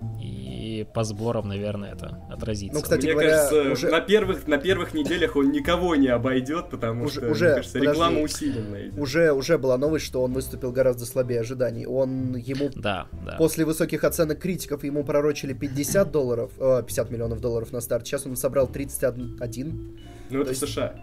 по 0.83 1.03
сборам, 1.03 1.47
наверное, 1.47 1.93
это 1.93 2.21
отразится. 2.29 2.75
Ну, 2.75 2.81
кстати 2.81 3.05
Мне 3.05 3.13
говоря, 3.13 3.29
кажется, 3.29 3.71
уже... 3.71 3.89
на, 3.89 4.01
первых, 4.01 4.47
на 4.47 4.57
первых 4.57 4.93
неделях 4.93 5.35
он 5.35 5.51
никого 5.51 5.95
не 5.95 6.07
обойдет, 6.07 6.69
потому 6.69 7.05
уже, 7.05 7.19
что, 7.21 7.29
уже, 7.29 7.45
мне 7.45 7.55
кажется, 7.55 7.79
подожди, 7.79 7.93
реклама 7.93 8.21
усиленная. 8.21 8.91
Уже, 8.97 9.31
уже 9.31 9.57
была 9.57 9.77
новость, 9.77 10.05
что 10.05 10.23
он 10.23 10.33
выступил 10.33 10.71
гораздо 10.71 11.05
слабее 11.05 11.41
ожиданий. 11.41 11.85
Он 11.85 12.35
ему... 12.35 12.69
Да, 12.75 13.07
да. 13.25 13.35
После 13.37 13.65
высоких 13.65 14.03
оценок 14.03 14.39
критиков 14.39 14.83
ему 14.83 15.03
пророчили 15.03 15.53
50 15.53 16.11
долларов, 16.11 16.51
э, 16.59 16.83
50 16.85 17.11
миллионов 17.11 17.39
долларов 17.39 17.71
на 17.71 17.81
старт. 17.81 18.05
Сейчас 18.05 18.25
он 18.25 18.35
собрал 18.35 18.67
31. 18.67 19.37
Ну, 20.29 20.41
это 20.41 20.49
есть... 20.49 20.61
США. 20.61 20.95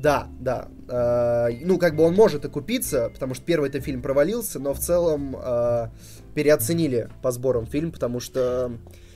Да, 0.00 0.28
да. 0.40 0.68
Э, 0.88 1.48
ну, 1.62 1.78
как 1.78 1.94
бы 1.94 2.04
он 2.04 2.14
может 2.14 2.44
окупиться, 2.44 3.10
потому 3.12 3.34
что 3.34 3.44
первый 3.44 3.68
это 3.68 3.80
фильм 3.80 4.00
провалился, 4.00 4.58
но 4.58 4.72
в 4.72 4.78
целом 4.78 5.36
э, 5.36 5.88
переоценили 6.34 7.10
по 7.22 7.30
сборам 7.32 7.66
фильм, 7.66 7.92
потому 7.92 8.18
что 8.18 8.72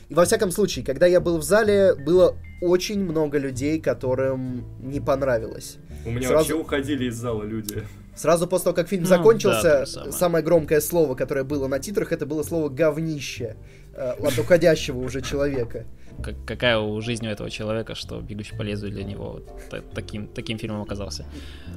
и 0.09 0.15
во 0.15 0.25
всяком 0.25 0.51
случае, 0.51 0.85
когда 0.85 1.07
я 1.07 1.21
был 1.21 1.39
в 1.39 1.43
зале, 1.43 1.95
было 1.95 2.37
очень 2.61 3.03
много 3.03 3.39
людей, 3.39 3.81
которым 3.81 4.65
не 4.81 5.01
понравилось. 5.01 5.79
У 6.05 6.11
меня 6.11 6.29
Сразу... 6.29 6.35
вообще 6.35 6.55
уходили 6.55 7.07
из 7.07 7.15
зала 7.15 7.43
люди. 7.43 7.83
Сразу 8.15 8.47
после 8.47 8.65
того, 8.65 8.77
как 8.77 8.89
фильм 8.89 9.03
ну, 9.03 9.09
закончился, 9.09 9.87
да, 9.95 10.13
самое 10.13 10.45
громкое 10.45 10.81
слово, 10.81 11.15
которое 11.15 11.43
было 11.43 11.67
на 11.67 11.81
титрах, 11.81 12.13
это 12.13 12.27
было 12.27 12.43
слово 12.45 12.69
«говнище» 12.69 13.57
э, 13.93 14.13
от 14.13 14.39
уходящего 14.39 14.99
уже 14.99 15.21
человека 15.21 15.85
как, 16.23 16.35
какая 16.47 16.79
у 16.79 17.01
жизни 17.01 17.29
у 17.29 17.31
этого 17.31 17.51
человека, 17.51 17.95
что 17.95 18.21
«Бегущий 18.21 18.57
по 18.57 18.63
лезвию» 18.63 18.93
для 18.93 19.05
него 19.05 19.41
вот 19.71 19.93
таким, 19.95 20.27
таким 20.29 20.59
фильмом 20.59 20.83
оказался. 20.83 21.27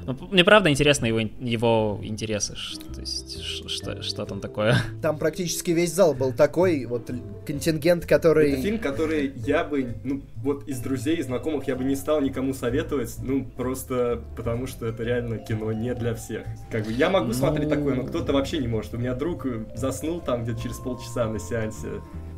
Но 0.06 0.16
ну, 0.18 0.28
мне 0.28 0.44
правда 0.44 0.70
интересно 0.70 1.06
его, 1.06 1.20
его 1.20 2.00
интересы, 2.02 2.56
что, 2.56 2.84
то 2.92 3.00
есть, 3.00 3.42
что, 3.42 4.02
что 4.02 4.24
там 4.24 4.40
такое. 4.40 4.76
Там 5.02 5.18
практически 5.18 5.70
весь 5.70 5.92
зал 5.92 6.14
был 6.14 6.32
такой, 6.32 6.84
вот 6.86 7.10
контингент, 7.46 8.06
который... 8.06 8.52
Это 8.52 8.62
фильм, 8.62 8.78
который 8.78 9.32
я 9.46 9.64
бы, 9.64 9.94
ну, 10.04 10.22
вот 10.36 10.66
из 10.68 10.80
друзей, 10.80 11.16
из 11.16 11.26
знакомых 11.26 11.66
я 11.68 11.76
бы 11.76 11.84
не 11.84 11.96
стал 11.96 12.20
никому 12.20 12.54
советовать, 12.54 13.16
ну, 13.22 13.44
просто 13.44 14.22
потому 14.36 14.66
что 14.66 14.86
это 14.86 15.02
реально 15.02 15.38
кино 15.38 15.72
не 15.72 15.94
для 15.94 16.14
всех. 16.14 16.44
Как 16.70 16.84
бы 16.84 16.92
я 16.92 17.10
могу 17.10 17.28
ну... 17.28 17.32
смотреть 17.32 17.68
такое, 17.68 17.94
но 17.94 18.04
кто-то 18.04 18.32
вообще 18.32 18.58
не 18.58 18.68
может. 18.68 18.94
У 18.94 18.98
меня 18.98 19.14
друг 19.14 19.46
заснул 19.74 20.20
там 20.20 20.44
где-то 20.44 20.62
через 20.62 20.76
полчаса 20.76 21.28
на 21.28 21.38
сеансе. 21.38 21.88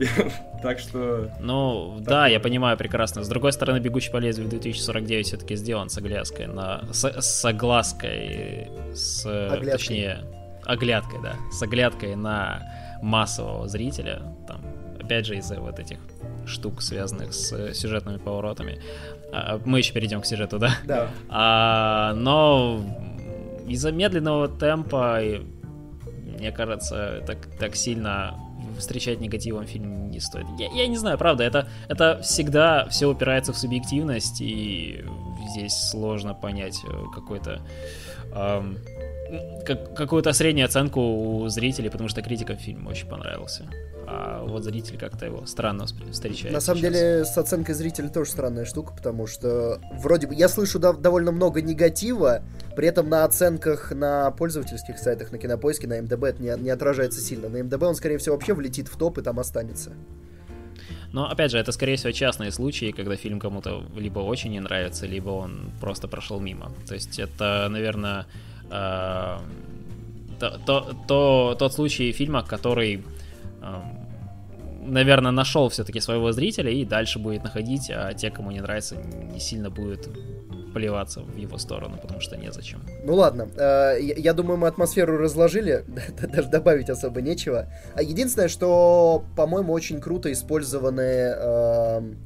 Так 0.63 0.79
что... 0.79 1.31
Ну, 1.41 1.97
да, 2.01 2.27
я 2.27 2.39
понимаю 2.39 2.77
прекрасно. 2.77 3.25
С 3.25 3.29
другой 3.29 3.53
стороны, 3.53 3.79
«Бегущий 3.79 4.11
по 4.11 4.19
лезвию» 4.19 4.49
2049 4.49 5.27
все-таки 5.27 5.57
сделан 5.57 5.89
с 5.89 5.97
оглядкой 5.97 6.49
на... 6.49 6.83
С, 6.93 7.05
с 7.05 7.45
оглаской, 7.47 8.69
с... 8.95 9.25
Оглядкой. 9.25 9.73
Точнее, 9.73 10.19
оглядкой, 10.65 11.21
да. 11.23 11.37
С 11.51 11.63
оглядкой 11.63 12.15
на 12.15 12.63
массового 13.03 13.69
зрителя. 13.69 14.23
Там, 14.47 14.63
опять 15.01 15.25
же, 15.25 15.37
из-за 15.37 15.59
вот 15.61 15.79
этих 15.79 15.99
штук, 16.47 16.83
связанных 16.83 17.33
с 17.33 17.73
сюжетными 17.73 18.19
поворотами. 18.19 18.81
А, 19.33 19.61
мы 19.65 19.79
еще 19.79 19.95
перейдем 19.95 20.21
к 20.21 20.27
сюжету, 20.27 20.59
да? 20.59 20.73
Да. 20.85 21.09
А, 21.29 22.13
но 22.15 22.85
из-за 23.67 23.93
медленного 23.93 24.49
темпа, 24.49 25.21
мне 26.27 26.53
кажется, 26.53 27.23
так, 27.27 27.39
так 27.59 27.77
сильно 27.77 28.35
встречать 28.81 29.21
негативом 29.21 29.67
фильм 29.67 30.11
не 30.11 30.21
стоит. 30.21 30.47
Я, 30.59 30.71
я 30.73 30.87
не 30.87 30.97
знаю, 30.97 31.19
правда, 31.19 31.45
это, 31.45 31.69
это 31.89 32.21
всегда 32.23 32.87
все 32.89 33.07
упирается 33.07 33.53
в 33.53 33.59
субъективность, 33.59 34.41
и 34.41 35.05
здесь 35.51 35.75
сложно 35.91 36.35
понять 36.35 36.81
э, 36.85 37.05
какой-то... 37.15 37.61
Эм, 38.33 38.79
как, 39.65 39.95
какую-то 39.95 40.33
среднюю 40.33 40.67
оценку 40.67 41.01
у 41.01 41.49
зрителей, 41.49 41.91
потому 41.91 42.09
что 42.09 42.23
критикам 42.23 42.57
фильм 42.57 42.87
очень 42.87 43.09
понравился 43.09 43.69
а 44.13 44.45
вот 44.45 44.65
зритель 44.65 44.99
как-то 44.99 45.27
его 45.27 45.47
странно 45.47 45.87
встречает. 45.87 46.53
На 46.53 46.61
самом 46.61 46.81
сейчас. 46.81 46.93
деле, 46.93 47.25
с 47.25 47.39
оценкой 47.39 47.77
зрителя 47.77 48.09
тоже 48.09 48.31
странная 48.31 48.65
штука, 48.65 48.93
потому 48.93 49.29
что 49.29 49.81
вроде 49.93 50.27
бы 50.27 50.35
я 50.35 50.49
слышу 50.49 50.81
да, 50.81 50.93
довольно 50.93 51.31
много 51.31 51.63
негатива, 51.63 52.43
при 52.75 52.89
этом 52.89 53.09
на 53.09 53.25
оценках 53.25 53.93
на 53.93 54.33
пользовательских 54.33 54.99
сайтах, 54.99 55.31
на 55.31 55.39
кинопоиске, 55.39 55.87
на 55.87 56.03
МДБ 56.03 56.25
это 56.25 56.43
не, 56.43 56.53
не 56.61 56.71
отражается 56.71 57.21
сильно. 57.21 57.49
На 57.49 57.63
МДБ 57.63 57.83
он, 57.85 57.95
скорее 57.95 58.19
всего, 58.19 58.35
вообще 58.35 58.53
влетит 58.53 58.89
в 58.89 58.97
топ 58.97 59.19
и 59.19 59.23
там 59.23 59.39
останется. 59.39 59.93
Но, 61.13 61.29
опять 61.29 61.53
же, 61.53 61.59
это, 61.59 61.71
скорее 61.71 61.97
всего, 61.97 62.13
частные 62.13 62.51
случаи, 62.51 62.91
когда 62.91 63.15
фильм 63.15 63.39
кому-то 63.39 63.85
либо 63.97 64.21
очень 64.21 64.51
не 64.51 64.61
нравится, 64.61 65.07
либо 65.07 65.31
он 65.31 65.73
просто 65.81 66.09
прошел 66.09 66.41
мимо. 66.41 66.73
То 66.87 66.95
есть 66.95 67.19
это, 67.21 67.69
наверное, 67.71 68.27
э, 68.71 69.39
то, 70.39 70.61
то, 70.65 70.97
то, 71.07 71.57
тот 71.59 71.75
случай 71.75 72.13
фильма, 72.13 72.43
который 72.43 73.05
наверное, 74.83 75.31
нашел 75.31 75.69
все-таки 75.69 76.01
своего 76.01 76.33
зрителя 76.33 76.71
и 76.71 76.85
дальше 76.85 77.19
будет 77.19 77.45
находить, 77.45 77.91
а 77.91 78.13
те, 78.15 78.31
кому 78.31 78.51
не 78.51 78.61
нравится, 78.61 78.97
не 78.97 79.41
сильно 79.41 79.71
будет 79.71 80.09
плеваться 80.73 81.21
в 81.21 81.37
его 81.37 81.59
сторону, 81.59 81.99
потому 82.01 82.21
что 82.21 82.37
незачем. 82.37 82.83
Ну 83.05 83.15
ладно, 83.15 83.49
э, 83.57 83.99
я 84.01 84.33
думаю, 84.33 84.57
мы 84.57 84.69
атмосферу 84.69 85.17
разложили, 85.19 85.85
даже 86.33 86.49
добавить 86.49 86.89
особо 86.89 87.21
нечего. 87.21 87.67
А 87.95 88.03
единственное, 88.03 88.49
что, 88.49 89.25
по-моему, 89.37 89.73
очень 89.73 90.01
круто 90.01 90.33
использованы 90.33 91.01
эм, 91.01 92.19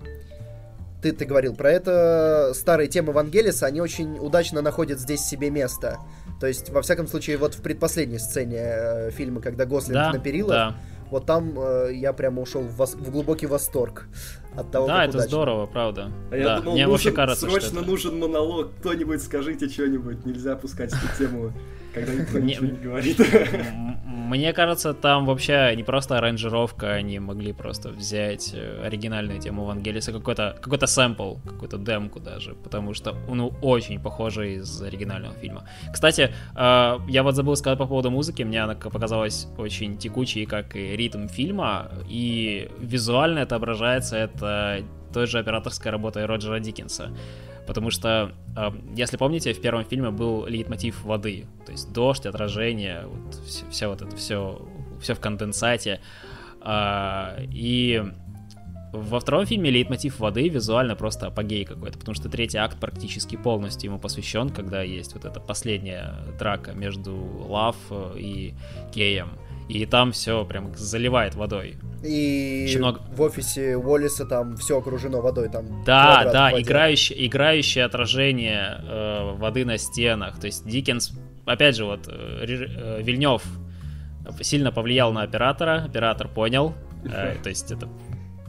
ты, 1.05 1.13
ты 1.13 1.25
говорил 1.25 1.55
про 1.55 1.71
это, 1.71 2.53
старые 2.55 2.89
темы 2.89 3.13
Вангелиса, 3.13 3.67
они 3.67 3.81
очень 3.81 4.19
удачно 4.19 4.63
находят 4.63 4.99
здесь 4.99 5.21
себе 5.21 5.51
место. 5.51 5.99
То 6.41 6.47
есть, 6.47 6.71
во 6.71 6.83
всяком 6.83 7.07
случае, 7.07 7.37
вот 7.37 7.55
в 7.55 7.63
предпоследней 7.63 8.19
сцене 8.19 8.59
э, 8.61 9.11
фильма, 9.11 9.41
когда 9.41 9.65
Гослинг 9.67 9.95
да, 9.95 10.13
на 10.13 10.19
перилах, 10.19 10.51
да. 10.51 10.75
вот 11.11 11.27
там 11.27 11.59
э, 11.59 11.91
я 11.95 12.13
прямо 12.13 12.43
ушел 12.43 12.63
в, 12.63 12.81
вос- 12.81 12.97
в 12.97 13.11
глубокий 13.11 13.47
восторг 13.47 14.09
от 14.57 14.71
того, 14.71 14.87
Да, 14.87 15.05
это 15.05 15.11
удачно. 15.17 15.29
здорово, 15.29 15.67
правда. 15.67 16.11
А 16.29 16.31
да. 16.31 16.37
я 16.37 16.57
думал, 16.57 16.73
Мне 16.73 16.87
нужен, 16.87 16.91
вообще 16.91 17.13
кажется, 17.13 17.47
срочно 17.47 17.69
что 17.69 17.79
это... 17.81 17.87
нужен 17.89 18.19
монолог, 18.19 18.73
кто-нибудь 18.81 19.23
скажите 19.23 19.69
что-нибудь, 19.69 20.25
нельзя 20.27 20.57
пускать 20.57 20.93
эту 20.93 21.19
тему 21.19 21.53
когда 21.95 22.13
никто 22.13 22.39
ничего 22.39 22.67
не 22.67 22.79
говорит. 22.79 23.21
Мне 24.05 24.53
кажется, 24.53 24.95
там 24.95 25.27
вообще 25.27 25.73
не 25.77 25.85
просто 25.85 26.19
аранжировка, 26.19 26.93
они 26.95 27.19
могли 27.19 27.53
просто 27.53 27.91
взять 27.91 28.53
э, 28.55 28.83
оригинальную 28.85 29.39
тему 29.39 29.65
Вангелиса, 29.65 30.13
какой-то 30.13 30.57
какой 30.61 30.79
сэмпл, 30.89 31.37
какую-то 31.45 31.79
демку 31.79 32.21
даже, 32.21 32.55
потому 32.55 32.95
что 32.95 33.15
он 33.29 33.39
ну, 33.39 33.53
очень 33.61 34.01
похожий 34.01 34.55
из 34.55 34.83
оригинального 34.83 35.35
фильма. 35.35 35.69
Кстати, 35.93 36.33
э, 36.57 36.99
я 37.09 37.23
вот 37.23 37.35
забыл 37.35 37.55
сказать 37.55 37.79
по 37.79 37.87
поводу 37.87 38.11
музыки, 38.11 38.43
мне 38.43 38.63
она 38.63 38.75
показалась 38.75 39.47
очень 39.59 39.99
текучей, 39.99 40.47
как 40.47 40.75
и 40.75 40.97
ритм 40.97 41.29
фильма, 41.29 41.91
и 42.09 42.71
визуально 42.81 43.43
отображается, 43.43 44.17
это 44.17 44.83
той 45.15 45.27
же 45.27 45.39
операторской 45.39 45.91
работой 45.91 46.27
Роджера 46.27 46.59
Диккенса. 46.59 47.11
Потому 47.67 47.91
что, 47.91 48.33
если 48.95 49.17
помните, 49.17 49.55
в 49.55 49.61
первом 49.61 49.85
фильме 49.85 50.11
был 50.11 50.45
лейтмотив 50.47 51.03
воды. 51.03 51.47
То 51.65 51.73
есть 51.73 51.93
дождь, 51.93 52.27
отражение, 52.27 53.07
вот 53.07 53.35
все, 53.47 53.65
все 53.71 53.89
вот 53.89 54.03
это 54.03 54.15
все, 54.17 54.61
все 55.01 55.15
в 55.15 55.21
конденсате. 55.21 56.01
А, 56.61 57.37
и 57.41 58.05
во 58.93 59.19
втором 59.19 59.45
фильме 59.45 59.71
лейтмотив 59.71 60.21
воды 60.21 60.49
визуально 60.49 60.95
просто 60.95 61.27
апогей 61.27 61.65
какой-то, 61.65 61.99
потому 61.99 62.15
что 62.15 62.29
третий 62.29 62.59
акт 62.59 62.79
практически 62.79 63.37
полностью 63.37 63.91
ему 63.91 63.99
посвящен, 63.99 64.51
когда 64.51 64.83
есть 64.83 65.15
вот 65.15 65.25
эта 65.25 65.41
последняя 65.41 66.15
драка 66.39 66.73
между 66.73 67.15
Лав 67.49 67.77
и 68.17 68.55
Кеем. 68.93 69.31
И 69.69 69.87
там 69.87 70.13
все 70.13 70.45
прям 70.45 70.75
заливает 70.77 71.35
водой. 71.35 71.77
И 72.03 72.67
Очень 72.69 72.79
много... 72.81 73.01
в 73.17 73.21
офисе 73.23 73.77
Уоллиса 73.77 74.27
там 74.27 74.57
все 74.57 74.79
окружено 74.79 75.23
водой, 75.23 75.49
там. 75.49 75.85
Да, 75.85 76.31
да, 76.31 76.61
играющее, 76.61 77.27
играющее 77.27 77.85
отражение 77.85 78.81
э, 78.83 79.35
воды 79.37 79.65
на 79.65 79.79
стенах. 79.79 80.39
То 80.39 80.47
есть 80.47 80.67
Диккенс, 80.67 81.13
опять 81.47 81.77
же, 81.77 81.87
вот 81.87 82.07
э, 82.09 82.45
э, 82.47 83.03
Вильнев 83.03 83.43
сильно 84.41 84.71
повлиял 84.71 85.13
на 85.13 85.23
оператора, 85.23 85.85
оператор 85.85 86.29
понял. 86.29 86.75
Э, 87.05 87.37
то 87.43 87.49
есть 87.49 87.71
это 87.73 87.89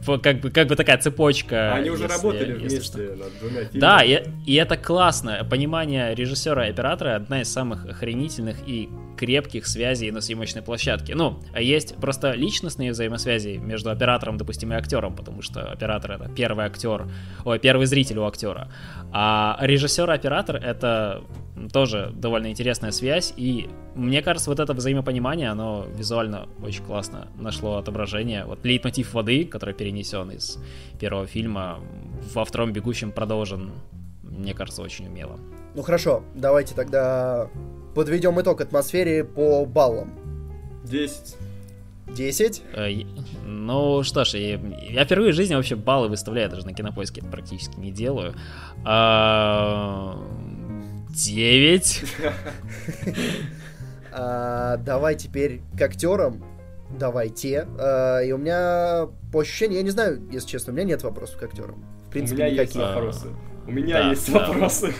как 0.06 0.40
бы, 0.40 0.50
как 0.50 0.68
бы 0.68 0.76
такая 0.76 0.98
цепочка. 0.98 1.74
Они 1.74 1.90
уже 1.90 2.04
если, 2.04 2.14
работали 2.14 2.52
если 2.52 2.68
вместе 2.68 2.82
что. 2.82 2.98
над 2.98 3.38
двумя 3.38 3.64
фильмами. 3.64 3.80
Да, 3.80 4.04
и, 4.04 4.24
и 4.46 4.54
это 4.54 4.76
классно. 4.76 5.46
Понимание 5.48 6.14
режиссера 6.14 6.66
и 6.66 6.70
оператора 6.70 7.16
одна 7.16 7.42
из 7.42 7.52
самых 7.52 7.86
охренительных 7.86 8.56
и 8.66 8.88
крепких 9.16 9.66
связей 9.66 10.10
на 10.10 10.20
съемочной 10.20 10.62
площадке. 10.62 11.14
Ну, 11.14 11.40
есть 11.58 11.96
просто 11.96 12.32
личностные 12.32 12.92
взаимосвязи 12.92 13.56
между 13.56 13.90
оператором, 13.90 14.36
допустим, 14.36 14.72
и 14.72 14.76
актером, 14.76 15.16
потому 15.16 15.42
что 15.42 15.70
оператор 15.70 16.12
это 16.12 16.28
первый 16.28 16.66
актер, 16.66 17.06
ой, 17.44 17.58
первый 17.58 17.86
зритель 17.86 18.18
у 18.18 18.26
актера. 18.26 18.70
А 19.12 19.58
режиссер-оператор 19.60 20.56
это 20.56 21.24
тоже 21.72 22.12
довольно 22.14 22.50
интересная 22.50 22.90
связь, 22.90 23.32
и 23.36 23.68
мне 23.94 24.20
кажется, 24.20 24.50
вот 24.50 24.60
это 24.60 24.74
взаимопонимание, 24.74 25.48
оно 25.48 25.86
визуально 25.96 26.48
очень 26.62 26.84
классно 26.84 27.28
нашло 27.38 27.78
отображение. 27.78 28.44
Вот 28.44 28.64
лейтмотив 28.64 29.14
воды, 29.14 29.44
который 29.46 29.72
перенесен 29.96 30.30
из 30.30 30.58
первого 30.98 31.26
фильма, 31.26 31.80
во 32.34 32.44
втором 32.44 32.72
«Бегущем» 32.72 33.12
продолжен, 33.12 33.72
мне 34.22 34.54
кажется, 34.54 34.82
очень 34.82 35.06
умело. 35.06 35.38
Ну 35.74 35.82
хорошо, 35.82 36.22
давайте 36.34 36.74
тогда 36.74 37.48
подведем 37.94 38.40
итог 38.40 38.60
атмосфере 38.60 39.24
по 39.24 39.64
баллам. 39.64 40.10
10. 40.84 41.36
10? 42.14 42.62
Э, 42.72 42.88
ну 43.44 44.02
что 44.02 44.24
ж, 44.24 44.34
я, 44.34 44.60
я 44.90 45.04
впервые 45.04 45.32
в 45.32 45.36
жизни 45.36 45.54
вообще 45.54 45.76
баллы 45.76 46.08
выставляю, 46.08 46.48
даже 46.48 46.64
на 46.64 46.72
кинопоиске 46.72 47.20
это 47.20 47.30
практически 47.30 47.78
не 47.78 47.90
делаю. 47.90 48.34
А, 48.84 50.18
9. 51.10 52.04
А, 54.18 54.78
давай 54.78 55.14
теперь 55.14 55.60
к 55.76 55.82
актерам. 55.82 56.42
Давайте. 56.90 57.66
А, 57.78 58.20
и 58.20 58.32
у 58.32 58.38
меня 58.38 59.08
по 59.32 59.40
ощущению, 59.40 59.78
я 59.78 59.82
не 59.82 59.90
знаю, 59.90 60.22
если 60.30 60.48
честно, 60.48 60.72
у 60.72 60.76
меня 60.76 60.86
нет 60.86 61.02
вопросов 61.02 61.38
к 61.38 61.42
актерам. 61.42 61.84
В 62.08 62.10
принципе, 62.10 62.42
у 62.42 62.44
меня 62.44 62.54
никаких. 62.54 62.74
есть 62.76 62.88
вопросы. 62.88 63.26
У 63.66 63.72
меня 63.72 64.10
есть 64.10 64.28
вопросы. 64.28 64.94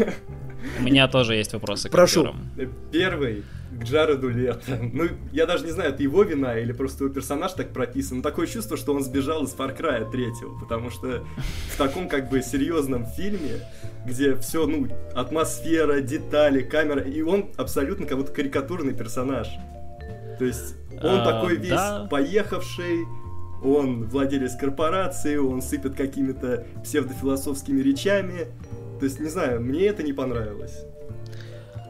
У 0.80 0.82
меня 0.82 1.06
тоже 1.06 1.36
есть 1.36 1.52
вопросы 1.52 1.88
к 1.88 1.92
Прошу. 1.92 2.26
актерам. 2.26 2.50
Первый 2.90 3.44
к 3.78 3.84
Джареду 3.84 4.28
Лето. 4.28 4.78
Ну, 4.92 5.08
я 5.32 5.46
даже 5.46 5.64
не 5.64 5.70
знаю, 5.70 5.90
это 5.90 6.02
его 6.02 6.22
вина 6.22 6.58
или 6.58 6.72
просто 6.72 7.04
его 7.04 7.12
персонаж 7.12 7.52
так 7.52 7.72
прописан. 7.72 8.18
Но 8.18 8.22
такое 8.22 8.46
чувство, 8.46 8.76
что 8.76 8.94
он 8.94 9.02
сбежал 9.02 9.44
из 9.44 9.54
Far 9.54 9.76
Cry 9.76 10.10
3, 10.10 10.26
потому 10.60 10.90
что 10.90 11.24
в 11.72 11.76
таком 11.76 12.08
как 12.08 12.30
бы 12.30 12.42
серьезном 12.42 13.06
фильме, 13.06 13.60
где 14.06 14.34
все, 14.36 14.66
ну, 14.66 14.88
атмосфера, 15.14 16.00
детали, 16.00 16.62
камера, 16.62 17.02
и 17.02 17.22
он 17.22 17.50
абсолютно 17.56 18.06
как 18.06 18.18
будто 18.18 18.32
карикатурный 18.32 18.94
персонаж. 18.94 19.48
То 20.38 20.44
есть 20.44 20.74
он 21.02 21.20
а, 21.20 21.24
такой 21.24 21.56
весь 21.56 21.70
да. 21.70 22.06
поехавший, 22.10 23.04
он 23.62 24.04
владелец 24.04 24.56
корпорации, 24.56 25.36
он 25.36 25.62
сыпет 25.62 25.94
какими-то 25.94 26.66
псевдофилософскими 26.82 27.80
речами. 27.80 28.46
То 28.98 29.04
есть, 29.04 29.20
не 29.20 29.28
знаю, 29.28 29.60
мне 29.60 29.86
это 29.86 30.02
не 30.02 30.12
понравилось. 30.12 30.84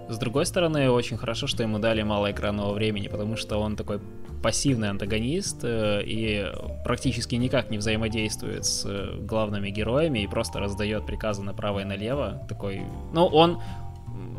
С 0.09 0.19
другой 0.19 0.47
стороны, 0.47 0.89
очень 0.91 1.17
хорошо, 1.17 1.49
что 1.49 1.63
ему 1.65 1.79
дали 1.79 2.03
мало 2.03 2.31
экранного 2.31 2.73
времени, 2.73 3.09
потому 3.09 3.37
что 3.37 3.59
он 3.59 3.77
такой 3.77 4.01
пассивный 4.43 4.91
антагонист 4.91 5.65
э, 5.65 6.03
и 6.05 6.47
практически 6.85 7.35
никак 7.35 7.71
не 7.71 7.79
взаимодействует 7.79 8.65
с 8.65 8.85
э, 8.87 9.17
главными 9.21 9.71
героями 9.71 10.21
и 10.21 10.29
просто 10.29 10.61
раздает 10.61 11.07
приказы 11.07 11.43
направо 11.43 11.81
и 11.81 11.85
налево. 11.85 12.47
Такой, 12.49 12.83
ну, 13.13 13.27
он 13.27 13.61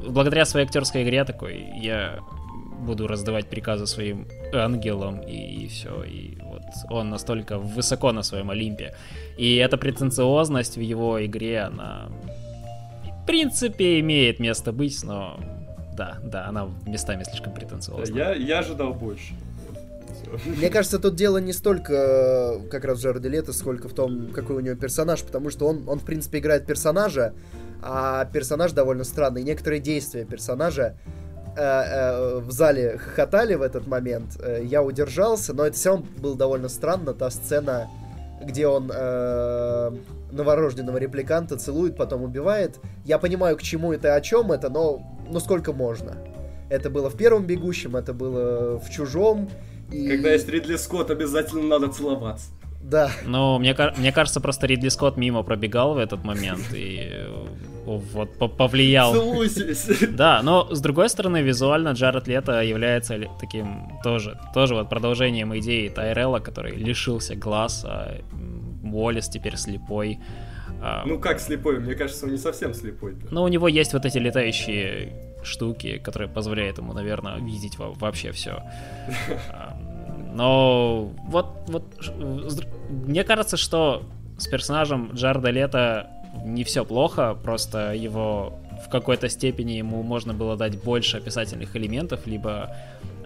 благодаря 0.07 0.45
своей 0.45 0.65
актерской 0.65 1.03
игре 1.03 1.25
такой, 1.25 1.65
я 1.81 2.19
буду 2.79 3.07
раздавать 3.07 3.47
приказы 3.47 3.87
своим 3.87 4.27
ангелам 4.53 5.21
и, 5.21 5.65
и 5.65 5.67
все. 5.67 6.03
И 6.03 6.37
вот 6.41 6.61
он 6.89 7.09
настолько 7.09 7.57
высоко 7.57 8.11
на 8.11 8.23
своем 8.23 8.49
Олимпе. 8.49 8.95
И 9.37 9.55
эта 9.55 9.77
претенциозность 9.77 10.77
в 10.77 10.81
его 10.81 11.25
игре, 11.25 11.61
она 11.61 12.09
в 13.23 13.25
принципе 13.25 13.99
имеет 13.99 14.39
место 14.39 14.71
быть, 14.71 15.03
но 15.03 15.39
да, 15.97 16.17
да, 16.23 16.47
она 16.47 16.69
местами 16.85 17.23
слишком 17.23 17.53
претенциозна. 17.53 18.15
Я, 18.15 18.33
я 18.33 18.59
ожидал 18.59 18.93
больше. 18.93 19.33
Мне 20.45 20.69
кажется, 20.69 20.99
тут 20.99 21.15
дело 21.15 21.37
не 21.37 21.53
столько 21.53 21.93
э, 21.93 22.69
как 22.69 22.85
раз 22.85 22.99
в 22.99 23.01
Джареде 23.01 23.29
Лето, 23.29 23.53
сколько 23.53 23.87
в 23.87 23.93
том, 23.93 24.31
какой 24.33 24.57
у 24.57 24.59
него 24.59 24.75
персонаж, 24.75 25.23
потому 25.23 25.49
что 25.49 25.67
он, 25.67 25.87
он 25.87 25.99
в 25.99 26.03
принципе, 26.03 26.39
играет 26.39 26.65
персонажа, 26.65 27.33
а 27.81 28.25
персонаж 28.25 28.71
довольно 28.73 29.03
странный. 29.03 29.43
Некоторые 29.43 29.79
действия 29.79 30.25
персонажа 30.25 30.97
э, 31.57 31.61
э, 31.61 32.39
в 32.39 32.51
зале 32.51 32.97
хохотали 32.97 33.55
в 33.55 33.61
этот 33.61 33.87
момент. 33.87 34.37
Э, 34.39 34.61
я 34.63 34.83
удержался, 34.83 35.53
но 35.53 35.65
это 35.65 35.75
все 35.75 35.89
равно 35.89 36.05
было 36.17 36.35
довольно 36.35 36.69
странно. 36.69 37.13
Та 37.13 37.29
сцена, 37.29 37.89
где 38.41 38.67
он 38.67 38.87
новорожденного 40.31 40.97
репликанта 40.97 41.57
целует, 41.57 41.97
потом 41.97 42.23
убивает. 42.23 42.79
Я 43.05 43.17
понимаю, 43.17 43.57
к 43.57 43.61
чему 43.61 43.93
это, 43.93 44.13
о 44.13 44.21
чем 44.21 44.51
это, 44.51 44.69
но, 44.69 45.01
но 45.29 45.39
сколько 45.39 45.73
можно. 45.73 46.17
Это 46.69 46.89
было 46.89 47.09
в 47.09 47.17
первом 47.17 47.45
бегущем, 47.45 47.95
это 47.95 48.13
было 48.13 48.77
в 48.77 48.89
чужом. 48.89 49.49
И... 49.91 50.07
Когда 50.09 50.31
есть 50.31 50.49
Ридли 50.49 50.75
Скотт, 50.75 51.11
обязательно 51.11 51.63
надо 51.63 51.87
целоваться. 51.87 52.47
Да. 52.89 53.11
Ну, 53.25 53.59
мне, 53.59 53.75
мне 53.97 54.11
кажется, 54.13 54.39
просто 54.39 54.65
Ридли 54.65 54.87
Скотт 54.89 55.17
мимо 55.17 55.43
пробегал 55.43 55.93
в 55.93 55.97
этот 55.97 56.23
момент 56.23 56.73
и 56.73 57.11
вот 57.85 58.57
повлиял. 58.57 59.13
Да, 60.09 60.41
но 60.41 60.73
с 60.73 60.79
другой 60.79 61.09
стороны, 61.09 61.41
визуально 61.41 61.89
Джаред 61.89 62.27
Лето 62.27 62.61
является 62.61 63.19
таким 63.39 63.91
тоже, 64.03 64.39
тоже 64.53 64.75
вот 64.75 64.89
продолжением 64.89 65.57
идеи 65.57 65.89
Тайрелла, 65.89 66.39
который 66.39 66.75
лишился 66.75 67.35
глаз, 67.35 67.85
а 67.85 68.19
Уоллес 68.83 69.27
теперь 69.27 69.57
слепой. 69.57 70.19
А, 70.81 71.03
ну 71.05 71.19
как 71.19 71.39
слепой? 71.39 71.79
Мне 71.79 71.95
кажется, 71.95 72.25
он 72.25 72.31
не 72.31 72.37
совсем 72.37 72.73
слепой. 72.73 73.13
-то. 73.13 73.27
Ну 73.31 73.43
у 73.43 73.47
него 73.47 73.67
есть 73.67 73.93
вот 73.93 74.05
эти 74.05 74.17
летающие 74.17 75.13
штуки, 75.43 75.97
которые 75.97 76.29
позволяют 76.29 76.77
ему, 76.77 76.93
наверное, 76.93 77.37
видеть 77.39 77.77
вообще 77.77 78.31
все. 78.31 78.63
Но 80.37 81.11
вот, 81.29 81.47
вот 81.67 81.83
мне 82.89 83.23
кажется, 83.23 83.57
что 83.57 84.03
с 84.37 84.47
персонажем 84.47 85.09
Джарда 85.13 85.49
Лето 85.49 86.07
не 86.45 86.63
все 86.63 86.85
плохо, 86.85 87.35
просто 87.43 87.95
его 87.95 88.53
в 88.85 88.89
какой-то 88.89 89.29
степени 89.29 89.71
ему 89.71 90.03
можно 90.03 90.35
было 90.35 90.55
дать 90.55 90.79
больше 90.83 91.17
описательных 91.17 91.75
элементов, 91.75 92.27
либо, 92.27 92.75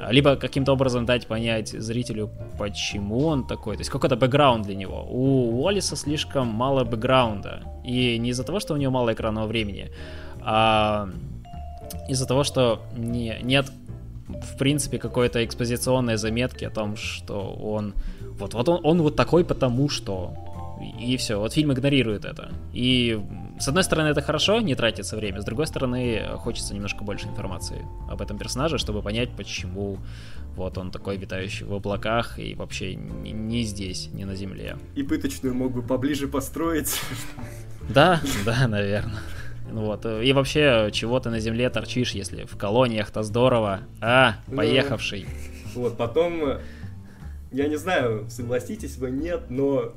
либо 0.09 0.37
каким-то 0.37 0.71
образом 0.71 1.05
дать 1.05 1.27
понять 1.27 1.67
зрителю, 1.71 2.29
почему 2.57 3.25
он 3.25 3.45
такой, 3.45 3.75
то 3.75 3.81
есть 3.81 3.91
какой-то 3.91 4.15
бэкграунд 4.15 4.65
для 4.65 4.75
него. 4.75 5.05
У 5.09 5.61
Уоллиса 5.61 5.97
слишком 5.97 6.47
мало 6.47 6.85
бэкграунда, 6.85 7.63
и 7.83 8.17
не 8.19 8.29
из-за 8.29 8.45
того, 8.45 8.61
что 8.61 8.73
у 8.73 8.77
него 8.77 8.93
мало 8.93 9.11
экранного 9.11 9.47
времени, 9.47 9.91
а 10.39 11.09
из-за 12.07 12.25
того, 12.25 12.45
что 12.45 12.81
не, 12.95 13.37
нет 13.41 13.69
в 14.39 14.57
принципе 14.57 14.97
какой-то 14.97 15.43
экспозиционной 15.43 16.17
заметки 16.17 16.65
о 16.65 16.69
том, 16.69 16.95
что 16.95 17.53
он 17.53 17.93
вот, 18.39 18.53
вот 18.53 18.69
он, 18.69 18.79
он 18.83 19.01
вот 19.01 19.15
такой 19.15 19.43
потому 19.45 19.89
что 19.89 20.33
и 20.99 21.17
все. 21.17 21.39
Вот 21.39 21.53
фильм 21.53 21.73
игнорирует 21.73 22.25
это. 22.25 22.51
И 22.73 23.19
с 23.59 23.67
одной 23.67 23.83
стороны 23.83 24.07
это 24.07 24.21
хорошо, 24.21 24.59
не 24.61 24.75
тратится 24.75 25.15
время, 25.15 25.41
с 25.41 25.45
другой 25.45 25.67
стороны 25.67 26.23
хочется 26.37 26.73
немножко 26.73 27.03
больше 27.03 27.27
информации 27.27 27.85
об 28.09 28.21
этом 28.21 28.37
персонаже, 28.37 28.77
чтобы 28.77 29.01
понять, 29.01 29.29
почему 29.35 29.99
вот 30.55 30.77
он 30.77 30.91
такой 30.91 31.17
витающий 31.17 31.65
в 31.65 31.73
облаках 31.73 32.39
и 32.39 32.55
вообще 32.55 32.95
не, 32.95 33.31
не 33.31 33.63
здесь, 33.63 34.09
не 34.11 34.25
на 34.25 34.35
земле. 34.35 34.77
И 34.95 35.03
пыточную 35.03 35.55
мог 35.55 35.71
бы 35.71 35.81
поближе 35.81 36.27
построить. 36.27 36.99
Да, 37.89 38.21
да, 38.45 38.67
наверное. 38.67 39.21
Вот. 39.71 40.05
И 40.05 40.33
вообще, 40.33 40.89
чего 40.91 41.19
ты 41.19 41.29
на 41.29 41.39
земле 41.39 41.69
торчишь, 41.69 42.11
если 42.11 42.45
в 42.45 42.57
колониях-то 42.57 43.23
здорово. 43.23 43.81
А, 44.01 44.35
ну, 44.47 44.57
поехавший. 44.57 45.25
Вот, 45.73 45.97
потом, 45.97 46.59
я 47.51 47.67
не 47.67 47.77
знаю, 47.77 48.27
согласитесь 48.29 48.97
вы, 48.97 49.11
нет, 49.11 49.45
но 49.49 49.93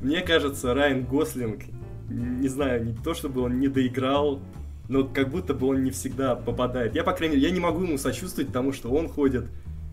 мне 0.00 0.22
кажется, 0.22 0.72
Райан 0.72 1.04
Гослинг, 1.04 1.64
не 2.08 2.48
знаю, 2.48 2.84
не 2.84 2.94
то 2.94 3.14
чтобы 3.14 3.42
он 3.42 3.60
не 3.60 3.68
доиграл, 3.68 4.40
но 4.88 5.04
как 5.04 5.28
будто 5.28 5.54
бы 5.54 5.68
он 5.68 5.84
не 5.84 5.90
всегда 5.90 6.34
попадает. 6.34 6.94
Я, 6.94 7.04
по 7.04 7.12
крайней 7.12 7.36
мере, 7.36 7.48
я 7.48 7.54
не 7.54 7.60
могу 7.60 7.84
ему 7.84 7.98
сочувствовать, 7.98 8.48
потому 8.48 8.72
что 8.72 8.90
он 8.90 9.08
ходит 9.08 9.46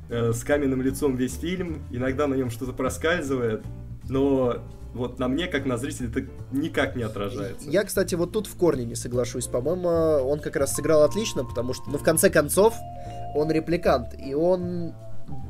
э, 0.10 0.32
с 0.32 0.44
каменным 0.44 0.82
лицом 0.82 1.16
весь 1.16 1.38
фильм, 1.38 1.84
иногда 1.92 2.26
на 2.28 2.36
нем 2.36 2.50
что-то 2.50 2.74
проскальзывает, 2.74 3.64
но 4.10 4.64
вот 4.94 5.20
на 5.20 5.28
мне, 5.28 5.48
как 5.48 5.66
на 5.66 5.78
зрителя, 5.78 6.10
это 6.10 6.26
никак 6.52 6.96
не 6.96 7.04
отражается. 7.04 7.70
Я, 7.70 7.84
кстати, 7.84 8.16
вот 8.16 8.32
тут 8.32 8.48
в 8.48 8.58
корне 8.58 8.86
не 8.86 8.96
соглашусь. 8.96 9.48
По-моему, 9.48 9.88
он 9.88 10.40
как 10.40 10.56
раз 10.56 10.74
сыграл 10.74 11.04
отлично, 11.04 11.44
потому 11.44 11.74
что, 11.74 11.84
ну, 11.90 11.98
в 11.98 12.04
конце 12.04 12.30
концов, 12.30 12.74
он 13.36 13.52
репликант, 13.52 14.16
и 14.20 14.34
он 14.34 14.94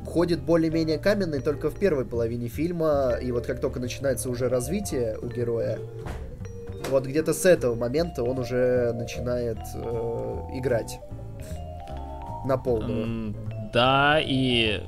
ходит 0.06 0.40
более-менее 0.40 0.98
каменный 0.98 1.40
только 1.40 1.70
в 1.70 1.74
первой 1.74 2.04
половине 2.04 2.48
фильма, 2.48 3.12
и 3.20 3.30
вот 3.32 3.46
как 3.46 3.60
только 3.60 3.80
начинается 3.80 4.28
уже 4.28 4.48
развитие 4.48 5.16
у 5.20 5.26
героя, 5.26 5.78
вот 6.90 7.06
где-то 7.06 7.32
с 7.32 7.44
этого 7.44 7.74
момента 7.74 8.22
он 8.22 8.38
уже 8.38 8.92
начинает 8.94 9.58
э, 9.74 10.40
играть 10.54 11.00
на 12.44 12.56
полную. 12.56 13.06
Mm, 13.06 13.34
да, 13.72 14.18
и 14.20 14.82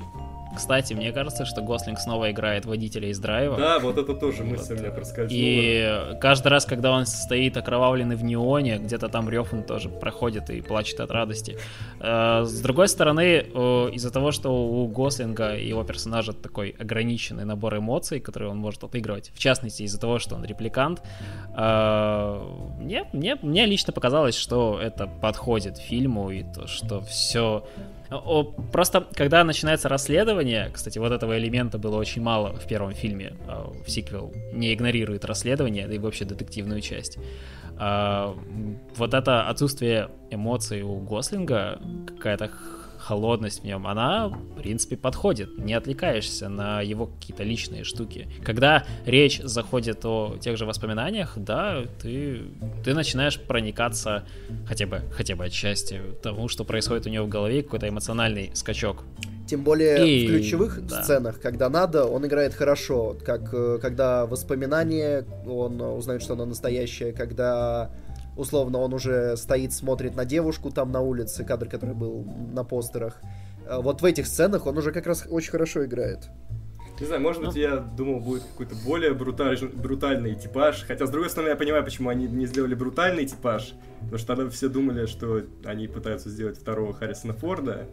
кстати, 0.54 0.94
мне 0.94 1.12
кажется, 1.12 1.44
что 1.44 1.62
Гослинг 1.62 1.98
снова 1.98 2.30
играет 2.30 2.66
водителя 2.66 3.08
из 3.08 3.18
драйва. 3.18 3.56
Да, 3.56 3.78
вот 3.78 3.98
это 3.98 4.14
тоже 4.14 4.44
мысль 4.44 4.74
вот. 4.74 4.82
меня 4.82 4.90
проскользнула. 4.90 5.40
И 5.40 6.18
каждый 6.20 6.48
раз, 6.48 6.64
когда 6.64 6.92
он 6.92 7.06
стоит 7.06 7.56
окровавленный 7.56 8.16
в 8.16 8.24
неоне, 8.24 8.78
где-то 8.78 9.08
там 9.08 9.28
рев 9.28 9.52
он 9.52 9.62
тоже 9.62 9.88
проходит 9.88 10.50
и 10.50 10.60
плачет 10.60 11.00
от 11.00 11.10
радости. 11.10 11.56
Э, 12.00 12.44
с 12.44 12.60
другой 12.60 12.88
стороны, 12.88 13.38
из-за 13.92 14.10
того, 14.10 14.32
что 14.32 14.50
у 14.50 14.86
Гослинга 14.88 15.54
и 15.54 15.68
его 15.68 15.84
персонажа 15.84 16.32
такой 16.32 16.74
ограниченный 16.78 17.44
набор 17.44 17.78
эмоций, 17.78 18.20
которые 18.20 18.50
он 18.50 18.58
может 18.58 18.82
отыгрывать, 18.84 19.32
в 19.34 19.38
частности, 19.38 19.82
из-за 19.84 20.00
того, 20.00 20.18
что 20.18 20.34
он 20.34 20.44
репликант, 20.44 21.02
э, 21.56 22.42
мне, 22.80 23.04
мне, 23.12 23.36
мне 23.42 23.66
лично 23.66 23.92
показалось, 23.92 24.36
что 24.36 24.80
это 24.80 25.06
подходит 25.06 25.78
фильму, 25.78 26.30
и 26.30 26.42
то, 26.42 26.66
что 26.66 27.00
все 27.00 27.64
Просто, 28.72 29.06
когда 29.14 29.44
начинается 29.44 29.88
расследование, 29.88 30.70
кстати, 30.72 30.98
вот 30.98 31.12
этого 31.12 31.38
элемента 31.38 31.78
было 31.78 31.96
очень 31.96 32.22
мало 32.22 32.52
в 32.54 32.66
первом 32.66 32.92
фильме, 32.92 33.34
а, 33.46 33.72
в 33.84 33.88
сиквел 33.88 34.32
не 34.52 34.74
игнорирует 34.74 35.24
расследование, 35.24 35.86
да 35.86 35.94
и 35.94 35.98
вообще 35.98 36.24
детективную 36.24 36.80
часть. 36.80 37.18
А, 37.78 38.36
вот 38.96 39.14
это 39.14 39.48
отсутствие 39.48 40.10
эмоций 40.30 40.82
у 40.82 40.96
Гослинга, 40.98 41.80
какая-то 42.08 42.50
холодность 43.10 43.62
в 43.62 43.64
нем, 43.64 43.88
она, 43.88 44.28
в 44.28 44.54
принципе, 44.54 44.96
подходит. 44.96 45.58
Не 45.58 45.74
отвлекаешься 45.74 46.48
на 46.48 46.80
его 46.80 47.06
какие-то 47.06 47.42
личные 47.42 47.82
штуки. 47.82 48.28
Когда 48.44 48.84
речь 49.04 49.40
заходит 49.42 50.04
о 50.04 50.36
тех 50.40 50.56
же 50.56 50.64
воспоминаниях, 50.64 51.32
да, 51.36 51.82
ты, 52.00 52.42
ты 52.84 52.94
начинаешь 52.94 53.40
проникаться 53.40 54.22
хотя 54.68 54.86
бы, 54.86 55.00
хотя 55.12 55.34
бы 55.34 55.44
отчасти 55.44 56.00
тому, 56.22 56.46
что 56.46 56.62
происходит 56.64 57.06
у 57.06 57.10
него 57.10 57.26
в 57.26 57.28
голове, 57.28 57.64
какой-то 57.64 57.88
эмоциональный 57.88 58.52
скачок. 58.54 59.02
Тем 59.48 59.64
более 59.64 60.08
и... 60.08 60.28
в 60.28 60.30
ключевых 60.30 60.86
да. 60.86 61.02
сценах, 61.02 61.40
когда 61.40 61.68
надо, 61.68 62.04
он 62.04 62.24
играет 62.24 62.54
хорошо. 62.54 63.16
Как 63.24 63.52
э, 63.52 63.78
когда 63.82 64.24
воспоминания, 64.26 65.24
он 65.48 65.80
узнает, 65.80 66.22
что 66.22 66.34
оно 66.34 66.44
настоящее, 66.44 67.12
когда 67.12 67.90
условно 68.40 68.78
он 68.78 68.94
уже 68.94 69.36
стоит, 69.36 69.72
смотрит 69.72 70.16
на 70.16 70.24
девушку 70.24 70.70
там 70.70 70.90
на 70.90 71.00
улице, 71.00 71.44
кадр, 71.44 71.68
который 71.68 71.94
был 71.94 72.24
на 72.52 72.64
постерах. 72.64 73.20
А 73.68 73.80
вот 73.80 74.02
в 74.02 74.04
этих 74.04 74.26
сценах 74.26 74.66
он 74.66 74.78
уже 74.78 74.92
как 74.92 75.06
раз 75.06 75.26
очень 75.30 75.50
хорошо 75.50 75.84
играет. 75.84 76.30
Не 76.98 77.06
знаю, 77.06 77.22
может 77.22 77.42
быть, 77.42 77.54
я 77.54 77.76
думал, 77.76 78.20
будет 78.20 78.42
какой-то 78.42 78.74
более 78.84 79.14
бруталь... 79.14 79.58
брутальный 79.74 80.34
типаж. 80.34 80.84
Хотя, 80.86 81.06
с 81.06 81.10
другой 81.10 81.30
стороны, 81.30 81.50
я 81.50 81.56
понимаю, 81.56 81.82
почему 81.82 82.10
они 82.10 82.26
не 82.26 82.46
сделали 82.46 82.74
брутальный 82.74 83.24
типаж. 83.24 83.72
Потому 84.00 84.18
что 84.18 84.26
тогда 84.26 84.50
все 84.50 84.68
думали, 84.68 85.06
что 85.06 85.42
они 85.64 85.88
пытаются 85.88 86.28
сделать 86.28 86.58
второго 86.58 86.92
Харрисона 86.92 87.32
Форда 87.32 87.86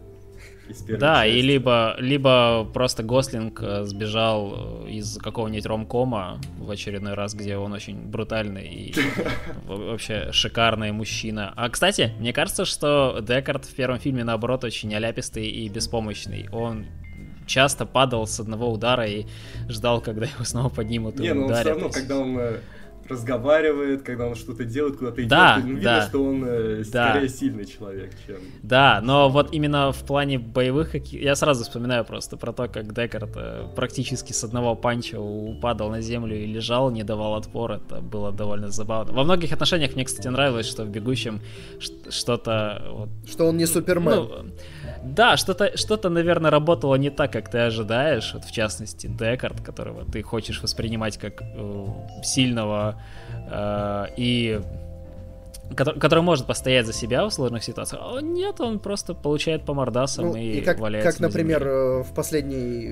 да, 0.98 1.24
части. 1.24 1.38
и 1.38 1.42
либо, 1.42 1.96
либо 1.98 2.68
просто 2.72 3.02
Гослинг 3.02 3.62
э, 3.62 3.84
сбежал 3.84 4.84
э, 4.86 4.90
из 4.90 5.18
какого-нибудь 5.18 5.66
ромкома 5.66 6.40
в 6.58 6.70
очередной 6.70 7.14
раз, 7.14 7.34
где 7.34 7.56
он 7.56 7.72
очень 7.72 8.00
брутальный 8.00 8.68
и 8.68 8.94
вообще 9.66 10.30
шикарный 10.32 10.92
мужчина. 10.92 11.52
А, 11.56 11.68
кстати, 11.68 12.12
мне 12.18 12.32
кажется, 12.32 12.64
что 12.64 13.18
Декард 13.20 13.64
в 13.64 13.74
первом 13.74 13.98
фильме, 13.98 14.24
наоборот, 14.24 14.64
очень 14.64 14.94
оляпистый 14.94 15.46
и 15.46 15.68
беспомощный. 15.68 16.48
Он 16.52 16.86
часто 17.46 17.86
падал 17.86 18.26
с 18.26 18.38
одного 18.38 18.70
удара 18.70 19.06
и 19.06 19.26
ждал, 19.68 20.00
когда 20.00 20.26
его 20.26 20.44
снова 20.44 20.68
поднимут 20.68 21.18
и 21.18 21.22
Не, 21.22 21.34
ну 21.34 21.46
он 21.46 21.54
все 21.54 21.64
равно, 21.64 21.88
когда 21.90 22.18
он 22.18 22.38
э, 22.38 22.58
разговаривает, 23.10 24.02
когда 24.02 24.26
он 24.26 24.34
что-то 24.34 24.64
делает, 24.64 24.96
куда-то 24.96 25.20
идет, 25.20 25.30
да, 25.30 25.60
видно, 25.64 25.82
да. 25.82 26.06
что 26.06 26.24
он 26.24 26.44
э, 26.46 26.84
да. 26.92 27.10
скорее 27.10 27.28
сильный 27.28 27.64
человек, 27.64 28.12
чем... 28.26 28.36
Да, 28.62 29.00
но 29.02 29.28
вот 29.28 29.52
именно 29.52 29.92
в 29.92 30.04
плане 30.04 30.38
боевых, 30.38 30.94
я 31.12 31.34
сразу 31.34 31.64
вспоминаю 31.64 32.04
просто 32.04 32.36
про 32.36 32.52
то, 32.52 32.68
как 32.68 32.92
Декард 32.92 33.30
э, 33.36 33.66
практически 33.74 34.32
с 34.32 34.44
одного 34.44 34.74
панча 34.74 35.20
упадал 35.20 35.90
на 35.90 36.00
землю 36.00 36.36
и 36.36 36.46
лежал, 36.46 36.90
не 36.90 37.04
давал 37.04 37.34
отпор, 37.34 37.72
это 37.72 38.00
было 38.00 38.32
довольно 38.32 38.68
забавно. 38.70 39.12
Во 39.12 39.24
многих 39.24 39.52
отношениях 39.52 39.94
мне, 39.94 40.04
кстати, 40.04 40.28
нравилось, 40.28 40.66
что 40.66 40.84
в 40.84 40.88
«Бегущем» 40.88 41.40
что-то... 42.08 42.84
Вот, 42.90 43.08
что 43.30 43.46
он 43.46 43.56
не 43.56 43.66
Супермен. 43.66 44.14
Ну, 44.14 44.30
да, 45.02 45.36
что-то, 45.36 45.76
что-то, 45.76 46.08
наверное, 46.08 46.50
работало 46.50 46.96
не 46.96 47.10
так, 47.10 47.32
как 47.32 47.50
ты 47.50 47.58
ожидаешь. 47.58 48.32
Вот, 48.34 48.44
в 48.44 48.52
частности, 48.52 49.06
Декард, 49.06 49.60
которого 49.60 50.04
ты 50.04 50.22
хочешь 50.22 50.62
воспринимать 50.62 51.18
как 51.18 51.42
э, 51.42 51.86
сильного 52.22 53.00
э, 53.50 54.06
и 54.16 54.60
который, 55.74 56.00
который 56.00 56.20
может 56.20 56.46
постоять 56.46 56.86
за 56.86 56.92
себя 56.92 57.24
в 57.24 57.30
сложных 57.30 57.62
ситуациях. 57.62 58.02
А 58.04 58.20
нет, 58.20 58.60
он 58.60 58.78
просто 58.78 59.14
получает 59.14 59.64
по 59.64 59.74
мордасам 59.74 60.28
ну, 60.28 60.36
и, 60.36 60.58
и 60.58 60.60
как, 60.60 60.78
валяется 60.78 61.10
Как, 61.10 61.20
например, 61.20 61.60
земле. 61.60 61.74
Э, 61.74 62.02
в 62.02 62.14
последней 62.14 62.86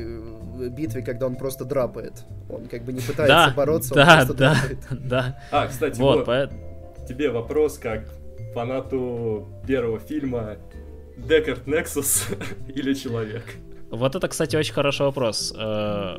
э, 0.60 0.68
битве, 0.68 1.02
когда 1.02 1.26
он 1.26 1.36
просто 1.36 1.64
драпает. 1.64 2.24
Он 2.50 2.66
как 2.66 2.84
бы 2.84 2.92
не 2.92 3.00
пытается 3.00 3.26
да, 3.26 3.52
бороться, 3.54 3.94
да, 3.94 4.00
он 4.00 4.06
просто 4.06 4.34
да, 4.34 4.54
драпает. 4.54 4.78
Да. 5.08 5.42
А, 5.50 5.66
кстати, 5.68 5.98
вот, 5.98 6.26
вот 6.26 6.26
по... 6.26 7.06
тебе 7.06 7.30
вопрос 7.30 7.78
как 7.78 8.08
фанату 8.54 9.48
первого 9.66 9.98
фильма 9.98 10.56
Декард 11.16 11.66
Нексус 11.66 12.28
или 12.68 12.94
человек? 12.94 13.44
Вот 13.90 14.16
это, 14.16 14.28
кстати, 14.28 14.56
очень 14.56 14.74
хороший 14.74 15.02
вопрос. 15.02 15.54
Э, 15.56 16.18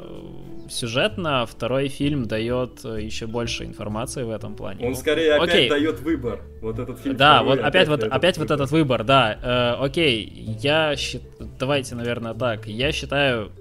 сюжетно 0.69 1.45
второй 1.45 1.89
фильм 1.89 2.25
дает 2.25 2.83
еще 2.83 3.27
больше 3.27 3.65
информации 3.65 4.23
в 4.23 4.31
этом 4.31 4.55
плане. 4.55 4.87
Он 4.87 4.95
скорее 4.95 5.35
опять 5.35 5.49
окей. 5.49 5.69
дает 5.69 5.99
выбор. 5.99 6.41
Вот 6.61 6.79
этот 6.79 6.99
фильм. 6.99 7.17
Да, 7.17 7.43
вот 7.43 7.59
опять, 7.59 7.87
опять 7.87 7.87
вот 7.89 8.03
опять 8.03 8.37
выбор. 8.37 8.49
вот 8.49 8.61
этот 8.61 8.71
выбор, 8.71 9.03
да. 9.03 9.37
Э, 9.79 9.83
окей, 9.83 10.25
я 10.61 10.95
счит... 10.95 11.21
давайте, 11.59 11.95
наверное, 11.95 12.33
так. 12.33 12.67
Я 12.67 12.91
считаю 12.91 13.51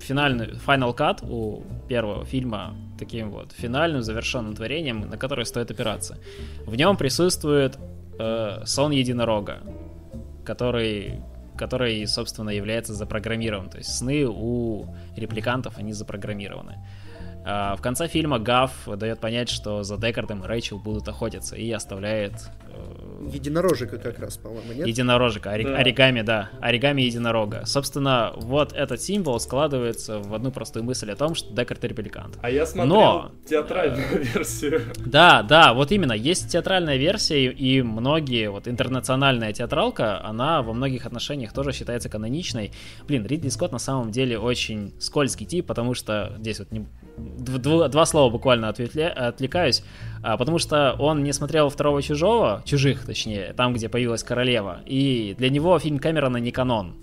финальный 0.00 0.46
Final 0.66 0.96
Cut 0.96 1.18
у 1.28 1.64
первого 1.88 2.24
фильма 2.24 2.74
таким 2.98 3.30
вот 3.30 3.52
финальным 3.52 4.02
завершенным 4.02 4.54
творением, 4.54 5.00
на 5.08 5.16
которое 5.18 5.44
стоит 5.44 5.70
опираться. 5.70 6.18
В 6.64 6.74
нем 6.76 6.96
присутствует 6.96 7.78
э, 8.18 8.62
сон 8.64 8.92
единорога 8.92 9.60
который 10.48 11.20
который, 11.58 12.06
собственно, 12.06 12.50
является 12.50 12.94
запрограммирован. 12.94 13.68
То 13.68 13.78
есть 13.78 13.90
сны 13.98 14.24
у 14.28 14.86
репликантов, 15.16 15.76
они 15.76 15.92
запрограммированы. 15.92 16.76
А, 17.50 17.76
в 17.76 17.80
конце 17.80 18.08
фильма 18.08 18.38
Гав 18.38 18.70
дает 18.98 19.20
понять, 19.20 19.48
что 19.48 19.82
за 19.82 19.96
Декардом 19.96 20.44
и 20.44 20.46
Рэйчел 20.46 20.78
будут 20.78 21.08
охотиться 21.08 21.56
и 21.56 21.70
оставляет 21.72 22.34
э, 22.68 23.28
Единорожика 23.32 23.96
как 23.96 24.18
раз, 24.18 24.36
по-моему, 24.36 24.74
нет? 24.74 24.86
Единорожика, 24.86 25.52
ори- 25.52 25.64
да. 25.64 25.76
оригами, 25.76 26.20
да. 26.20 26.50
Оригами 26.60 27.00
единорога. 27.02 27.64
Собственно, 27.64 28.32
вот 28.36 28.74
этот 28.74 29.00
символ 29.00 29.40
складывается 29.40 30.18
в 30.18 30.34
одну 30.34 30.52
простую 30.52 30.84
мысль 30.84 31.10
о 31.10 31.16
том, 31.16 31.34
что 31.34 31.50
Декард 31.54 31.82
репликант. 31.84 32.38
А 32.42 32.50
я 32.50 32.66
смотрел 32.66 32.94
Но... 32.94 33.32
театральную 33.48 34.24
версию. 34.34 34.82
Да, 35.04 35.42
да, 35.42 35.72
вот 35.72 35.90
именно. 35.90 36.12
Есть 36.12 36.50
театральная 36.50 36.96
версия, 36.96 37.50
и 37.50 37.80
многие, 37.80 38.50
вот 38.50 38.68
интернациональная 38.68 39.54
театралка, 39.54 40.22
она 40.22 40.62
во 40.62 40.74
многих 40.74 41.06
отношениях 41.06 41.54
тоже 41.54 41.72
считается 41.72 42.10
каноничной. 42.10 42.72
Блин, 43.06 43.26
Ридли 43.26 43.48
Скотт 43.48 43.72
на 43.72 43.78
самом 43.78 44.10
деле 44.10 44.38
очень 44.38 44.92
скользкий 45.00 45.46
тип, 45.46 45.66
потому 45.66 45.94
что 45.94 46.34
здесь 46.38 46.58
вот 46.58 46.70
не, 46.72 46.86
дв- 47.18 47.88
два 47.88 48.06
слова 48.06 48.30
буквально 48.30 48.66
ответля- 48.66 49.08
отвлекаюсь, 49.28 49.82
а, 50.22 50.36
потому 50.36 50.58
что 50.58 50.94
он 50.98 51.22
не 51.22 51.32
смотрел 51.32 51.68
второго 51.68 52.02
чужого, 52.02 52.62
чужих 52.64 53.04
точнее, 53.06 53.52
там, 53.56 53.74
где 53.74 53.88
появилась 53.88 54.22
королева, 54.22 54.80
и 54.86 55.34
для 55.38 55.50
него 55.50 55.78
фильм 55.78 55.98
Кэмерона 55.98 56.38
не 56.38 56.50
канон. 56.50 56.94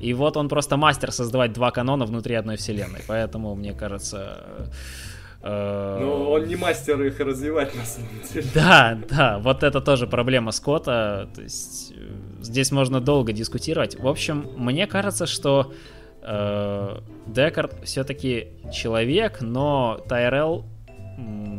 И 0.00 0.14
вот 0.14 0.36
он 0.36 0.48
просто 0.48 0.76
мастер 0.76 1.10
создавать 1.12 1.52
два 1.52 1.70
канона 1.72 2.04
внутри 2.06 2.34
одной 2.36 2.56
вселенной, 2.56 3.00
поэтому 3.08 3.54
мне 3.56 3.72
кажется. 3.72 4.68
Э, 5.42 5.98
Но 6.00 6.30
он 6.32 6.46
не 6.46 6.56
мастер 6.56 7.00
их 7.02 7.18
развивать 7.18 7.74
на 7.74 7.84
самом 7.84 8.08
деле. 8.32 8.46
Да, 8.54 8.98
да, 9.08 9.38
вот 9.38 9.62
это 9.62 9.80
тоже 9.80 10.06
проблема 10.06 10.52
Скотта. 10.52 11.28
То 11.34 11.42
есть 11.42 11.92
э, 11.96 12.42
здесь 12.42 12.70
можно 12.72 13.00
долго 13.00 13.32
дискутировать. 13.32 13.98
В 13.98 14.06
общем, 14.06 14.46
мне 14.56 14.86
кажется, 14.86 15.26
что 15.26 15.72
э, 16.22 16.98
Декард 17.32 17.84
все-таки 17.84 18.48
человек, 18.72 19.40
но 19.40 20.00
Тайрелл 20.08 20.64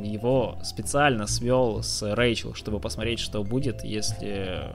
его 0.03 0.57
специально 0.63 1.27
свел 1.27 1.83
с 1.83 2.01
Рэйчел, 2.15 2.53
чтобы 2.53 2.79
посмотреть, 2.79 3.19
что 3.19 3.43
будет, 3.43 3.83
если 3.83 4.69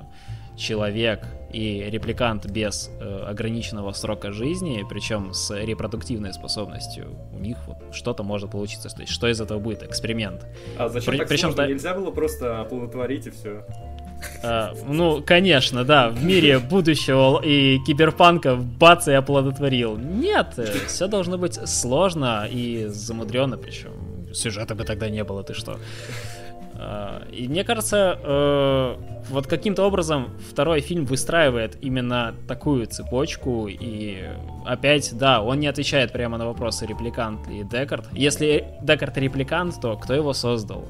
человек 0.56 1.26
и 1.52 1.84
репликант 1.90 2.46
без 2.46 2.90
э, 2.98 3.24
ограниченного 3.28 3.92
срока 3.92 4.32
жизни, 4.32 4.84
причем 4.88 5.34
с 5.34 5.54
репродуктивной 5.54 6.32
способностью, 6.32 7.14
у 7.32 7.38
них 7.38 7.58
вот 7.66 7.94
что-то 7.94 8.22
может 8.22 8.50
получиться. 8.50 8.88
То 8.88 9.02
есть 9.02 9.12
что 9.12 9.28
из 9.28 9.40
этого 9.40 9.58
будет? 9.58 9.82
Эксперимент. 9.82 10.46
А 10.78 10.88
зачем 10.88 11.12
При, 11.12 11.18
так 11.18 11.28
причем? 11.28 11.54
Та... 11.54 11.66
Нельзя 11.66 11.94
было 11.94 12.10
просто 12.10 12.60
оплодотворить 12.60 13.26
и 13.26 13.30
все? 13.30 13.66
А, 14.42 14.74
ну, 14.86 15.22
конечно, 15.22 15.84
да, 15.84 16.08
в 16.08 16.24
мире 16.24 16.58
будущего 16.58 17.40
и 17.42 17.78
киберпанка 17.86 18.56
бац 18.56 19.08
и 19.08 19.12
оплодотворил. 19.12 19.96
Нет, 19.96 20.58
все 20.86 21.06
должно 21.06 21.38
быть 21.38 21.54
сложно 21.68 22.46
и 22.50 22.86
замудренно, 22.88 23.56
причем 23.56 23.90
сюжета 24.32 24.74
бы 24.74 24.84
тогда 24.84 25.08
не 25.08 25.24
было, 25.24 25.42
ты 25.42 25.54
что. 25.54 25.78
А, 26.78 27.22
и 27.32 27.48
мне 27.48 27.64
кажется, 27.64 28.18
э, 28.22 28.96
вот 29.30 29.46
каким-то 29.46 29.84
образом 29.84 30.28
второй 30.50 30.80
фильм 30.80 31.06
выстраивает 31.06 31.78
именно 31.80 32.34
такую 32.46 32.86
цепочку, 32.86 33.66
и 33.66 34.24
опять, 34.66 35.16
да, 35.16 35.40
он 35.40 35.60
не 35.60 35.68
отвечает 35.68 36.12
прямо 36.12 36.36
на 36.36 36.46
вопросы 36.46 36.86
репликант 36.86 37.48
и 37.48 37.64
Декард. 37.64 38.06
Если 38.12 38.66
Декард 38.82 39.16
репликант, 39.16 39.80
то 39.80 39.96
кто 39.96 40.12
его 40.14 40.34
создал? 40.34 40.84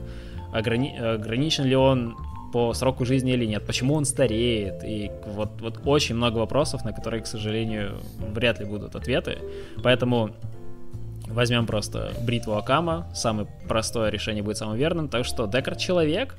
Ограни- 0.53 0.99
ограничен 0.99 1.65
ли 1.65 1.77
он 1.77 2.17
по 2.53 2.73
сроку 2.75 3.05
жизни 3.05 3.33
или 3.33 3.45
нет, 3.45 3.67
почему 3.67 3.95
он 3.95 4.05
стареет, 4.05 4.83
и 4.85 5.11
вот, 5.27 5.61
вот 5.61 5.81
очень 5.85 6.15
много 6.15 6.39
вопросов, 6.39 6.85
на 6.85 6.93
которые, 6.93 7.23
к 7.23 7.27
сожалению, 7.27 7.99
вряд 8.19 8.61
ли 8.61 8.67
будут 8.67 8.95
ответы, 8.95 9.39
поэтому 9.83 10.31
возьмем 11.29 11.67
просто 11.67 12.13
бритву 12.23 12.55
Акама, 12.55 13.07
самое 13.15 13.49
простое 13.69 14.11
решение 14.11 14.43
будет 14.43 14.57
самым 14.57 14.77
верным, 14.77 15.09
так 15.09 15.25
что 15.25 15.47
Декард 15.47 15.79
человек, 15.79 16.37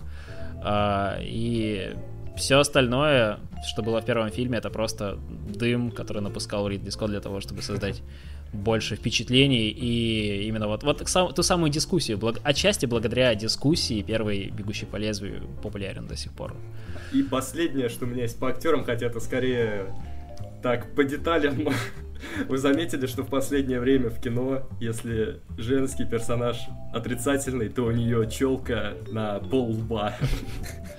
э, 0.64 1.18
и 1.22 1.96
все 2.38 2.60
остальное, 2.60 3.40
что 3.66 3.84
было 3.84 4.02
в 4.02 4.06
первом 4.06 4.30
фильме, 4.30 4.58
это 4.58 4.70
просто 4.70 5.18
дым, 5.50 5.92
который 5.92 6.22
напускал 6.22 6.68
Ридли 6.68 6.90
Скотт 6.90 7.10
для 7.10 7.20
того, 7.20 7.42
чтобы 7.42 7.62
создать 7.62 8.02
больше 8.54 8.96
впечатлений 8.96 9.70
и 9.70 10.48
именно 10.48 10.68
вот, 10.68 10.84
вот 10.84 11.04
сам, 11.08 11.34
ту 11.34 11.44
самую 11.44 11.72
дискуссию. 11.72 12.18
Благ, 12.18 12.40
отчасти 12.44 12.86
благодаря 12.86 13.36
дискуссии 13.36 14.02
первый 14.02 14.50
«Бегущий 14.50 14.86
по 14.86 14.96
лезвию» 14.96 15.48
популярен 15.62 16.08
до 16.08 16.16
сих 16.16 16.32
пор. 16.32 16.56
И 17.14 17.24
последнее, 17.24 17.90
что 17.90 18.06
у 18.06 18.08
меня 18.08 18.24
есть 18.24 18.40
по 18.40 18.50
актерам, 18.50 18.86
хотя 18.86 19.08
это 19.08 19.20
скорее 19.20 19.94
так 20.62 20.96
по 20.96 21.04
деталям. 21.04 21.68
Вы 22.48 22.58
заметили, 22.58 23.06
что 23.06 23.24
в 23.24 23.30
последнее 23.30 23.80
время 23.80 24.10
в 24.10 24.20
кино, 24.20 24.68
если 24.80 25.40
женский 25.58 26.06
персонаж 26.06 26.58
отрицательный, 26.94 27.70
то 27.70 27.84
у 27.84 27.92
нее 27.92 28.30
челка 28.30 28.94
на 29.12 29.40
пол 29.40 29.72
лба. 29.72 30.16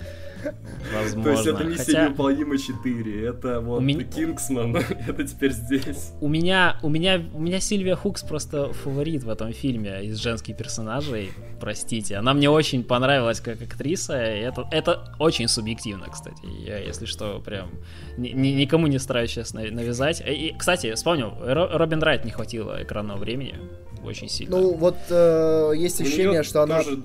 Возможно. 0.95 1.23
То 1.23 1.31
есть 1.31 1.47
это 1.47 1.65
миссия 1.65 1.85
Хотя... 1.85 2.05
невыполнима 2.07 2.59
4, 2.59 3.27
это 3.27 3.61
вот 3.61 3.81
меня... 3.81 4.05
Кингсман, 4.05 4.77
это 5.09 5.25
теперь 5.25 5.53
здесь. 5.53 6.13
У 6.21 6.29
меня, 6.29 6.79
у 6.83 6.89
меня, 6.89 7.23
у 7.35 7.41
меня 7.41 7.61
Сильвия 7.61 7.97
Хукс 7.97 8.23
просто 8.23 8.73
фаворит 8.73 9.25
в 9.25 9.31
этом 9.31 9.53
фильме 9.53 10.05
из 10.05 10.19
женских 10.19 10.57
персонажей, 10.57 11.33
простите. 11.61 12.17
Она 12.17 12.35
мне 12.35 12.51
очень 12.51 12.85
понравилась 12.85 13.41
как 13.41 13.61
актриса, 13.61 14.19
и 14.23 14.41
это, 14.41 14.67
это 14.71 15.15
очень 15.19 15.49
субъективно, 15.49 16.07
кстати. 16.11 16.47
Я, 16.65 16.79
если 16.79 17.07
что, 17.07 17.41
прям 17.41 17.71
ни, 18.17 18.31
никому 18.31 18.87
не 18.87 18.99
стараюсь 18.99 19.31
сейчас 19.31 19.53
навязать. 19.55 20.23
И, 20.27 20.55
кстати, 20.59 20.95
вспомнил, 20.95 21.33
Робин 21.41 22.03
Райт 22.03 22.25
не 22.25 22.31
хватило 22.31 22.83
экранного 22.83 23.19
времени 23.19 23.57
очень 24.05 24.29
сильно. 24.29 24.57
Ну, 24.57 24.75
вот 24.75 24.97
э, 25.11 25.73
есть 25.77 26.01
ощущение, 26.01 26.43
что 26.43 26.63
она... 26.63 26.83
Тоже 26.83 27.03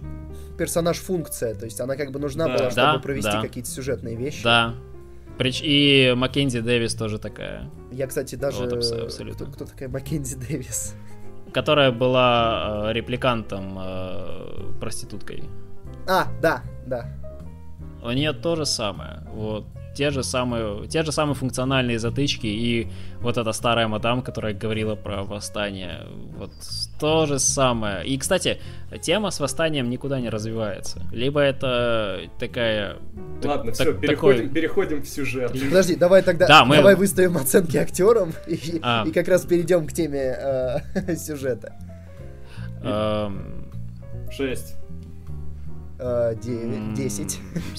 персонаж-функция, 0.57 1.55
то 1.55 1.65
есть 1.65 1.79
она 1.79 1.95
как 1.95 2.11
бы 2.11 2.19
нужна 2.19 2.47
да. 2.47 2.57
была, 2.57 2.71
чтобы 2.71 2.93
да, 2.93 2.99
провести 2.99 3.31
да. 3.31 3.41
какие-то 3.41 3.69
сюжетные 3.69 4.15
вещи. 4.15 4.43
Да. 4.43 4.75
Прич... 5.37 5.61
И 5.63 6.13
Маккензи 6.15 6.59
Дэвис 6.61 6.93
тоже 6.93 7.17
такая. 7.17 7.69
Я, 7.91 8.07
кстати, 8.07 8.35
даже... 8.35 8.63
Вот, 8.63 8.73
абсолютно. 8.73 9.45
Кто, 9.45 9.45
кто 9.51 9.65
такая 9.65 9.89
Маккензи 9.89 10.35
Дэвис? 10.35 10.95
Которая 11.53 11.91
была 11.91 12.89
э, 12.89 12.93
репликантом, 12.93 13.77
э, 13.79 14.79
проституткой. 14.79 15.43
А, 16.07 16.27
да, 16.41 16.63
да. 16.85 17.07
У 18.03 18.11
нее 18.11 18.33
то 18.33 18.55
же 18.55 18.65
самое. 18.65 19.21
Вот 19.33 19.65
те 19.93 20.09
же 20.09 20.23
самые, 20.23 20.87
те 20.87 21.03
же 21.03 21.11
самые 21.11 21.35
функциональные 21.35 21.99
затычки 21.99 22.47
и 22.47 22.87
вот 23.21 23.37
эта 23.37 23.51
старая 23.53 23.87
мадам, 23.87 24.21
которая 24.21 24.53
говорила 24.53 24.95
про 24.95 25.23
восстание, 25.23 26.07
вот 26.37 26.51
то 26.99 27.25
же 27.25 27.39
самое. 27.39 28.05
И, 28.05 28.17
кстати, 28.17 28.59
тема 29.01 29.29
с 29.31 29.39
восстанием 29.39 29.89
никуда 29.89 30.19
не 30.19 30.29
развивается. 30.29 31.01
Либо 31.11 31.39
это 31.41 32.21
такая... 32.39 32.97
Ладно, 33.43 33.71
так, 33.71 33.75
все, 33.75 33.93
переходим, 33.93 34.47
такой... 34.47 34.53
переходим 34.53 35.01
в 35.03 35.07
сюжет. 35.07 35.51
Подожди, 35.51 35.95
давай 35.95 36.23
тогда, 36.23 36.47
да, 36.47 36.65
мы... 36.65 36.77
давай 36.77 36.95
выставим 36.95 37.37
оценки 37.37 37.77
актерам 37.77 38.33
и, 38.47 38.79
а. 38.81 39.03
и 39.07 39.11
как 39.11 39.27
раз 39.27 39.45
перейдем 39.45 39.85
к 39.85 39.93
теме 39.93 40.35
э, 40.37 41.15
сюжета. 41.15 41.73
Эм... 42.83 43.71
Шесть. 44.31 44.75
Э, 45.99 46.35
девять, 46.41 46.93
десять 46.95 47.39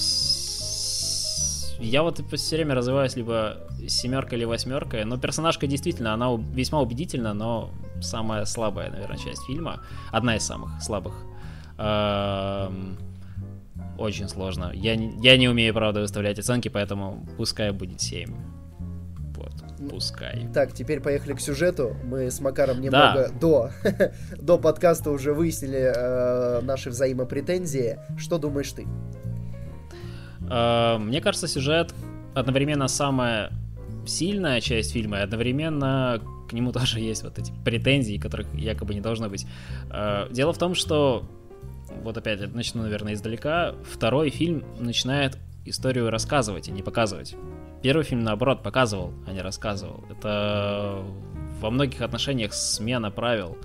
я 1.79 2.03
вот 2.03 2.21
все 2.33 2.55
время 2.55 2.75
развиваюсь 2.75 3.15
либо 3.15 3.57
семеркой 3.87 4.37
или 4.37 4.45
восьмеркой, 4.45 5.05
но 5.05 5.17
персонажка 5.17 5.67
действительно, 5.67 6.13
она 6.13 6.35
весьма 6.53 6.81
убедительна, 6.81 7.33
но 7.33 7.71
самая 8.01 8.45
слабая, 8.45 8.89
наверное, 8.91 9.17
часть 9.17 9.45
фильма, 9.45 9.81
одна 10.11 10.35
из 10.35 10.43
самых 10.43 10.81
слабых. 10.81 11.13
Очень 13.97 14.27
сложно. 14.27 14.71
Я, 14.73 14.93
я 14.93 15.37
не 15.37 15.47
умею, 15.47 15.73
правда, 15.73 16.01
выставлять 16.01 16.37
оценки, 16.39 16.67
поэтому 16.67 17.25
пускай 17.37 17.71
будет 17.71 18.01
7. 18.01 18.29
Вот, 19.35 19.53
пускай. 19.89 20.47
Так, 20.53 20.73
теперь 20.73 20.99
поехали 20.99 21.33
к 21.33 21.39
сюжету. 21.39 21.95
Мы 22.03 22.29
с 22.29 22.41
Макаром 22.41 22.81
немного 22.81 23.29
да. 23.29 23.39
до, 23.39 23.71
до 24.37 24.57
подкаста 24.57 25.11
уже 25.11 25.33
выяснили 25.33 25.93
э, 25.95 26.61
наши 26.61 26.89
взаимопретензии. 26.89 27.97
Что 28.17 28.37
думаешь 28.37 28.71
ты? 28.71 28.85
Э, 30.49 30.97
мне 30.97 31.21
кажется, 31.21 31.47
сюжет 31.47 31.93
одновременно 32.33 32.87
самая 32.87 33.51
сильная 34.05 34.61
часть 34.61 34.91
фильма, 34.91 35.19
и 35.19 35.21
одновременно 35.21 36.21
к 36.49 36.53
нему 36.53 36.71
тоже 36.73 36.99
есть 36.99 37.23
вот 37.23 37.39
эти 37.39 37.51
претензии, 37.63 38.17
которых 38.17 38.53
якобы 38.53 38.93
не 38.93 39.01
должно 39.01 39.29
быть. 39.29 39.45
Э, 39.91 40.27
дело 40.31 40.53
в 40.53 40.57
том, 40.57 40.75
что 40.75 41.27
вот 42.03 42.17
опять 42.17 42.53
начну, 42.53 42.83
наверное, 42.83 43.13
издалека. 43.13 43.75
Второй 43.89 44.29
фильм 44.29 44.63
начинает 44.79 45.37
историю 45.65 46.09
рассказывать, 46.09 46.69
а 46.69 46.71
не 46.71 46.81
показывать. 46.81 47.35
Первый 47.81 48.03
фильм, 48.03 48.23
наоборот, 48.23 48.63
показывал, 48.63 49.13
а 49.27 49.31
не 49.31 49.41
рассказывал. 49.41 50.03
Это 50.09 51.03
во 51.59 51.69
многих 51.69 52.01
отношениях 52.01 52.53
смена 52.53 53.11
правил 53.11 53.57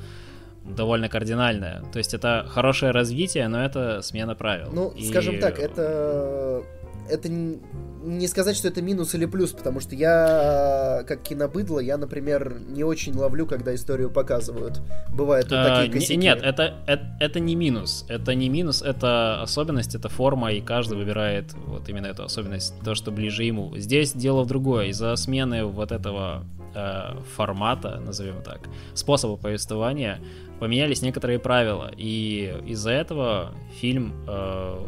довольно 0.65 1.09
кардинальная. 1.09 1.83
То 1.93 1.99
есть 1.99 2.15
это 2.15 2.45
хорошее 2.49 2.93
развитие, 2.93 3.49
но 3.49 3.65
это 3.65 4.03
смена 4.03 4.35
правил. 4.35 4.71
Ну, 4.73 4.91
и... 4.91 5.09
скажем 5.09 5.39
так, 5.41 5.59
это 5.59 6.63
это 7.11 7.29
не 7.29 8.29
сказать, 8.29 8.57
что 8.57 8.69
это 8.69 8.81
минус 8.81 9.15
или 9.15 9.27
плюс, 9.27 9.53
потому 9.53 9.81
что 9.81 9.95
я, 9.95 11.05
как 11.07 11.23
кинобыдло, 11.23 11.81
я, 11.81 11.97
например, 11.97 12.61
не 12.69 12.83
очень 12.85 13.15
ловлю, 13.15 13.47
когда 13.47 13.75
историю 13.75 14.11
показывают. 14.11 14.81
Бывают 15.13 15.51
вот 15.51 15.57
А, 15.57 15.77
такие 15.77 15.93
косяки. 15.93 16.17
Нет, 16.17 16.41
это, 16.43 16.75
это, 16.87 17.17
это 17.21 17.41
не 17.41 17.55
минус. 17.55 18.07
Это 18.09 18.35
не 18.35 18.49
минус, 18.49 18.83
это 18.83 19.43
особенность, 19.43 19.95
это 19.95 20.09
форма, 20.09 20.53
и 20.53 20.61
каждый 20.61 20.97
выбирает 20.97 21.53
вот 21.67 21.89
именно 21.89 22.07
эту 22.07 22.25
особенность, 22.25 22.75
то, 22.83 22.95
что 22.95 23.11
ближе 23.11 23.45
ему. 23.45 23.77
Здесь 23.77 24.13
дело 24.13 24.43
в 24.45 24.47
другое. 24.47 24.87
Из-за 24.87 25.15
смены 25.17 25.65
вот 25.65 25.93
этого 25.93 26.45
э, 26.75 27.19
формата, 27.37 28.01
назовем 28.01 28.43
так, 28.43 28.61
способа 28.95 29.37
повествования, 29.37 30.21
поменялись 30.59 31.03
некоторые 31.03 31.39
правила. 31.39 31.91
И 31.97 32.55
из-за 32.67 32.93
этого 32.93 33.53
фильм 33.81 34.15
э, 34.27 34.79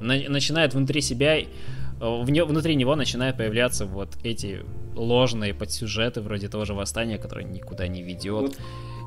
на- 0.00 0.28
начинает 0.28 0.74
внутри 0.74 1.00
себя, 1.00 1.38
э, 1.38 1.44
внутри 2.00 2.74
него 2.76 2.96
начинают 2.96 3.36
появляться 3.36 3.86
вот 3.86 4.08
эти 4.24 4.60
ложные 4.94 5.54
подсюжеты 5.54 6.20
вроде 6.20 6.48
того 6.48 6.64
же 6.64 6.74
восстания, 6.74 7.18
которое 7.18 7.44
никуда 7.44 7.86
не 7.88 8.02
ведет. 8.02 8.40
Вот, 8.40 8.58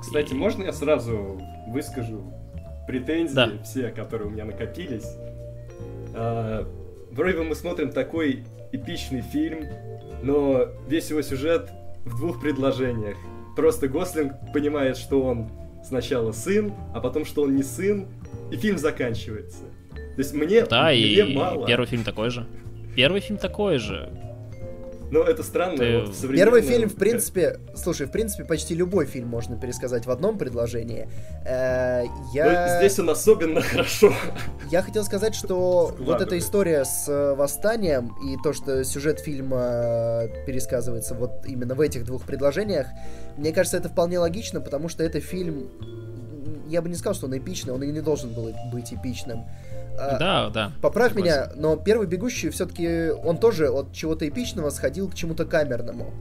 кстати, 0.02 0.32
И- 0.32 0.36
можно 0.36 0.64
я 0.64 0.74
сразу 0.74 1.42
выскажу 1.68 2.34
претензии, 2.88 3.34
Да. 3.36 3.52
все, 3.64 3.90
которые 3.90 4.28
у 4.28 4.32
меня 4.32 4.46
накопились? 4.46 5.08
А, 6.16 6.68
вроде 7.12 7.38
бы 7.38 7.44
мы 7.46 7.56
смотрим 7.56 7.92
такой 7.92 8.44
эпичный 8.72 9.22
фильм, 9.22 9.66
но 10.22 10.68
весь 10.88 11.10
его 11.10 11.22
сюжет 11.22 11.70
в 12.06 12.18
двух 12.18 12.42
предложениях. 12.42 13.18
Просто 13.56 13.88
Гослинг 13.88 14.34
понимает, 14.54 14.98
что 14.98 15.22
он 15.22 15.50
сначала 15.86 16.32
сын, 16.32 16.74
а 16.94 17.00
потом, 17.00 17.26
что 17.26 17.44
он 17.44 17.56
не 17.56 17.64
сын, 17.64 18.08
и 18.52 18.56
фильм 18.58 18.78
заканчивается. 18.78 19.64
То 20.16 20.20
есть 20.22 20.34
мне, 20.34 20.64
Да, 20.66 20.86
мне 20.86 20.96
и 21.00 21.36
мало. 21.36 21.66
первый 21.66 21.86
фильм 21.88 22.04
такой 22.04 22.30
же. 22.30 22.46
Первый 22.96 23.22
фильм 23.22 23.38
такой 23.40 23.78
же. 23.80 24.10
Но 25.12 25.22
это 25.22 25.44
странно. 25.44 25.78
Ты- 25.78 26.00
вот 26.00 26.10
в 26.10 26.16
современном- 26.16 26.54
Первый 26.54 26.62
фильм, 26.64 26.90
в 26.90 26.96
принципе, 26.96 27.60
слушай, 27.76 28.08
в 28.08 28.12
принципе, 28.12 28.46
почти 28.46 28.74
любой 28.74 29.06
фильм 29.06 29.28
можно 29.28 29.56
пересказать 29.60 30.08
в 30.08 30.12
одном 30.12 30.40
предложении. 30.40 31.08
Э, 31.46 32.04
Но 32.06 32.10
Я... 32.34 32.78
здесь 32.80 32.98
он 32.98 33.12
особенно 33.12 33.62
хорошо. 33.72 34.12
Я 34.72 34.82
хотел 34.82 35.04
сказать, 35.04 35.36
что 35.36 35.96
вот 36.00 36.20
эта 36.22 36.36
история 36.40 36.84
с 36.84 37.08
э, 37.08 37.36
восстанием 37.36 38.16
и 38.28 38.38
то, 38.44 38.54
что 38.54 38.84
сюжет 38.84 39.20
фильма 39.20 40.24
пересказывается 40.48 41.14
вот 41.14 41.46
именно 41.46 41.76
в 41.76 41.82
этих 41.82 42.06
двух 42.06 42.24
предложениях, 42.26 42.88
мне 43.38 43.52
кажется, 43.52 43.78
это 43.78 43.90
вполне 43.90 44.18
логично, 44.18 44.62
потому 44.62 44.90
что 44.90 45.04
это 45.04 45.20
фильм, 45.20 45.70
я 46.70 46.82
бы 46.82 46.90
не 46.90 46.96
сказал, 46.96 47.14
что 47.14 47.28
он 47.28 47.38
эпичный, 47.38 47.72
он 47.74 47.84
и 47.84 47.92
не 47.92 48.02
должен 48.02 48.34
был 48.34 48.52
быть 48.72 48.92
эпичным. 48.92 49.44
А, 49.98 50.18
Да, 50.18 50.50
да. 50.50 50.72
Поправь 50.82 51.14
согласен. 51.14 51.34
меня, 51.34 51.52
но 51.56 51.76
первый 51.76 52.08
бегущий 52.08 52.50
все-таки 52.50 53.10
он 53.10 53.38
тоже 53.38 53.70
от 53.70 53.94
чего-то 53.94 54.28
эпичного 54.28 54.70
сходил 54.70 55.10
к 55.10 55.16
чему-то 55.16 55.46
камерному. 55.46 56.14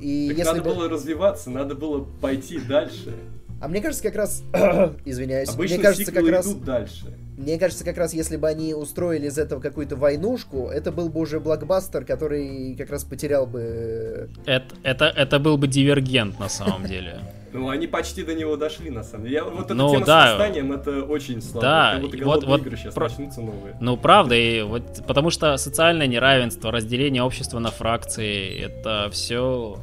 И 0.00 0.28
Так 0.28 0.38
если 0.38 0.50
надо 0.56 0.62
бы... 0.62 0.74
было 0.74 0.88
развиваться, 0.88 1.50
надо 1.50 1.74
было 1.74 2.04
пойти 2.20 2.58
дальше. 2.58 3.14
А 3.62 3.68
мне 3.68 3.80
кажется, 3.80 4.02
как 4.02 4.16
раз... 4.16 4.42
Извиняюсь. 5.04 5.48
Обычно 5.48 5.76
мне 5.76 5.84
кажется, 5.84 6.12
как 6.12 6.28
раз... 6.28 6.46
идут 6.46 6.64
дальше. 6.64 7.16
Мне 7.38 7.58
кажется, 7.60 7.84
как 7.84 7.96
раз 7.96 8.12
если 8.12 8.36
бы 8.36 8.48
они 8.48 8.74
устроили 8.74 9.28
из 9.28 9.38
этого 9.38 9.60
какую-то 9.60 9.94
войнушку, 9.94 10.68
это 10.68 10.90
был 10.90 11.08
бы 11.08 11.20
уже 11.20 11.38
блокбастер, 11.38 12.04
который 12.04 12.74
как 12.76 12.90
раз 12.90 13.04
потерял 13.04 13.46
бы... 13.46 14.28
Это, 14.46 14.74
это, 14.82 15.04
это 15.06 15.38
был 15.38 15.58
бы 15.58 15.68
дивергент 15.68 16.40
на 16.40 16.48
самом 16.48 16.86
деле. 16.86 17.20
Ну, 17.54 17.68
они 17.68 17.86
почти 17.86 18.22
до 18.22 18.34
него 18.34 18.56
дошли, 18.56 18.88
на 18.88 19.04
самом 19.04 19.24
деле. 19.24 19.36
Я, 19.36 19.44
вот 19.44 19.66
эта 19.66 19.74
Ну, 19.74 19.90
тема 19.90 20.06
да. 20.06 20.26
с 20.26 20.38
восстанием, 20.38 20.72
это 20.72 21.02
очень 21.02 21.42
слабо. 21.42 21.60
Да, 21.60 21.92
Это 21.98 22.06
вот, 22.06 22.14
и 22.14 22.24
вот- 22.24 22.44
вот 22.44 22.60
игры 22.62 22.76
сейчас 22.78 22.94
про- 22.94 23.10
начнутся 23.10 23.42
новые. 23.42 23.76
Ну, 23.78 23.98
правда, 23.98 24.34
и 24.34 24.62
вот 24.62 25.02
потому 25.06 25.28
что 25.28 25.54
социальное 25.58 26.06
неравенство, 26.06 26.72
разделение 26.72 27.22
общества 27.22 27.58
на 27.58 27.70
фракции, 27.70 28.58
это 28.58 29.10
все, 29.12 29.76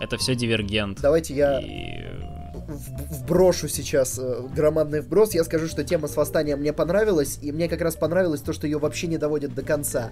это 0.00 0.16
все 0.16 0.36
дивергент. 0.36 1.00
Давайте 1.00 1.34
я 1.34 1.58
И, 1.58 2.04
вброшу 2.68 3.66
сейчас 3.66 4.18
э, 4.18 4.42
громадный 4.54 5.00
вброс. 5.00 5.34
Я 5.34 5.42
скажу, 5.44 5.66
что 5.66 5.84
тема 5.84 6.06
с 6.06 6.16
восстанием 6.16 6.60
мне 6.60 6.72
понравилась, 6.72 7.38
и 7.40 7.50
мне 7.50 7.68
как 7.68 7.80
раз 7.80 7.96
понравилось 7.96 8.42
то, 8.42 8.52
что 8.52 8.66
ее 8.66 8.78
вообще 8.78 9.06
не 9.06 9.16
доводят 9.16 9.54
до 9.54 9.62
конца. 9.62 10.10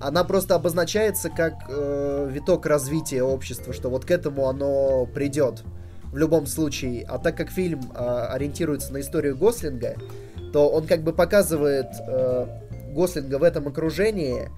Она 0.00 0.22
просто 0.22 0.54
обозначается 0.54 1.30
как 1.30 1.54
э, 1.68 2.28
виток 2.30 2.66
развития 2.66 3.22
общества, 3.22 3.72
что 3.72 3.88
вот 3.88 4.04
к 4.04 4.10
этому 4.10 4.48
оно 4.48 5.06
придет 5.06 5.62
в 6.12 6.16
любом 6.18 6.46
случае. 6.46 7.06
А 7.08 7.18
так 7.18 7.36
как 7.36 7.50
фильм 7.50 7.80
э, 7.94 8.26
ориентируется 8.30 8.92
на 8.92 9.00
историю 9.00 9.36
Гослинга, 9.36 9.96
то 10.52 10.68
он 10.68 10.86
как 10.86 11.02
бы 11.02 11.12
показывает 11.12 11.88
э, 12.06 12.46
Гослинга 12.94 13.38
в 13.38 13.42
этом 13.42 13.66
окружении 13.66 14.50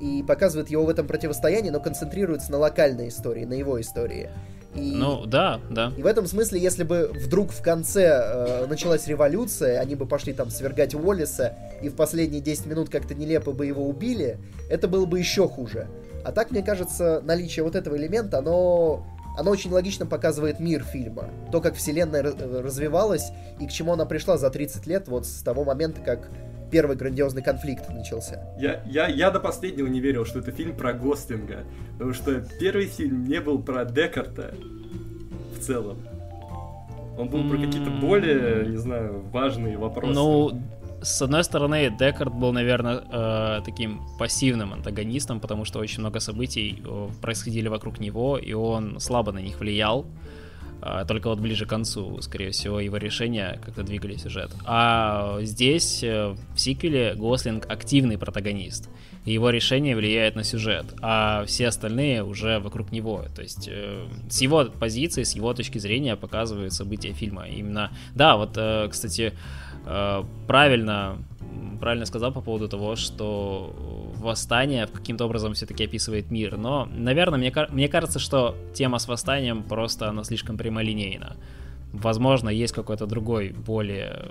и 0.00 0.22
показывает 0.22 0.70
его 0.70 0.84
в 0.84 0.88
этом 0.88 1.06
противостоянии, 1.06 1.70
но 1.70 1.80
концентрируется 1.80 2.52
на 2.52 2.58
локальной 2.58 3.08
истории, 3.08 3.44
на 3.44 3.54
его 3.54 3.80
истории. 3.80 4.30
И... 4.74 4.92
ну, 4.94 5.26
да, 5.26 5.60
да. 5.70 5.92
И 5.96 6.02
в 6.02 6.06
этом 6.06 6.26
смысле, 6.26 6.60
если 6.60 6.82
бы 6.82 7.10
вдруг 7.14 7.50
в 7.50 7.62
конце 7.62 8.06
э, 8.06 8.66
началась 8.66 9.06
революция, 9.06 9.80
они 9.80 9.94
бы 9.94 10.06
пошли 10.06 10.32
там 10.32 10.50
свергать 10.50 10.94
Уоллиса, 10.94 11.56
и 11.82 11.88
в 11.88 11.94
последние 11.94 12.40
10 12.40 12.66
минут 12.66 12.88
как-то 12.88 13.14
нелепо 13.14 13.52
бы 13.52 13.66
его 13.66 13.86
убили, 13.86 14.38
это 14.70 14.88
было 14.88 15.04
бы 15.04 15.18
еще 15.18 15.46
хуже. 15.46 15.88
А 16.24 16.32
так, 16.32 16.50
мне 16.50 16.62
кажется, 16.62 17.20
наличие 17.22 17.64
вот 17.64 17.76
этого 17.76 17.96
элемента, 17.96 18.38
оно, 18.38 19.04
оно 19.36 19.50
очень 19.50 19.70
логично 19.70 20.06
показывает 20.06 20.58
мир 20.58 20.82
фильма. 20.84 21.30
То, 21.50 21.60
как 21.60 21.74
вселенная 21.74 22.22
э, 22.22 22.60
развивалась 22.60 23.30
и 23.60 23.66
к 23.66 23.70
чему 23.70 23.92
она 23.92 24.06
пришла 24.06 24.38
за 24.38 24.48
30 24.48 24.86
лет, 24.86 25.08
вот 25.08 25.26
с 25.26 25.42
того 25.42 25.64
момента, 25.64 26.00
как 26.00 26.30
первый 26.72 26.96
грандиозный 26.96 27.42
конфликт 27.42 27.88
начался. 27.90 28.42
Я, 28.58 28.82
я, 28.86 29.06
я 29.06 29.30
до 29.30 29.38
последнего 29.38 29.86
не 29.86 30.00
верил, 30.00 30.24
что 30.24 30.40
это 30.40 30.50
фильм 30.50 30.74
про 30.74 30.92
Гослинга. 30.94 31.64
Потому 31.92 32.14
что 32.14 32.40
первый 32.58 32.86
фильм 32.86 33.24
не 33.24 33.40
был 33.40 33.62
про 33.62 33.84
Декарта 33.84 34.54
в 35.54 35.60
целом. 35.60 35.98
Он 37.18 37.28
был 37.28 37.48
про 37.48 37.58
какие-то 37.58 37.90
более, 37.90 38.66
не 38.66 38.78
знаю, 38.78 39.22
важные 39.30 39.76
вопросы. 39.76 40.14
Ну, 40.14 40.62
с 41.02 41.20
одной 41.20 41.44
стороны, 41.44 41.90
Декард 41.90 42.32
был, 42.32 42.52
наверное, 42.52 43.02
э, 43.12 43.60
таким 43.64 44.00
пассивным 44.18 44.72
антагонистом, 44.72 45.40
потому 45.40 45.64
что 45.64 45.78
очень 45.78 46.00
много 46.00 46.20
событий 46.20 46.82
э, 46.84 47.08
происходили 47.20 47.68
вокруг 47.68 48.00
него, 48.00 48.38
и 48.38 48.54
он 48.54 48.98
слабо 48.98 49.32
на 49.32 49.40
них 49.40 49.60
влиял. 49.60 50.06
Только 51.06 51.28
вот 51.28 51.38
ближе 51.38 51.64
к 51.64 51.68
концу, 51.68 52.20
скорее 52.22 52.50
всего, 52.50 52.80
его 52.80 52.96
решения 52.96 53.60
как-то 53.64 53.84
двигали 53.84 54.16
сюжет. 54.16 54.50
А 54.64 55.38
здесь, 55.42 56.02
э, 56.02 56.34
в 56.54 56.58
сиквеле, 56.58 57.14
Гослинг 57.14 57.66
активный 57.70 58.18
протагонист. 58.18 58.88
И 59.24 59.32
его 59.32 59.50
решение 59.50 59.94
влияет 59.94 60.34
на 60.34 60.42
сюжет, 60.42 60.86
а 61.00 61.44
все 61.46 61.68
остальные 61.68 62.24
уже 62.24 62.58
вокруг 62.58 62.90
него. 62.90 63.24
То 63.36 63.42
есть 63.42 63.68
э, 63.70 64.08
с 64.28 64.40
его 64.42 64.64
позиции, 64.64 65.22
с 65.22 65.36
его 65.36 65.54
точки 65.54 65.78
зрения 65.78 66.16
показывают 66.16 66.72
события 66.72 67.12
фильма. 67.12 67.46
Именно, 67.46 67.92
да, 68.16 68.36
вот, 68.36 68.54
э, 68.56 68.88
кстати, 68.90 69.32
э, 69.86 70.24
правильно, 70.48 71.18
правильно 71.78 72.06
сказал 72.06 72.32
по 72.32 72.40
поводу 72.40 72.68
того, 72.68 72.96
что 72.96 74.01
восстание 74.22 74.86
каким-то 74.86 75.26
образом 75.26 75.54
все-таки 75.54 75.84
описывает 75.84 76.30
мир. 76.30 76.56
Но, 76.56 76.88
наверное, 76.90 77.38
мне, 77.38 77.52
мне 77.70 77.88
кажется, 77.88 78.18
что 78.18 78.56
тема 78.74 78.98
с 78.98 79.08
восстанием 79.08 79.62
просто 79.62 80.08
она 80.08 80.24
слишком 80.24 80.56
прямолинейна. 80.56 81.36
Возможно, 81.92 82.48
есть 82.48 82.72
какой-то 82.72 83.06
другой, 83.06 83.50
более, 83.50 84.30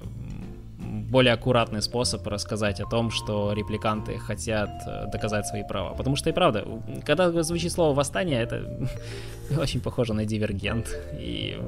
более 0.79 1.33
аккуратный 1.33 1.81
способ 1.81 2.25
рассказать 2.25 2.79
о 2.79 2.89
том, 2.89 3.11
что 3.11 3.53
репликанты 3.53 4.17
хотят 4.17 4.69
э, 4.87 5.05
доказать 5.11 5.45
свои 5.45 5.63
права. 5.63 5.93
Потому 5.93 6.15
что 6.15 6.29
и 6.29 6.33
правда, 6.33 6.65
когда 7.05 7.43
звучит 7.43 7.71
слово 7.71 7.93
восстание, 7.93 8.41
это 8.41 8.89
очень 9.59 9.79
похоже 9.79 10.13
на 10.13 10.25
дивергент. 10.25 10.87
И 11.19 11.59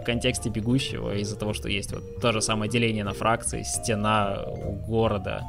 в 0.00 0.04
контексте 0.04 0.48
бегущего, 0.50 1.14
из-за 1.16 1.36
того, 1.36 1.52
что 1.52 1.68
есть 1.68 1.92
вот 1.92 2.20
то 2.20 2.32
же 2.32 2.40
самое 2.40 2.70
деление 2.70 3.04
на 3.04 3.12
фракции, 3.12 3.62
стена 3.62 4.38
города. 4.88 5.42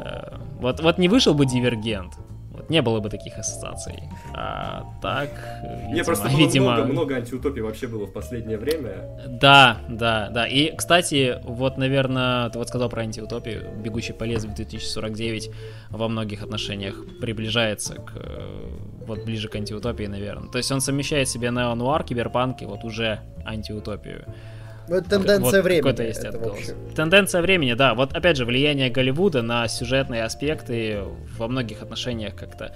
Э, 0.00 0.36
Вот, 0.60 0.80
вот 0.80 0.98
не 0.98 1.08
вышел 1.08 1.34
бы 1.34 1.46
дивергент, 1.46 2.14
вот 2.56 2.70
не 2.70 2.82
было 2.82 3.00
бы 3.00 3.10
таких 3.10 3.38
ассоциаций. 3.38 4.02
А 4.34 4.84
так, 5.02 5.30
видимо, 5.88 6.04
просто 6.04 6.28
было 6.28 6.38
видимо, 6.38 6.72
много, 6.72 6.92
много 6.92 7.14
антиутопий 7.16 7.62
вообще 7.62 7.86
было 7.86 8.06
в 8.06 8.12
последнее 8.12 8.58
время. 8.58 9.20
да, 9.26 9.78
да, 9.88 10.30
да. 10.30 10.46
И, 10.46 10.74
кстати, 10.74 11.38
вот, 11.44 11.78
наверное, 11.78 12.48
ты 12.50 12.58
вот 12.58 12.68
сказал 12.68 12.88
про 12.88 13.02
антиутопию. 13.02 13.70
«Бегущий 13.82 14.12
по 14.12 14.24
лезвию 14.24 14.54
2049» 14.54 15.52
во 15.90 16.08
многих 16.08 16.42
отношениях 16.42 16.94
приближается 17.20 17.94
к 17.94 18.12
э, 18.16 18.68
вот 19.06 19.24
ближе 19.24 19.48
к 19.48 19.54
антиутопии, 19.54 20.06
наверное. 20.06 20.50
То 20.50 20.58
есть 20.58 20.72
он 20.72 20.80
совмещает 20.80 21.28
в 21.28 21.30
себе 21.30 21.50
неонуар, 21.50 22.04
киберпанк 22.04 22.62
и 22.62 22.66
вот 22.66 22.84
уже 22.84 23.20
антиутопию. 23.44 24.24
Ну, 24.88 24.96
это 24.96 25.10
тенденция 25.10 25.60
Вот 25.62 25.64
времени. 25.64 26.06
есть 26.06 26.20
это, 26.20 26.32
в 26.38 26.42
отголос. 26.42 26.58
общем. 26.60 26.74
Тенденция 26.94 27.42
времени, 27.42 27.74
да. 27.74 27.94
Вот 27.94 28.12
опять 28.14 28.36
же, 28.36 28.44
влияние 28.44 28.88
Голливуда 28.90 29.42
на 29.42 29.66
сюжетные 29.68 30.22
аспекты 30.24 31.02
во 31.38 31.48
многих 31.48 31.82
отношениях 31.82 32.34
как-то 32.36 32.74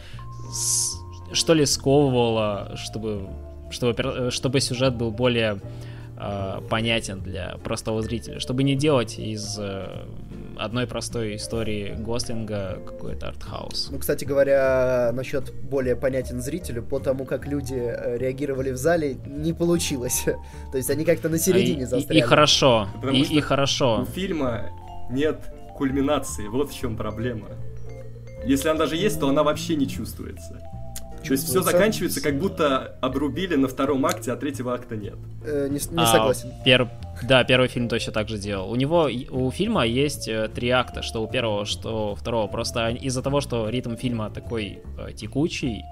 с- 0.53 0.97
что 1.33 1.55
ли 1.55 1.65
сковывало, 1.67 2.73
чтобы, 2.77 3.29
чтобы, 3.71 3.93
пер- 3.93 4.31
чтобы 4.31 4.61
сюжет 4.61 4.95
был 4.97 5.11
более 5.13 5.61
э, 6.19 6.61
понятен 6.69 7.21
для 7.21 7.57
простого 7.65 8.03
зрителя, 8.03 8.41
чтобы 8.41 8.63
не 8.65 8.75
делать 8.75 9.19
из 9.19 9.57
э, 9.59 9.87
одной 10.61 10.87
простой 10.87 11.37
истории 11.37 11.95
Гослинга 11.99 12.79
какой-то 12.87 13.29
артхаус. 13.29 13.89
Ну, 13.91 13.99
кстати 13.99 14.25
говоря, 14.25 15.11
насчет 15.13 15.53
более 15.53 15.97
понятен 15.97 16.41
зрителю, 16.43 16.83
по 16.83 16.99
тому, 16.99 17.25
как 17.25 17.47
люди 17.47 17.75
э, 17.75 18.19
реагировали 18.19 18.71
в 18.71 18.77
зале, 18.77 19.17
не 19.27 19.53
получилось. 19.53 20.25
То 20.73 20.77
есть 20.77 20.91
они 20.91 21.05
как-то 21.05 21.29
на 21.29 21.39
середине 21.39 21.83
и, 21.83 21.87
застряли. 21.87 22.19
И, 22.19 22.23
и 22.23 22.25
хорошо, 22.25 22.89
Потому 22.95 23.17
и, 23.17 23.25
что 23.25 23.35
и 23.35 23.41
хорошо. 23.41 24.03
У 24.03 24.05
фильма 24.05 24.71
нет 25.11 25.41
кульминации, 25.77 26.47
вот 26.49 26.71
в 26.71 26.79
чем 26.79 26.97
проблема. 26.97 27.49
Если 28.45 28.69
она 28.69 28.79
даже 28.81 28.97
есть, 28.97 29.21
то 29.21 29.29
она 29.29 29.43
вообще 29.43 29.77
не 29.77 29.89
чувствуется. 29.89 30.61
То 31.25 31.33
есть 31.33 31.45
все 31.49 31.63
заканчивается, 31.63 32.21
как 32.23 32.39
будто 32.39 32.97
обрубили 33.01 33.55
на 33.57 33.69
втором 33.69 34.07
акте, 34.07 34.33
а 34.33 34.37
третьего 34.37 34.73
акта 34.75 34.97
нет. 34.97 35.17
Э, 35.45 35.67
не 35.69 35.75
не 35.95 36.03
А, 36.03 36.07
согласен. 36.07 36.51
пер- 36.65 36.89
Да, 37.29 37.45
первый 37.45 37.69
фильм 37.69 37.89
точно 37.89 38.13
так 38.13 38.29
же 38.29 38.39
делал. 38.39 38.71
У 38.71 38.77
него, 38.77 39.09
у 39.31 39.51
фильма 39.51 39.85
есть 39.87 40.29
э, 40.29 40.49
три 40.49 40.71
акта, 40.71 41.03
что 41.03 41.23
у 41.23 41.29
первого, 41.29 41.67
что 41.67 42.13
у 42.13 42.15
второго. 42.15 42.47
Просто 42.49 42.89
из-за 42.89 43.23
того, 43.23 43.41
что 43.41 43.69
ритм 43.69 43.97
фильма 43.97 44.31
такой 44.31 44.79
э, 44.99 45.13
текучий, 45.13 45.83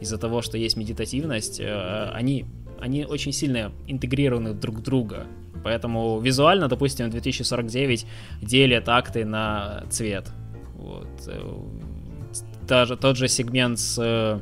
из-за 0.00 0.18
того, 0.18 0.42
что 0.42 0.58
есть 0.58 0.76
медитативность, 0.76 1.60
э, 1.60 2.10
они, 2.12 2.44
они 2.78 3.06
очень 3.06 3.32
сильно 3.32 3.72
интегрированы 3.86 4.52
друг 4.52 4.76
в 4.76 4.82
друга. 4.82 5.26
Поэтому 5.64 6.20
визуально, 6.20 6.68
допустим, 6.68 7.08
2049 7.08 8.06
делит 8.42 8.86
акты 8.90 9.24
на 9.24 9.84
цвет. 9.88 10.28
Вот. 10.76 11.06
Даже 12.68 12.96
тот 12.96 13.16
же 13.16 13.28
сегмент 13.28 13.78
с 13.78 13.98
э, 13.98 14.38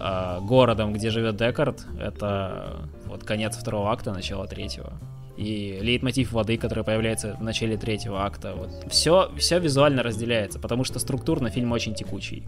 а, 0.00 0.40
городом, 0.40 0.92
где 0.94 1.10
живет 1.10 1.36
Декард, 1.36 1.84
это 2.00 2.88
вот 3.06 3.24
конец 3.24 3.56
второго 3.56 3.92
акта, 3.92 4.12
начало 4.12 4.46
третьего. 4.46 4.94
И 5.36 5.78
лейтмотив 5.80 6.32
воды, 6.32 6.56
который 6.56 6.84
появляется 6.84 7.36
в 7.38 7.42
начале 7.42 7.76
третьего 7.76 8.24
акта. 8.24 8.54
Вот. 8.54 8.70
Все, 8.90 9.30
все 9.36 9.58
визуально 9.58 10.02
разделяется, 10.02 10.58
потому 10.58 10.84
что 10.84 10.98
структурно 10.98 11.50
фильм 11.50 11.72
очень 11.72 11.94
текучий. 11.94 12.44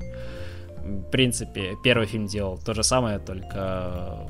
В 0.79 1.11
принципе, 1.11 1.75
первый 1.85 2.07
фильм 2.07 2.27
делал 2.27 2.59
то 2.59 2.75
же 2.75 2.83
самое, 2.83 3.19
только, 3.19 4.29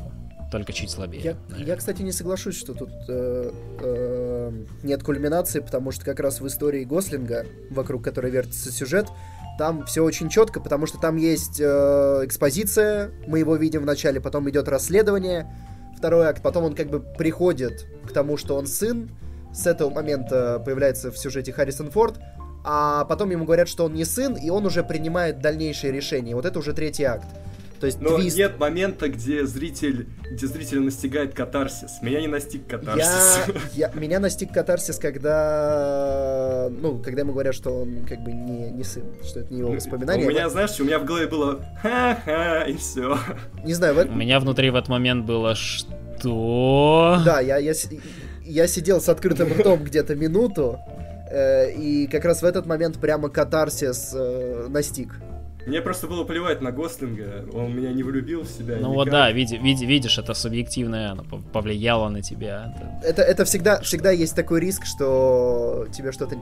только 0.51 0.73
чуть 0.73 0.91
слабее. 0.91 1.23
Я, 1.23 1.37
наверное. 1.49 1.67
я, 1.67 1.77
кстати, 1.77 2.03
не 2.03 2.13
соглашусь, 2.13 2.57
что 2.57 2.75
тут 2.75 2.91
э, 3.09 3.51
э, 3.81 4.53
нет 4.83 5.03
кульминации, 5.03 5.61
потому 5.61 5.93
что 5.93 6.05
как 6.05 6.21
раз 6.21 6.41
в 6.41 6.47
истории 6.47 6.85
Гослинга, 6.85 7.47
вокруг 7.71 8.03
которой 8.05 8.31
вертится 8.31 8.71
сюжет, 8.71 9.07
там 9.59 9.85
все 9.85 10.03
очень 10.03 10.29
четко, 10.29 10.61
потому 10.61 10.87
что 10.87 10.99
там 10.99 11.17
есть 11.17 11.61
э, 11.61 11.65
экспозиция, 12.25 13.11
мы 13.27 13.39
его 13.39 13.57
видим 13.57 13.83
в 13.83 13.87
начале, 13.87 14.21
потом 14.21 14.49
идет 14.51 14.69
расследование, 14.69 15.53
второй 15.97 16.27
акт, 16.27 16.43
потом 16.43 16.65
он 16.65 16.75
как 16.75 16.89
бы 16.89 17.01
приходит 17.01 17.87
к 18.09 18.13
тому, 18.13 18.37
что 18.37 18.57
он 18.57 18.67
сын, 18.67 19.11
с 19.53 19.67
этого 19.67 19.91
момента 19.91 20.61
появляется 20.65 21.13
в 21.13 21.19
сюжете 21.19 21.53
Харрисон 21.53 21.91
Форд, 21.91 22.19
а 22.65 23.05
потом 23.05 23.31
ему 23.31 23.45
говорят, 23.45 23.69
что 23.69 23.85
он 23.85 23.95
не 23.95 24.05
сын, 24.05 24.35
и 24.35 24.51
он 24.51 24.65
уже 24.67 24.83
принимает 24.83 25.41
дальнейшие 25.41 25.93
решения. 25.93 26.35
Вот 26.35 26.47
это 26.47 26.59
уже 26.59 26.73
третий 26.73 27.05
акт. 27.05 27.27
То 27.83 27.87
есть 27.87 28.01
Но 28.01 28.17
твист. 28.17 28.39
нет 28.39 28.61
момента, 28.61 29.09
где 29.09 29.45
зритель, 29.45 30.07
где 30.31 30.47
зрителя 30.47 30.83
настигает 30.83 31.35
катарсис. 31.35 32.01
Меня 32.01 32.21
не 32.21 32.29
настиг 32.29 32.65
катарсис. 32.69 33.41
Я, 33.75 33.91
я- 33.93 34.01
меня 34.01 34.21
настиг 34.21 34.53
катарсис, 34.53 34.99
когда, 34.99 36.69
ну, 36.71 37.01
когда 37.01 37.23
ему 37.23 37.33
говорят, 37.33 37.57
что 37.57 37.83
он 37.83 38.07
как 38.09 38.23
бы 38.23 38.31
не, 38.31 38.71
не 38.71 38.85
сын, 38.85 39.03
что 39.25 39.41
это 39.41 39.53
не 39.53 39.59
его 39.59 39.73
воспоминания. 39.73 40.25
У 40.25 40.31
меня, 40.31 40.49
знаешь, 40.49 40.79
у 40.79 40.85
меня 40.85 41.01
в 41.01 41.05
голове 41.05 41.27
было 41.27 41.61
ха-ха, 41.83 42.63
и 42.67 42.77
все. 42.77 43.19
Не 43.65 43.75
знаю, 43.75 43.97
в 43.97 43.99
У 43.99 44.15
меня 44.15 44.39
внутри 44.39 44.71
в 44.71 44.77
этот 44.77 44.89
момент 44.89 45.27
было 45.27 45.57
что? 45.57 47.21
да, 47.27 47.41
я, 47.41 47.57
я, 47.57 47.73
я 48.45 48.67
сидел 48.69 49.01
с 49.01 49.09
открытым 49.09 49.53
ртом 49.59 49.83
где-то 49.83 50.15
минуту, 50.15 50.79
э, 51.33 51.73
и 51.73 52.07
как 52.07 52.25
раз 52.27 52.43
в 52.43 52.45
этот 52.45 52.65
момент 52.65 53.01
прямо 53.01 53.29
катарсис 53.29 54.13
э, 54.15 54.69
настиг. 54.69 55.19
Мне 55.67 55.81
просто 55.81 56.07
было 56.09 56.25
плевать 56.25 56.61
на 56.61 56.73
Гослинга, 56.73 57.45
он 57.55 57.75
меня 57.77 57.93
не 57.93 58.03
влюбил 58.03 58.43
в 58.43 58.49
себя. 58.49 58.75
Ну 58.81 58.89
никак. 58.89 58.95
вот 58.95 59.11
да, 59.11 59.31
види- 59.33 59.59
види- 59.59 59.87
видишь, 59.87 60.19
это 60.19 60.35
субъективное, 60.35 61.13
оно 61.13 61.23
пов- 61.23 61.43
повлияло 61.53 62.09
на 62.09 62.21
тебя. 62.23 62.75
Это- 63.05 63.23
Это, 63.23 63.45
всегда, 63.45 63.81
всегда 63.81 64.11
есть 64.11 64.35
такой 64.35 64.61
риск, 64.61 64.85
что 64.87 65.87
тебе 65.93 66.11
что-то 66.13 66.37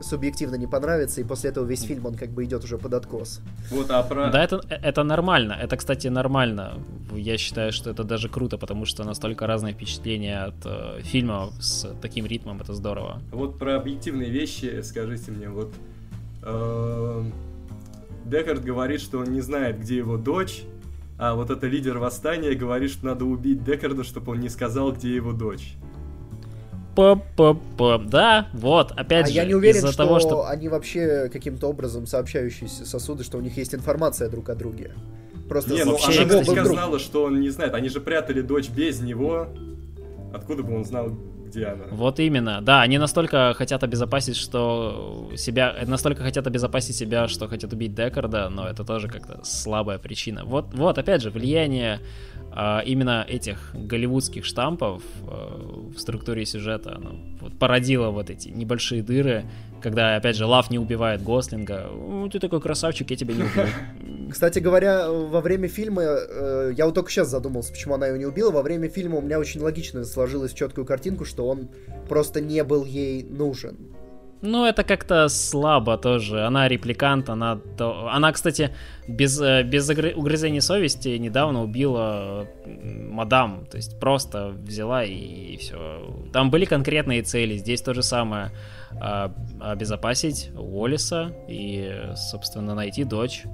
субъективно 0.00 0.56
не 0.56 0.66
понравится, 0.66 1.20
и 1.20 1.24
после 1.24 1.50
этого 1.50 1.64
весь 1.64 1.82
фильм, 1.82 2.06
он 2.06 2.14
как 2.16 2.30
бы 2.30 2.44
идет 2.44 2.64
уже 2.64 2.76
под 2.76 2.92
откос. 2.94 3.40
Вот, 3.70 3.88
а 3.90 4.02
про... 4.02 4.30
Да, 4.30 4.42
это, 4.42 4.60
это 4.68 5.04
нормально. 5.04 5.56
Это, 5.60 5.76
кстати, 5.76 6.08
нормально. 6.08 6.72
Я 7.14 7.38
считаю, 7.38 7.72
что 7.72 7.90
это 7.90 8.02
даже 8.04 8.28
круто, 8.28 8.58
потому 8.58 8.84
что 8.84 9.04
настолько 9.04 9.46
разные 9.46 9.74
впечатления 9.74 10.38
от 10.46 10.54
э, 10.64 11.02
фильма 11.02 11.50
с 11.60 11.86
таким 12.00 12.26
ритмом, 12.26 12.60
это 12.60 12.74
здорово. 12.74 13.20
Вот 13.32 13.58
про 13.58 13.76
объективные 13.76 14.30
вещи 14.30 14.80
скажите 14.82 15.30
мне, 15.30 15.48
вот... 15.48 15.72
эм, 16.42 17.32
Декард 18.24 18.64
говорит, 18.64 19.00
что 19.00 19.18
он 19.18 19.32
не 19.32 19.40
знает, 19.40 19.80
где 19.80 19.96
его 19.96 20.16
дочь, 20.16 20.64
а 21.18 21.34
вот 21.34 21.50
это 21.50 21.66
лидер 21.66 21.98
восстания 21.98 22.54
говорит, 22.54 22.90
что 22.90 23.06
надо 23.06 23.24
убить 23.24 23.64
Декарда, 23.64 24.04
чтобы 24.04 24.32
он 24.32 24.40
не 24.40 24.48
сказал, 24.48 24.92
где 24.92 25.14
его 25.14 25.32
дочь. 25.32 25.74
П-п-п. 26.96 27.98
Да, 28.06 28.48
вот, 28.52 28.92
опять 28.92 29.26
а 29.26 29.28
же, 29.28 29.34
я 29.34 29.44
не 29.44 29.54
уверен, 29.54 29.78
из-за 29.78 29.92
что, 29.92 30.04
того, 30.04 30.20
что... 30.20 30.46
они 30.46 30.68
вообще 30.68 31.30
каким-то 31.32 31.68
образом 31.68 32.06
сообщающиеся 32.06 32.84
сосуды, 32.84 33.24
что 33.24 33.38
у 33.38 33.40
них 33.40 33.56
есть 33.56 33.74
информация 33.74 34.28
друг 34.28 34.50
о 34.50 34.54
друге. 34.54 34.92
Просто 35.48 35.72
Не, 35.72 35.84
ну 35.84 35.92
вообще 35.92 36.22
она 36.22 36.34
наверняка 36.34 36.62
вдруг? 36.62 36.66
знала, 36.66 36.98
что 36.98 37.24
он 37.24 37.40
не 37.40 37.50
знает. 37.50 37.74
Они 37.74 37.88
же 37.88 38.00
прятали 38.00 38.40
дочь 38.40 38.68
без 38.68 39.00
него. 39.00 39.48
Откуда 40.34 40.62
бы 40.62 40.74
он 40.74 40.84
знал, 40.84 41.16
где 41.52 41.66
она? 41.66 41.84
Вот 41.90 42.18
именно, 42.20 42.60
да, 42.60 42.82
они 42.82 42.98
настолько 42.98 43.54
хотят 43.54 43.82
обезопасить, 43.84 44.36
что 44.36 45.30
себя, 45.36 45.76
настолько 45.86 46.22
хотят 46.22 46.46
обезопасить 46.46 46.96
себя, 46.96 47.28
что 47.28 47.48
хотят 47.48 47.72
убить 47.72 47.94
Декарда, 47.94 48.48
но 48.48 48.66
это 48.66 48.84
тоже 48.84 49.08
как-то 49.08 49.40
слабая 49.44 49.98
причина. 49.98 50.44
Вот, 50.44 50.74
вот, 50.74 50.98
опять 50.98 51.22
же, 51.22 51.30
влияние 51.30 52.00
а, 52.52 52.80
именно 52.80 53.24
этих 53.28 53.70
голливудских 53.74 54.44
штампов 54.44 55.02
а, 55.26 55.90
в 55.94 55.98
структуре 55.98 56.44
сюжета, 56.44 56.96
оно 56.96 57.16
вот 57.40 57.58
породило 57.58 58.10
вот 58.10 58.30
эти 58.30 58.48
небольшие 58.48 59.02
дыры, 59.02 59.44
когда, 59.82 60.16
опять 60.16 60.36
же, 60.36 60.46
Лав 60.46 60.70
не 60.70 60.78
убивает 60.78 61.22
Гослинга, 61.22 61.90
«Ну, 61.92 62.28
ты 62.28 62.38
такой 62.38 62.60
красавчик, 62.60 63.10
я 63.10 63.16
тебя 63.16 63.34
не 63.34 63.42
убил. 63.42 63.64
Кстати 64.30 64.60
говоря, 64.60 65.10
во 65.10 65.40
время 65.40 65.68
фильма, 65.68 66.02
э, 66.02 66.72
я 66.76 66.86
вот 66.86 66.94
только 66.94 67.10
сейчас 67.10 67.28
задумался, 67.28 67.72
почему 67.72 67.94
она 67.94 68.06
его 68.06 68.16
не 68.16 68.26
убила, 68.26 68.50
во 68.50 68.62
время 68.62 68.88
фильма 68.88 69.18
у 69.18 69.20
меня 69.20 69.38
очень 69.38 69.60
логично 69.60 70.04
сложилась 70.04 70.54
четкую 70.54 70.86
картинку, 70.86 71.24
что 71.24 71.46
он 71.46 71.68
просто 72.08 72.40
не 72.40 72.64
был 72.64 72.84
ей 72.84 73.22
нужен. 73.24 73.76
Ну, 74.42 74.64
это 74.66 74.82
как-то 74.82 75.28
слабо 75.28 75.96
тоже. 75.96 76.44
Она 76.44 76.66
репликант, 76.66 77.30
она... 77.30 77.60
Она, 77.78 78.32
кстати, 78.32 78.74
без, 79.06 79.40
э, 79.40 79.62
без 79.62 79.88
угрызений 79.88 80.60
совести 80.60 81.10
недавно 81.10 81.62
убила 81.62 82.48
мадам. 82.66 83.66
То 83.70 83.76
есть 83.76 84.00
просто 84.00 84.48
взяла 84.48 85.04
и, 85.04 85.56
все. 85.58 86.26
Там 86.32 86.50
были 86.50 86.64
конкретные 86.64 87.22
цели. 87.22 87.56
Здесь 87.56 87.82
то 87.82 87.94
же 87.94 88.02
самое. 88.02 88.50
А, 89.00 89.32
обезопасить 89.60 90.50
Уоллиса 90.56 91.32
и, 91.48 92.10
собственно, 92.16 92.74
найти 92.74 93.04
дочь. 93.04 93.44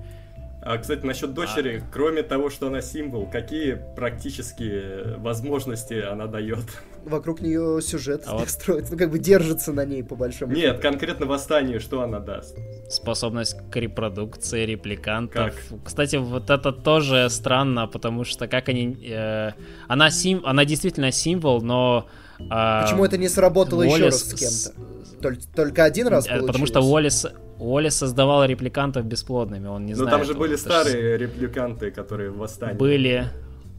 А, 0.61 0.77
кстати, 0.77 1.07
насчет 1.07 1.35
дочери, 1.35 1.83
кроме 1.93 2.23
того, 2.23 2.51
что 2.51 2.67
она 2.67 2.83
символ, 2.83 3.27
какие 3.31 3.81
практические 3.97 5.17
возможности 5.19 5.95
она 5.95 6.27
дает? 6.27 6.59
Вокруг 7.05 7.41
нее 7.41 7.81
сюжет 7.81 8.25
А 8.27 8.37
вот- 8.37 8.51
строится, 8.51 8.93
ну 8.93 8.99
как 8.99 9.11
бы 9.11 9.19
держится 9.19 9.73
на 9.73 9.85
ней 9.87 10.03
по 10.03 10.17
большому 10.17 10.53
Нет, 10.53 10.77
счету. 10.77 10.83
конкретно 10.83 11.27
восстанию, 11.27 11.81
что 11.81 12.03
она 12.03 12.19
даст? 12.19 12.59
Способность 12.91 13.57
к 13.71 13.77
репродукции 13.77 14.67
репликантов. 14.67 15.55
Как? 15.71 15.85
Кстати, 15.85 16.17
вот 16.17 16.51
это 16.51 16.73
тоже 16.73 17.31
странно, 17.31 17.87
потому 17.87 18.25
что 18.25 18.49
как 18.49 18.69
они... 18.69 18.99
э, 19.09 19.53
она, 19.87 20.11
сим, 20.11 20.43
она 20.45 20.65
действительно 20.65 21.13
символ, 21.13 21.63
но... 21.63 22.09
а, 22.51 22.83
Почему 22.83 23.05
это 23.05 23.19
не 23.19 23.29
сработало 23.29 23.83
еще 23.83 24.05
раз 24.07 24.23
Уоллес 24.23 24.31
с 24.31 24.73
кем-то? 24.75 25.29
Толь- 25.29 25.39
Только 25.55 25.85
один 25.85 26.09
раз 26.09 26.27
Э, 26.27 26.29
получилось? 26.31 26.47
Потому 26.49 26.67
что 26.67 26.81
Уоллес, 26.81 27.27
Уоллес 27.59 27.97
создавал 27.97 28.45
репликантов 28.45 29.05
бесплодными, 29.05 29.67
он 29.67 29.87
не 29.87 29.93
Но 29.93 29.97
знает. 29.99 30.13
Ну, 30.13 30.19
там 30.19 30.27
же 30.27 30.35
были 30.35 30.57
старые 30.57 31.17
репликанты, 31.19 31.91
которые 31.91 32.31
в 32.31 32.39
восстании. 32.39 32.77
Были. 32.77 33.29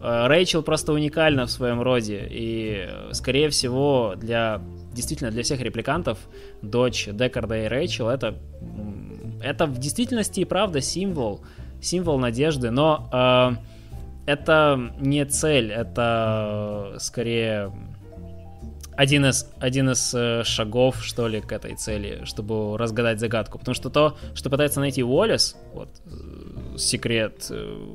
Э, 0.02 0.28
Рэйчел 0.28 0.64
просто 0.64 0.94
уникальна 0.94 1.46
в 1.46 1.52
своем 1.52 1.82
роде, 1.82 2.28
и, 2.30 2.86
э, 2.90 3.14
скорее 3.14 3.50
всего, 3.50 4.14
для 4.18 4.62
действительно 4.94 5.32
для 5.32 5.44
всех 5.44 5.62
репликантов 5.62 6.18
дочь 6.62 7.08
Декарда 7.12 7.66
и 7.66 7.68
Рэйчел 7.68 8.10
это 8.10 8.36
это 9.42 9.66
в 9.68 9.78
действительности 9.78 10.42
и 10.42 10.46
правда 10.46 10.82
символ 10.82 11.42
символ 11.82 12.18
надежды, 12.20 12.72
но 12.72 13.10
э, 14.26 14.32
это 14.32 14.92
не 15.00 15.26
цель, 15.26 15.72
это 15.72 16.96
скорее 17.00 17.72
один 19.00 19.26
из, 19.26 19.50
один 19.62 19.90
из 19.92 20.14
э, 20.14 20.44
шагов, 20.44 21.02
что 21.02 21.30
ли, 21.30 21.40
к 21.40 21.54
этой 21.54 21.74
цели, 21.76 22.26
чтобы 22.26 22.78
разгадать 22.78 23.22
загадку. 23.22 23.58
Потому 23.58 23.74
что 23.74 23.90
то, 23.90 24.18
что 24.36 24.50
пытается 24.50 24.82
найти 24.82 25.04
Уоллес, 25.04 25.56
вот, 25.74 25.88
э, 26.06 26.78
секрет, 26.78 27.48
э, 27.50 27.88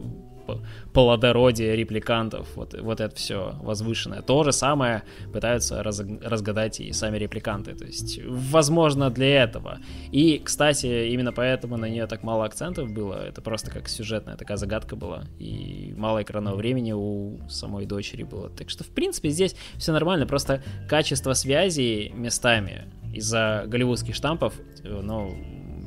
плодородие 0.92 1.76
репликантов, 1.76 2.48
вот, 2.56 2.74
вот 2.80 3.00
это 3.00 3.14
все 3.16 3.54
возвышенное. 3.62 4.22
То 4.22 4.44
же 4.44 4.52
самое 4.52 5.02
пытаются 5.32 5.82
раз, 5.82 6.00
разгадать 6.00 6.80
и 6.80 6.92
сами 6.92 7.18
репликанты. 7.18 7.74
То 7.74 7.84
есть, 7.84 8.20
возможно, 8.24 9.10
для 9.10 9.42
этого. 9.44 9.78
И, 10.12 10.40
кстати, 10.42 11.08
именно 11.08 11.32
поэтому 11.32 11.76
на 11.76 11.86
нее 11.86 12.06
так 12.06 12.22
мало 12.22 12.44
акцентов 12.44 12.92
было. 12.92 13.14
Это 13.14 13.40
просто 13.42 13.70
как 13.70 13.88
сюжетная 13.88 14.36
такая 14.36 14.56
загадка 14.56 14.96
была. 14.96 15.24
И 15.38 15.94
мало 15.96 16.22
экранного 16.22 16.56
времени 16.56 16.92
у 16.92 17.40
самой 17.48 17.86
дочери 17.86 18.22
было. 18.22 18.50
Так 18.50 18.70
что, 18.70 18.84
в 18.84 18.88
принципе, 18.88 19.30
здесь 19.30 19.56
все 19.76 19.92
нормально. 19.92 20.26
Просто 20.26 20.62
качество 20.88 21.32
связи 21.32 22.12
местами 22.14 22.84
из-за 23.12 23.64
голливудских 23.66 24.14
штампов, 24.14 24.54
ну, 24.82 25.34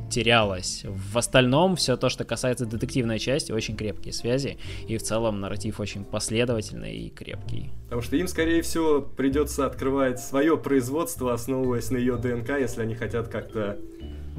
терялось. 0.09 0.83
В 0.85 1.17
остальном 1.17 1.75
все 1.75 1.97
то, 1.97 2.09
что 2.09 2.23
касается 2.23 2.65
детективной 2.65 3.19
части, 3.19 3.51
очень 3.51 3.75
крепкие 3.75 4.13
связи, 4.13 4.57
и 4.87 4.97
в 4.97 5.03
целом 5.03 5.39
нарратив 5.39 5.79
очень 5.79 6.03
последовательный 6.03 6.95
и 6.95 7.09
крепкий. 7.09 7.71
Потому 7.85 8.01
что 8.01 8.15
им, 8.15 8.27
скорее 8.27 8.61
всего, 8.61 9.01
придется 9.01 9.65
открывать 9.65 10.19
свое 10.19 10.57
производство, 10.57 11.33
основываясь 11.33 11.89
на 11.91 11.97
ее 11.97 12.17
ДНК, 12.17 12.49
если 12.59 12.81
они 12.81 12.95
хотят 12.95 13.27
как-то 13.27 13.77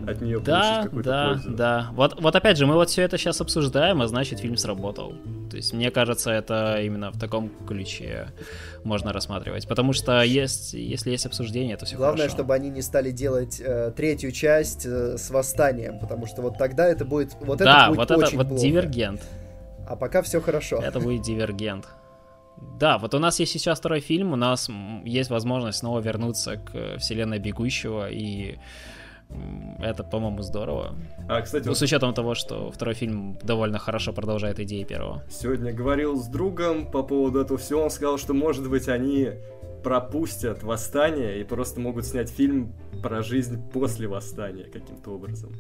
от 0.07 0.21
нее 0.21 0.41
да, 0.41 0.61
получить 0.61 0.85
какую-то 0.85 1.11
да, 1.11 1.29
пользу. 1.29 1.51
Да, 1.51 1.89
вот, 1.93 2.21
вот 2.21 2.37
опять 2.37 2.57
же, 2.57 2.67
мы 2.67 2.75
вот 2.75 2.91
все 2.91 3.03
это 3.03 3.19
сейчас 3.19 3.41
обсуждаем, 3.41 4.03
а 4.03 4.07
значит 4.07 4.41
фильм 4.41 4.57
сработал. 4.57 5.15
То 5.51 5.57
есть 5.57 5.73
мне 5.73 5.91
кажется, 5.91 6.31
это 6.31 6.81
именно 6.81 7.11
в 7.11 7.19
таком 7.19 7.51
ключе 7.67 8.29
можно 8.85 9.13
рассматривать. 9.13 9.67
Потому 9.67 9.93
что 9.93 10.23
есть, 10.23 10.75
если 10.75 11.11
есть 11.11 11.27
обсуждение, 11.27 11.77
то 11.77 11.87
все 11.87 11.97
Главное, 11.97 12.23
хорошо. 12.23 12.37
чтобы 12.37 12.55
они 12.55 12.71
не 12.71 12.83
стали 12.83 13.11
делать 13.11 13.61
э, 13.61 13.93
третью 13.97 14.33
часть 14.33 14.87
э, 14.87 15.17
с 15.17 15.31
восстанием, 15.31 15.99
потому 15.99 16.27
что 16.27 16.43
вот 16.43 16.59
тогда 16.59 16.87
это 16.87 17.05
будет 17.05 17.35
вот 17.41 17.59
да, 17.59 17.85
это 17.85 17.89
будет 17.89 17.99
вот 17.99 18.11
это 18.11 18.27
очень 18.27 18.37
вот 18.37 18.49
плохо. 18.49 18.63
дивергент. 18.63 19.23
А 19.89 19.97
пока 19.97 20.23
все 20.23 20.41
хорошо. 20.41 20.81
Это 20.83 21.01
будет 21.01 21.23
дивергент. 21.23 21.87
Да, 22.79 22.99
вот 22.99 23.15
у 23.15 23.19
нас 23.19 23.39
есть 23.41 23.53
сейчас 23.53 23.79
второй 23.79 24.01
фильм, 24.01 24.33
у 24.33 24.37
нас 24.37 24.69
есть 25.05 25.31
возможность 25.31 25.79
снова 25.79 26.01
вернуться 26.01 26.57
к 26.57 26.75
э, 26.75 26.99
вселенной 26.99 27.39
Бегущего, 27.39 28.11
и 28.11 28.59
это, 29.79 30.03
по-моему, 30.05 30.43
здорово. 30.43 30.97
А, 31.29 31.41
кстати, 31.43 31.65
Ну, 31.65 31.71
вот 31.71 31.79
с 31.79 31.83
учетом 31.83 32.15
того, 32.15 32.35
что 32.35 32.71
второй 32.71 32.95
фильм 32.95 33.39
довольно 33.43 33.79
хорошо 33.79 34.13
продолжает 34.13 34.59
идеи 34.61 34.85
первого. 34.85 35.23
сегодня 35.31 35.73
говорил 35.73 36.17
с 36.17 36.27
другом 36.27 36.91
по 36.91 37.03
поводу 37.03 37.41
этого 37.41 37.59
всего, 37.59 37.83
он 37.83 37.91
сказал, 37.91 38.19
что, 38.19 38.35
может 38.35 38.69
быть, 38.69 38.89
они 38.89 39.33
пропустят 39.85 40.63
восстание 40.63 41.41
и 41.41 41.45
просто 41.45 41.81
могут 41.81 42.05
снять 42.05 42.29
фильм 42.31 42.73
про 43.03 43.23
жизнь 43.23 43.63
после 43.73 44.09
восстания 44.09 44.65
каким-то 44.65 45.11
образом. 45.13 45.55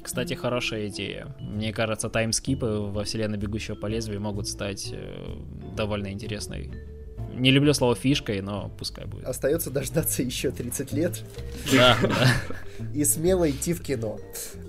Кстати, 0.00 0.34
хорошая 0.34 0.86
идея. 0.86 1.34
Мне 1.40 1.72
кажется, 1.72 2.08
таймскипы 2.08 2.66
во 2.66 3.02
вселенной 3.02 3.38
Бегущего 3.38 3.74
по 3.74 3.86
лезвию 3.86 4.20
могут 4.20 4.46
стать 4.46 4.92
э, 4.92 5.36
довольно 5.76 6.12
интересной. 6.12 6.70
Не 7.38 7.50
люблю 7.50 7.72
слово 7.74 7.94
фишкой, 7.94 8.40
но 8.40 8.70
пускай 8.78 9.04
будет. 9.06 9.24
Остается 9.26 9.70
дождаться 9.70 10.22
еще 10.22 10.50
30 10.50 10.92
лет 10.92 11.22
Да, 11.72 11.96
да. 12.02 12.26
и 12.94 13.04
смело 13.04 13.48
идти 13.50 13.72
в 13.74 13.82
кино. 13.82 14.18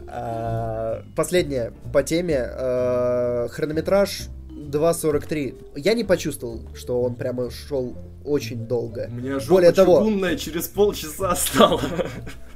А, 0.07 1.03
Последнее 1.15 1.73
по 1.93 2.03
теме. 2.03 2.39
а, 2.39 3.47
Хронометраж 3.49 4.27
2.43. 4.49 5.55
Я 5.75 5.93
не 5.93 6.03
почувствовал, 6.03 6.61
что 6.75 7.01
он 7.01 7.15
прямо 7.15 7.49
шел 7.51 7.95
очень 8.25 8.67
долго. 8.67 9.07
У 9.09 9.15
меня 9.15 9.39
жопа 9.39 9.53
Более 9.53 9.71
того, 9.71 10.35
через 10.37 10.67
полчаса 10.67 11.35
стала. 11.35 11.81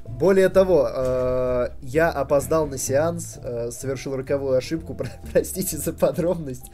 Более 0.08 0.50
того, 0.50 0.90
э, 0.94 1.68
я 1.82 2.10
опоздал 2.10 2.68
на 2.68 2.78
сеанс, 2.78 3.38
э, 3.42 3.72
совершил 3.72 4.16
роковую 4.16 4.58
ошибку, 4.58 4.94
про- 4.96 5.10
простите 5.32 5.78
за 5.78 5.94
подробность. 5.94 6.66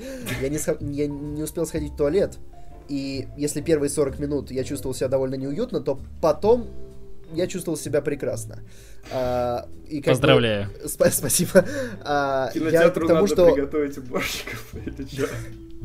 Я 0.42 0.50
не, 0.50 0.58
я 0.96 1.08
не 1.08 1.44
успел 1.44 1.66
сходить 1.68 1.94
в 1.94 1.98
туалет, 1.98 2.38
и 2.90 3.28
если 3.38 3.62
первые 3.62 3.90
40 3.90 4.20
минут 4.20 4.52
я 4.52 4.64
чувствовал 4.64 4.96
себя 4.96 5.08
довольно 5.08 5.36
неуютно, 5.36 5.82
то 5.82 6.00
потом 6.22 6.68
я 7.34 7.48
чувствовал 7.48 7.78
себя 7.78 8.02
прекрасно. 8.02 8.60
А, 9.12 9.68
и 9.88 9.98
как 9.98 10.06
бы- 10.06 10.12
Поздравляю. 10.12 10.70
Спа- 10.86 11.12
спасибо. 11.12 11.66
А, 12.04 12.50
я 12.54 12.60
Кинотеатру 12.60 13.06
к 13.06 13.08
тому, 13.08 13.22
надо 13.22 13.34
что... 13.34 13.54
приготовить 13.54 13.98
уборщиков 13.98 14.74
или 14.86 15.08
что? 15.08 15.28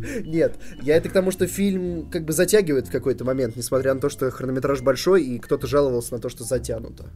Нет, 0.25 0.55
я 0.83 0.97
это 0.97 1.09
к 1.09 1.13
тому, 1.13 1.31
что 1.31 1.47
фильм 1.47 2.09
как 2.11 2.25
бы 2.25 2.33
затягивает 2.33 2.89
в 2.89 2.91
какой-то 2.91 3.25
момент, 3.25 3.57
несмотря 3.57 3.95
на 3.95 4.01
то, 4.01 4.09
что 4.09 4.31
хронометраж 4.31 4.81
большой, 4.81 5.25
и 5.25 5.39
кто-то 5.39 5.67
жаловался 5.67 6.15
на 6.15 6.21
то, 6.21 6.29
что 6.29 6.45
затянуто. 6.45 7.11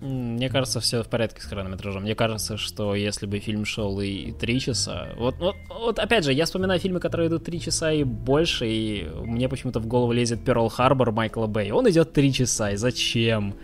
Мне 0.00 0.48
кажется, 0.48 0.80
все 0.80 1.02
в 1.02 1.08
порядке 1.08 1.42
с 1.42 1.44
хронометражом. 1.44 2.02
Мне 2.02 2.14
кажется, 2.14 2.56
что 2.56 2.94
если 2.94 3.26
бы 3.26 3.38
фильм 3.38 3.66
шел 3.66 4.00
и 4.00 4.32
три 4.32 4.58
часа... 4.58 5.08
Вот, 5.16 5.36
вот, 5.38 5.56
вот 5.68 5.98
опять 5.98 6.24
же, 6.24 6.32
я 6.32 6.46
вспоминаю 6.46 6.80
фильмы, 6.80 7.00
которые 7.00 7.28
идут 7.28 7.44
три 7.44 7.60
часа 7.60 7.92
и 7.92 8.02
больше, 8.02 8.66
и 8.66 9.08
мне 9.22 9.48
почему-то 9.48 9.78
в 9.78 9.86
голову 9.86 10.12
лезет 10.12 10.42
Перл 10.42 10.68
Харбор 10.70 11.12
Майкла 11.12 11.46
Бэй. 11.46 11.70
Он 11.72 11.88
идет 11.90 12.14
три 12.14 12.32
часа, 12.32 12.70
и 12.70 12.76
зачем? 12.76 13.54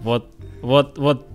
Вот, 0.00 0.32
вот, 0.60 0.98
вот, 0.98 1.26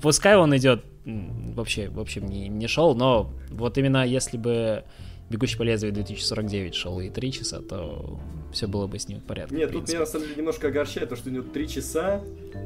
пускай 0.00 0.36
он 0.36 0.56
идет 0.56 0.84
вообще, 1.04 1.88
в 1.88 1.98
общем, 1.98 2.26
не, 2.26 2.48
не 2.48 2.68
шел, 2.68 2.94
но 2.94 3.32
вот 3.50 3.76
именно 3.78 4.06
если 4.06 4.36
бы 4.36 4.84
Бегущий 5.30 5.56
по 5.56 5.62
лезвию 5.62 5.94
2049 5.94 6.74
шел 6.74 6.98
и 7.00 7.08
три 7.08 7.32
часа, 7.32 7.60
то 7.60 8.18
все 8.52 8.66
было 8.66 8.86
бы 8.86 8.98
с 8.98 9.08
ним 9.08 9.20
в 9.20 9.24
порядке. 9.24 9.54
Нет, 9.54 9.70
в 9.70 9.72
тут 9.72 9.88
меня 9.88 10.00
на 10.00 10.06
самом 10.06 10.24
деле 10.24 10.36
немножко 10.38 10.68
огорчает 10.68 11.08
то, 11.08 11.16
что 11.16 11.30
у 11.30 11.32
него 11.32 11.44
три 11.44 11.68
часа, 11.68 12.22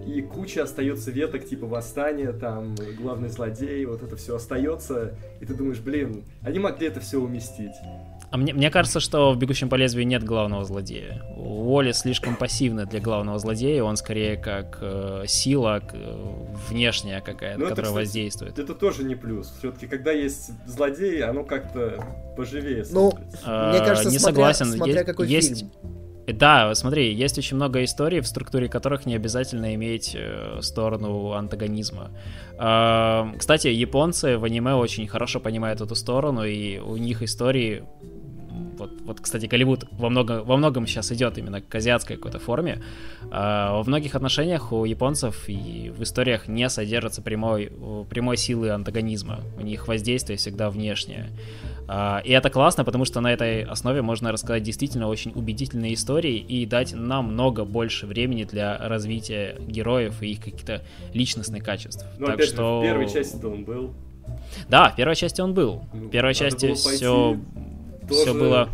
и 0.07 0.23
куча 0.23 0.63
остается 0.63 1.11
веток, 1.11 1.47
типа 1.47 1.67
восстания, 1.67 2.33
там, 2.33 2.75
главный 2.99 3.29
злодей, 3.29 3.85
вот 3.85 4.03
это 4.03 4.17
все 4.17 4.37
остается, 4.37 5.15
и 5.41 5.47
ты 5.47 5.55
думаешь, 5.55 5.79
блин, 5.79 6.25
они 6.43 6.59
могли 6.59 6.87
это 6.87 7.01
все 7.01 7.19
уместить. 7.19 7.75
А 8.35 8.37
мне, 8.37 8.53
мне 8.53 8.69
кажется, 8.69 8.99
что 8.99 9.31
в 9.33 9.39
«Бегущем 9.39 9.69
по 9.69 9.77
лезвию» 9.77 10.09
нет 10.09 10.25
главного 10.25 10.65
злодея. 10.65 11.23
Уолли 11.37 11.93
слишком 11.93 12.35
пассивный 12.35 12.85
для 12.85 12.99
главного 12.99 13.39
злодея, 13.39 13.85
он 13.85 13.97
скорее 13.97 14.37
как 14.37 14.79
э, 14.81 15.23
сила 15.29 15.79
к- 15.79 15.95
э, 15.95 16.17
внешняя 16.69 17.21
какая-то, 17.21 17.61
Ну, 17.61 17.67
это, 17.67 17.77
которая 17.77 17.93
кстати, 17.93 18.07
воздействует. 18.07 18.59
Это 18.59 18.75
тоже 18.75 19.05
не 19.05 19.15
плюс. 19.15 19.55
Все-таки, 19.61 19.87
когда 19.87 20.11
есть 20.11 20.51
злодей, 20.67 21.23
оно 21.23 21.45
как-то 21.45 22.05
поживее 22.37 22.85
Ну, 22.91 23.13
смотрится. 23.13 23.69
Мне 23.71 23.79
кажется, 23.79 24.11
не 24.11 24.19
смотря- 24.19 24.21
согласен. 24.53 24.67
смотря 24.67 24.99
Е- 25.01 25.05
какой 25.05 25.29
есть... 25.29 25.59
фильм. 25.59 25.71
Да, 26.27 26.75
смотри, 26.75 27.15
есть 27.15 27.39
очень 27.39 27.55
много 27.57 27.85
историй, 27.85 28.19
в 28.21 28.27
структуре 28.27 28.67
которых 28.69 29.07
не 29.07 29.15
обязательно 29.15 29.75
иметь 29.77 30.17
э, 30.19 30.59
сторону 30.61 31.35
антагонизма. 31.35 32.11
Э, 32.59 33.27
Кстати, 33.39 33.69
японцы 33.69 34.39
в 34.39 34.45
аниме 34.45 34.75
очень 34.75 35.07
хорошо 35.07 35.39
понимают 35.39 35.81
эту 35.81 35.95
сторону, 35.95 36.43
и 36.45 36.79
у 36.79 36.97
них 36.97 37.23
истории 37.23 37.85
вот, 38.79 38.91
вот, 39.05 39.21
кстати, 39.21 39.47
Голливуд 39.47 39.85
во, 39.93 40.09
много, 40.11 40.43
во 40.45 40.57
многом 40.57 40.87
сейчас 40.87 41.13
идет 41.13 41.39
именно 41.39 41.61
к 41.61 41.75
азиатской 41.75 42.17
какой-то 42.17 42.39
форме. 42.39 42.83
А, 43.31 43.77
во 43.77 43.85
многих 43.85 44.15
отношениях 44.15 44.73
у 44.73 44.85
японцев 44.85 45.49
и 45.49 45.93
в 45.97 46.03
историях 46.03 46.49
не 46.49 46.69
содержится 46.69 47.23
прямой, 47.23 47.71
э, 47.71 48.05
прямой 48.09 48.37
силы 48.37 48.71
антагонизма. 48.71 49.41
У 49.59 49.63
них 49.63 49.89
воздействие 49.89 50.37
всегда 50.37 50.71
внешнее. 50.71 51.31
А, 51.87 52.23
и 52.25 52.31
это 52.33 52.51
классно, 52.51 52.85
потому 52.85 53.05
что 53.05 53.21
на 53.21 53.33
этой 53.33 53.63
основе 53.63 54.03
можно 54.03 54.33
рассказать 54.33 54.63
действительно 54.63 55.09
очень 55.09 55.33
убедительные 55.35 55.95
истории 55.95 56.37
и 56.37 56.67
дать 56.67 56.95
намного 56.95 57.65
больше 57.65 58.07
времени 58.07 58.45
для 58.45 58.79
развития 58.79 59.57
героев 59.61 60.23
и 60.23 60.33
их 60.33 60.41
каких-то 60.41 60.83
личностных 61.13 61.63
качеств. 61.63 62.07
Ну, 62.19 62.27
так 62.27 62.37
опять 62.37 62.49
что... 62.49 62.83
же, 62.83 62.89
в 62.89 62.91
первой 62.91 63.09
части-то 63.09 63.49
он 63.49 63.65
был. 63.65 63.95
Да, 64.69 64.91
в 64.91 64.97
первой 64.97 65.15
части 65.15 65.41
он 65.41 65.55
был. 65.55 65.83
Ну, 65.93 66.07
В 66.07 66.11
первой 66.11 66.33
надо 66.33 66.39
части 66.39 66.73
все, 66.73 67.33
пойти 67.33 67.45
все 68.09 68.25
тоже- 68.27 68.39
было 68.39 68.69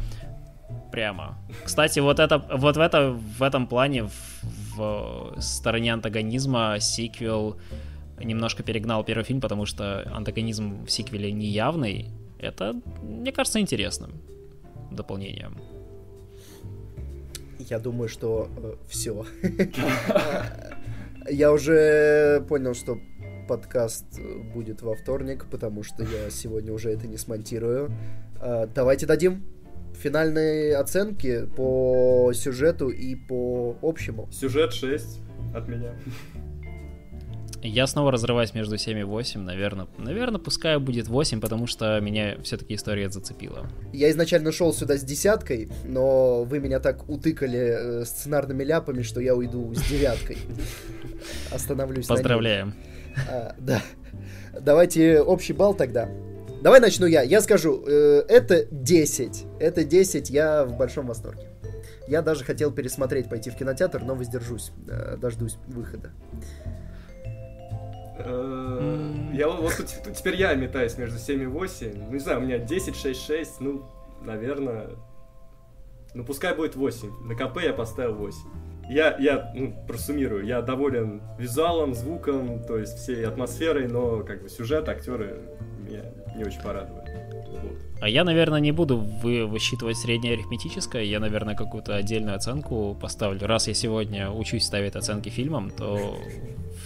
прямо. 0.92 1.38
Кстати, 1.64 2.00
вот 2.00 2.18
это, 2.18 2.38
вот 2.38 2.76
в 2.76 2.80
это, 2.80 3.10
в 3.38 3.42
этом 3.42 3.66
плане 3.66 4.04
в, 4.04 4.12
в 4.76 5.40
стороне 5.40 5.92
антагонизма 5.92 6.78
сиквел 6.80 7.56
немножко 8.22 8.62
перегнал 8.62 9.04
первый 9.04 9.24
фильм, 9.24 9.40
потому 9.40 9.66
что 9.66 10.08
антагонизм 10.12 10.84
в 10.84 10.90
сиквеле 10.90 11.32
не 11.32 11.46
явный. 11.46 12.08
Это, 12.38 12.74
мне 13.02 13.32
кажется, 13.32 13.60
интересным 13.60 14.12
дополнением. 14.90 15.56
Я 17.58 17.78
думаю, 17.78 18.08
что 18.08 18.48
все. 18.88 19.24
Я 21.30 21.52
уже 21.52 22.44
понял, 22.48 22.74
что 22.74 22.98
подкаст 23.46 24.06
будет 24.54 24.82
во 24.82 24.94
вторник, 24.94 25.46
потому 25.50 25.82
что 25.82 26.02
я 26.02 26.30
сегодня 26.30 26.72
уже 26.72 26.90
это 26.90 27.06
не 27.06 27.18
смонтирую. 27.18 27.90
А, 28.40 28.66
Давайте 28.66 29.06
дадим 29.06 29.44
финальные 30.00 30.76
оценки 30.76 31.46
по 31.56 32.32
сюжету 32.34 32.88
и 32.88 33.14
по 33.14 33.76
общему. 33.82 34.28
Сюжет 34.32 34.72
6 34.72 35.20
от 35.54 35.68
меня. 35.68 35.94
Я 37.62 37.86
снова 37.86 38.10
разрываюсь 38.10 38.54
между 38.54 38.78
7 38.78 38.98
и 38.98 39.02
8, 39.02 39.42
наверное. 39.42 39.86
Наверное, 39.98 40.40
пускай 40.40 40.78
будет 40.78 41.08
8, 41.08 41.40
потому 41.40 41.66
что 41.66 42.00
меня 42.00 42.38
все-таки 42.42 42.74
история 42.74 43.10
зацепила. 43.10 43.66
Я 43.92 44.10
изначально 44.10 44.50
шел 44.50 44.72
сюда 44.72 44.96
с 44.96 45.02
десяткой, 45.02 45.68
но 45.84 46.44
вы 46.44 46.58
меня 46.58 46.80
так 46.80 47.06
утыкали 47.10 48.00
э, 48.00 48.04
сценарными 48.06 48.64
ляпами, 48.64 49.02
что 49.02 49.20
я 49.20 49.34
уйду 49.34 49.74
с 49.74 49.82
девяткой. 49.82 50.38
Остановлюсь. 51.52 52.06
Поздравляем. 52.06 52.72
А, 53.28 53.54
да. 53.58 53.82
Давайте 54.58 55.20
общий 55.20 55.52
балл 55.52 55.74
тогда. 55.74 56.08
Давай 56.60 56.80
начну 56.80 57.06
я. 57.06 57.22
Я 57.22 57.40
скажу, 57.40 57.82
э, 57.86 58.22
это 58.28 58.66
10. 58.70 59.46
Это 59.58 59.82
10, 59.82 60.28
я 60.28 60.64
в 60.64 60.76
большом 60.76 61.06
восторге. 61.06 61.48
Я 62.06 62.20
даже 62.20 62.44
хотел 62.44 62.70
пересмотреть, 62.70 63.30
пойти 63.30 63.50
в 63.50 63.56
кинотеатр, 63.56 64.02
но 64.02 64.14
воздержусь, 64.14 64.72
э, 64.88 65.16
дождусь 65.16 65.56
выхода. 65.68 66.10
Э, 68.18 69.12
я 69.32 69.48
вот 69.48 69.74
тут, 69.74 70.14
теперь 70.14 70.36
я 70.36 70.54
метаюсь 70.54 70.98
между 70.98 71.18
7 71.18 71.42
и 71.42 71.46
8. 71.46 71.92
Ну, 71.96 72.12
не 72.12 72.18
знаю, 72.18 72.40
у 72.40 72.42
меня 72.42 72.58
10, 72.58 72.94
6, 72.94 73.22
6. 73.22 73.60
Ну, 73.60 73.86
наверное... 74.22 74.90
Ну, 76.12 76.24
пускай 76.24 76.54
будет 76.54 76.76
8. 76.76 77.26
На 77.26 77.34
КП 77.34 77.62
я 77.62 77.72
поставил 77.72 78.16
8. 78.16 78.38
Я, 78.90 79.16
я 79.18 79.52
ну, 79.54 79.74
просуммирую, 79.86 80.44
я 80.44 80.60
доволен 80.60 81.22
визуалом, 81.38 81.94
звуком, 81.94 82.64
то 82.64 82.76
есть 82.76 82.98
всей 82.98 83.24
атмосферой, 83.24 83.86
но 83.86 84.24
как 84.24 84.42
бы 84.42 84.48
сюжет, 84.48 84.88
актеры 84.88 85.38
меня 85.90 86.02
не 86.36 86.44
очень 86.44 86.60
порадовали. 86.60 87.10
А 88.00 88.08
я, 88.08 88.24
наверное, 88.24 88.60
не 88.60 88.72
буду 88.72 88.96
вы 88.96 89.44
высчитывать 89.44 89.98
среднее 89.98 90.32
арифметическое, 90.34 91.02
я, 91.02 91.20
наверное, 91.20 91.54
какую-то 91.54 91.96
отдельную 91.96 92.34
оценку 92.34 92.96
поставлю. 92.98 93.46
Раз 93.46 93.68
я 93.68 93.74
сегодня 93.74 94.30
учусь 94.30 94.64
ставить 94.64 94.96
оценки 94.96 95.28
фильмам, 95.28 95.70
то 95.70 96.16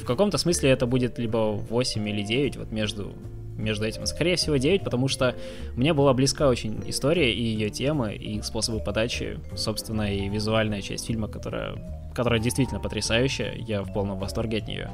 в 0.00 0.04
каком-то 0.04 0.38
смысле 0.38 0.70
это 0.70 0.86
будет 0.86 1.18
либо 1.18 1.52
8 1.52 2.08
или 2.08 2.22
9, 2.22 2.56
вот 2.56 2.72
между 2.72 3.12
между 3.56 3.84
этим. 3.84 4.04
Скорее 4.06 4.36
всего, 4.36 4.56
9, 4.56 4.82
потому 4.82 5.06
что 5.08 5.34
мне 5.76 5.92
была 5.92 6.12
близка 6.12 6.48
очень 6.48 6.82
история 6.86 7.32
и 7.32 7.42
ее 7.42 7.70
темы, 7.70 8.14
и 8.14 8.42
способы 8.42 8.80
подачи, 8.80 9.38
собственно, 9.54 10.12
и 10.12 10.28
визуальная 10.28 10.82
часть 10.82 11.06
фильма, 11.06 11.28
которая, 11.28 11.76
которая 12.14 12.40
действительно 12.40 12.80
потрясающая. 12.80 13.54
Я 13.54 13.82
в 13.82 13.92
полном 13.92 14.18
восторге 14.18 14.58
от 14.58 14.68
нее. 14.68 14.90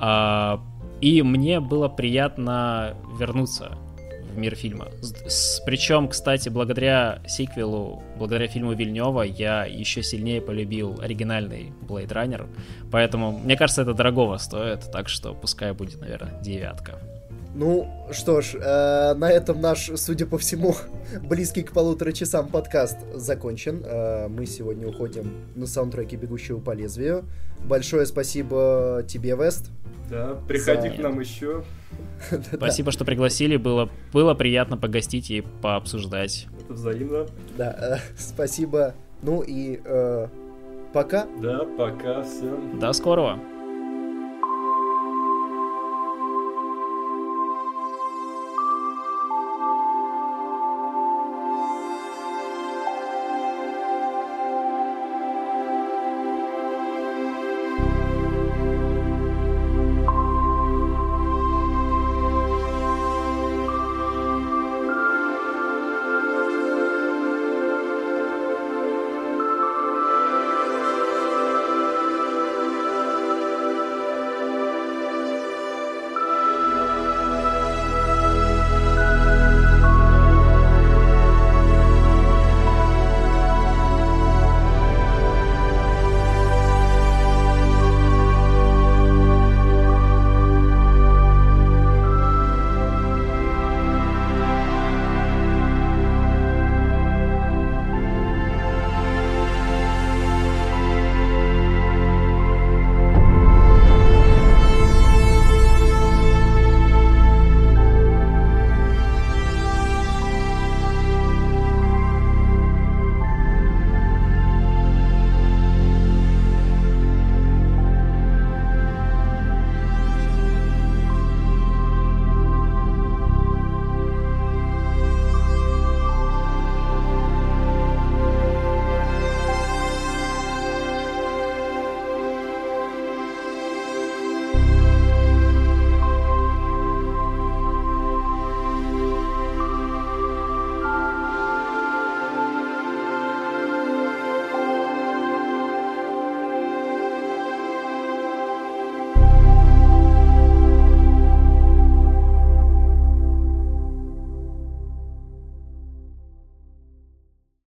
А, 0.00 0.60
и 1.00 1.22
мне 1.22 1.60
было 1.60 1.88
приятно 1.88 2.94
вернуться 3.18 3.78
в 4.30 4.38
мир 4.38 4.54
фильма. 4.54 4.88
С, 5.26 5.60
причем, 5.66 6.08
кстати, 6.08 6.48
благодаря 6.48 7.20
сиквелу, 7.26 8.02
благодаря 8.16 8.46
фильму 8.46 8.72
Вильнева, 8.72 9.22
я 9.22 9.64
еще 9.64 10.02
сильнее 10.02 10.40
полюбил 10.40 11.00
оригинальный 11.00 11.72
Blade 11.82 12.08
Runner. 12.08 12.48
Поэтому, 12.90 13.32
мне 13.32 13.56
кажется, 13.56 13.82
это 13.82 13.94
дорогого 13.94 14.36
стоит, 14.38 14.90
так 14.92 15.08
что 15.08 15.34
пускай 15.34 15.72
будет, 15.72 16.00
наверное, 16.00 16.40
девятка. 16.40 17.00
Ну, 17.54 17.88
что 18.12 18.40
ж, 18.40 18.54
э, 18.54 19.14
на 19.14 19.30
этом 19.30 19.60
наш, 19.60 19.90
судя 19.96 20.26
по 20.26 20.38
всему, 20.38 20.76
близкий 21.22 21.62
к 21.62 21.72
полутора 21.72 22.12
часам 22.12 22.48
подкаст 22.48 22.98
закончен. 23.14 23.82
Э, 23.84 24.28
мы 24.28 24.46
сегодня 24.46 24.86
уходим 24.88 25.32
на 25.56 25.66
саундтреке 25.66 26.16
«Бегущего 26.16 26.60
по 26.60 26.72
лезвию». 26.72 27.24
Большое 27.64 28.06
спасибо 28.06 29.04
тебе, 29.06 29.36
Вест. 29.36 29.70
Да, 30.08 30.36
приходи 30.46 30.88
За... 30.88 30.94
к 30.94 30.98
нам 30.98 31.20
еще. 31.20 31.64
Спасибо, 32.52 32.90
что 32.90 33.04
пригласили. 33.04 33.56
Было, 33.56 33.90
было 34.12 34.34
приятно 34.34 34.76
погостить 34.76 35.30
и 35.30 35.42
пообсуждать. 35.62 36.46
Это 36.64 36.72
взаимно. 36.72 37.26
Да, 37.56 37.98
э, 37.98 37.98
спасибо. 38.16 38.94
Ну 39.22 39.42
и 39.42 39.80
э, 39.84 40.28
пока. 40.92 41.26
Да, 41.40 41.64
пока 41.76 42.22
всем. 42.22 42.78
До 42.78 42.92
скорого. 42.92 43.38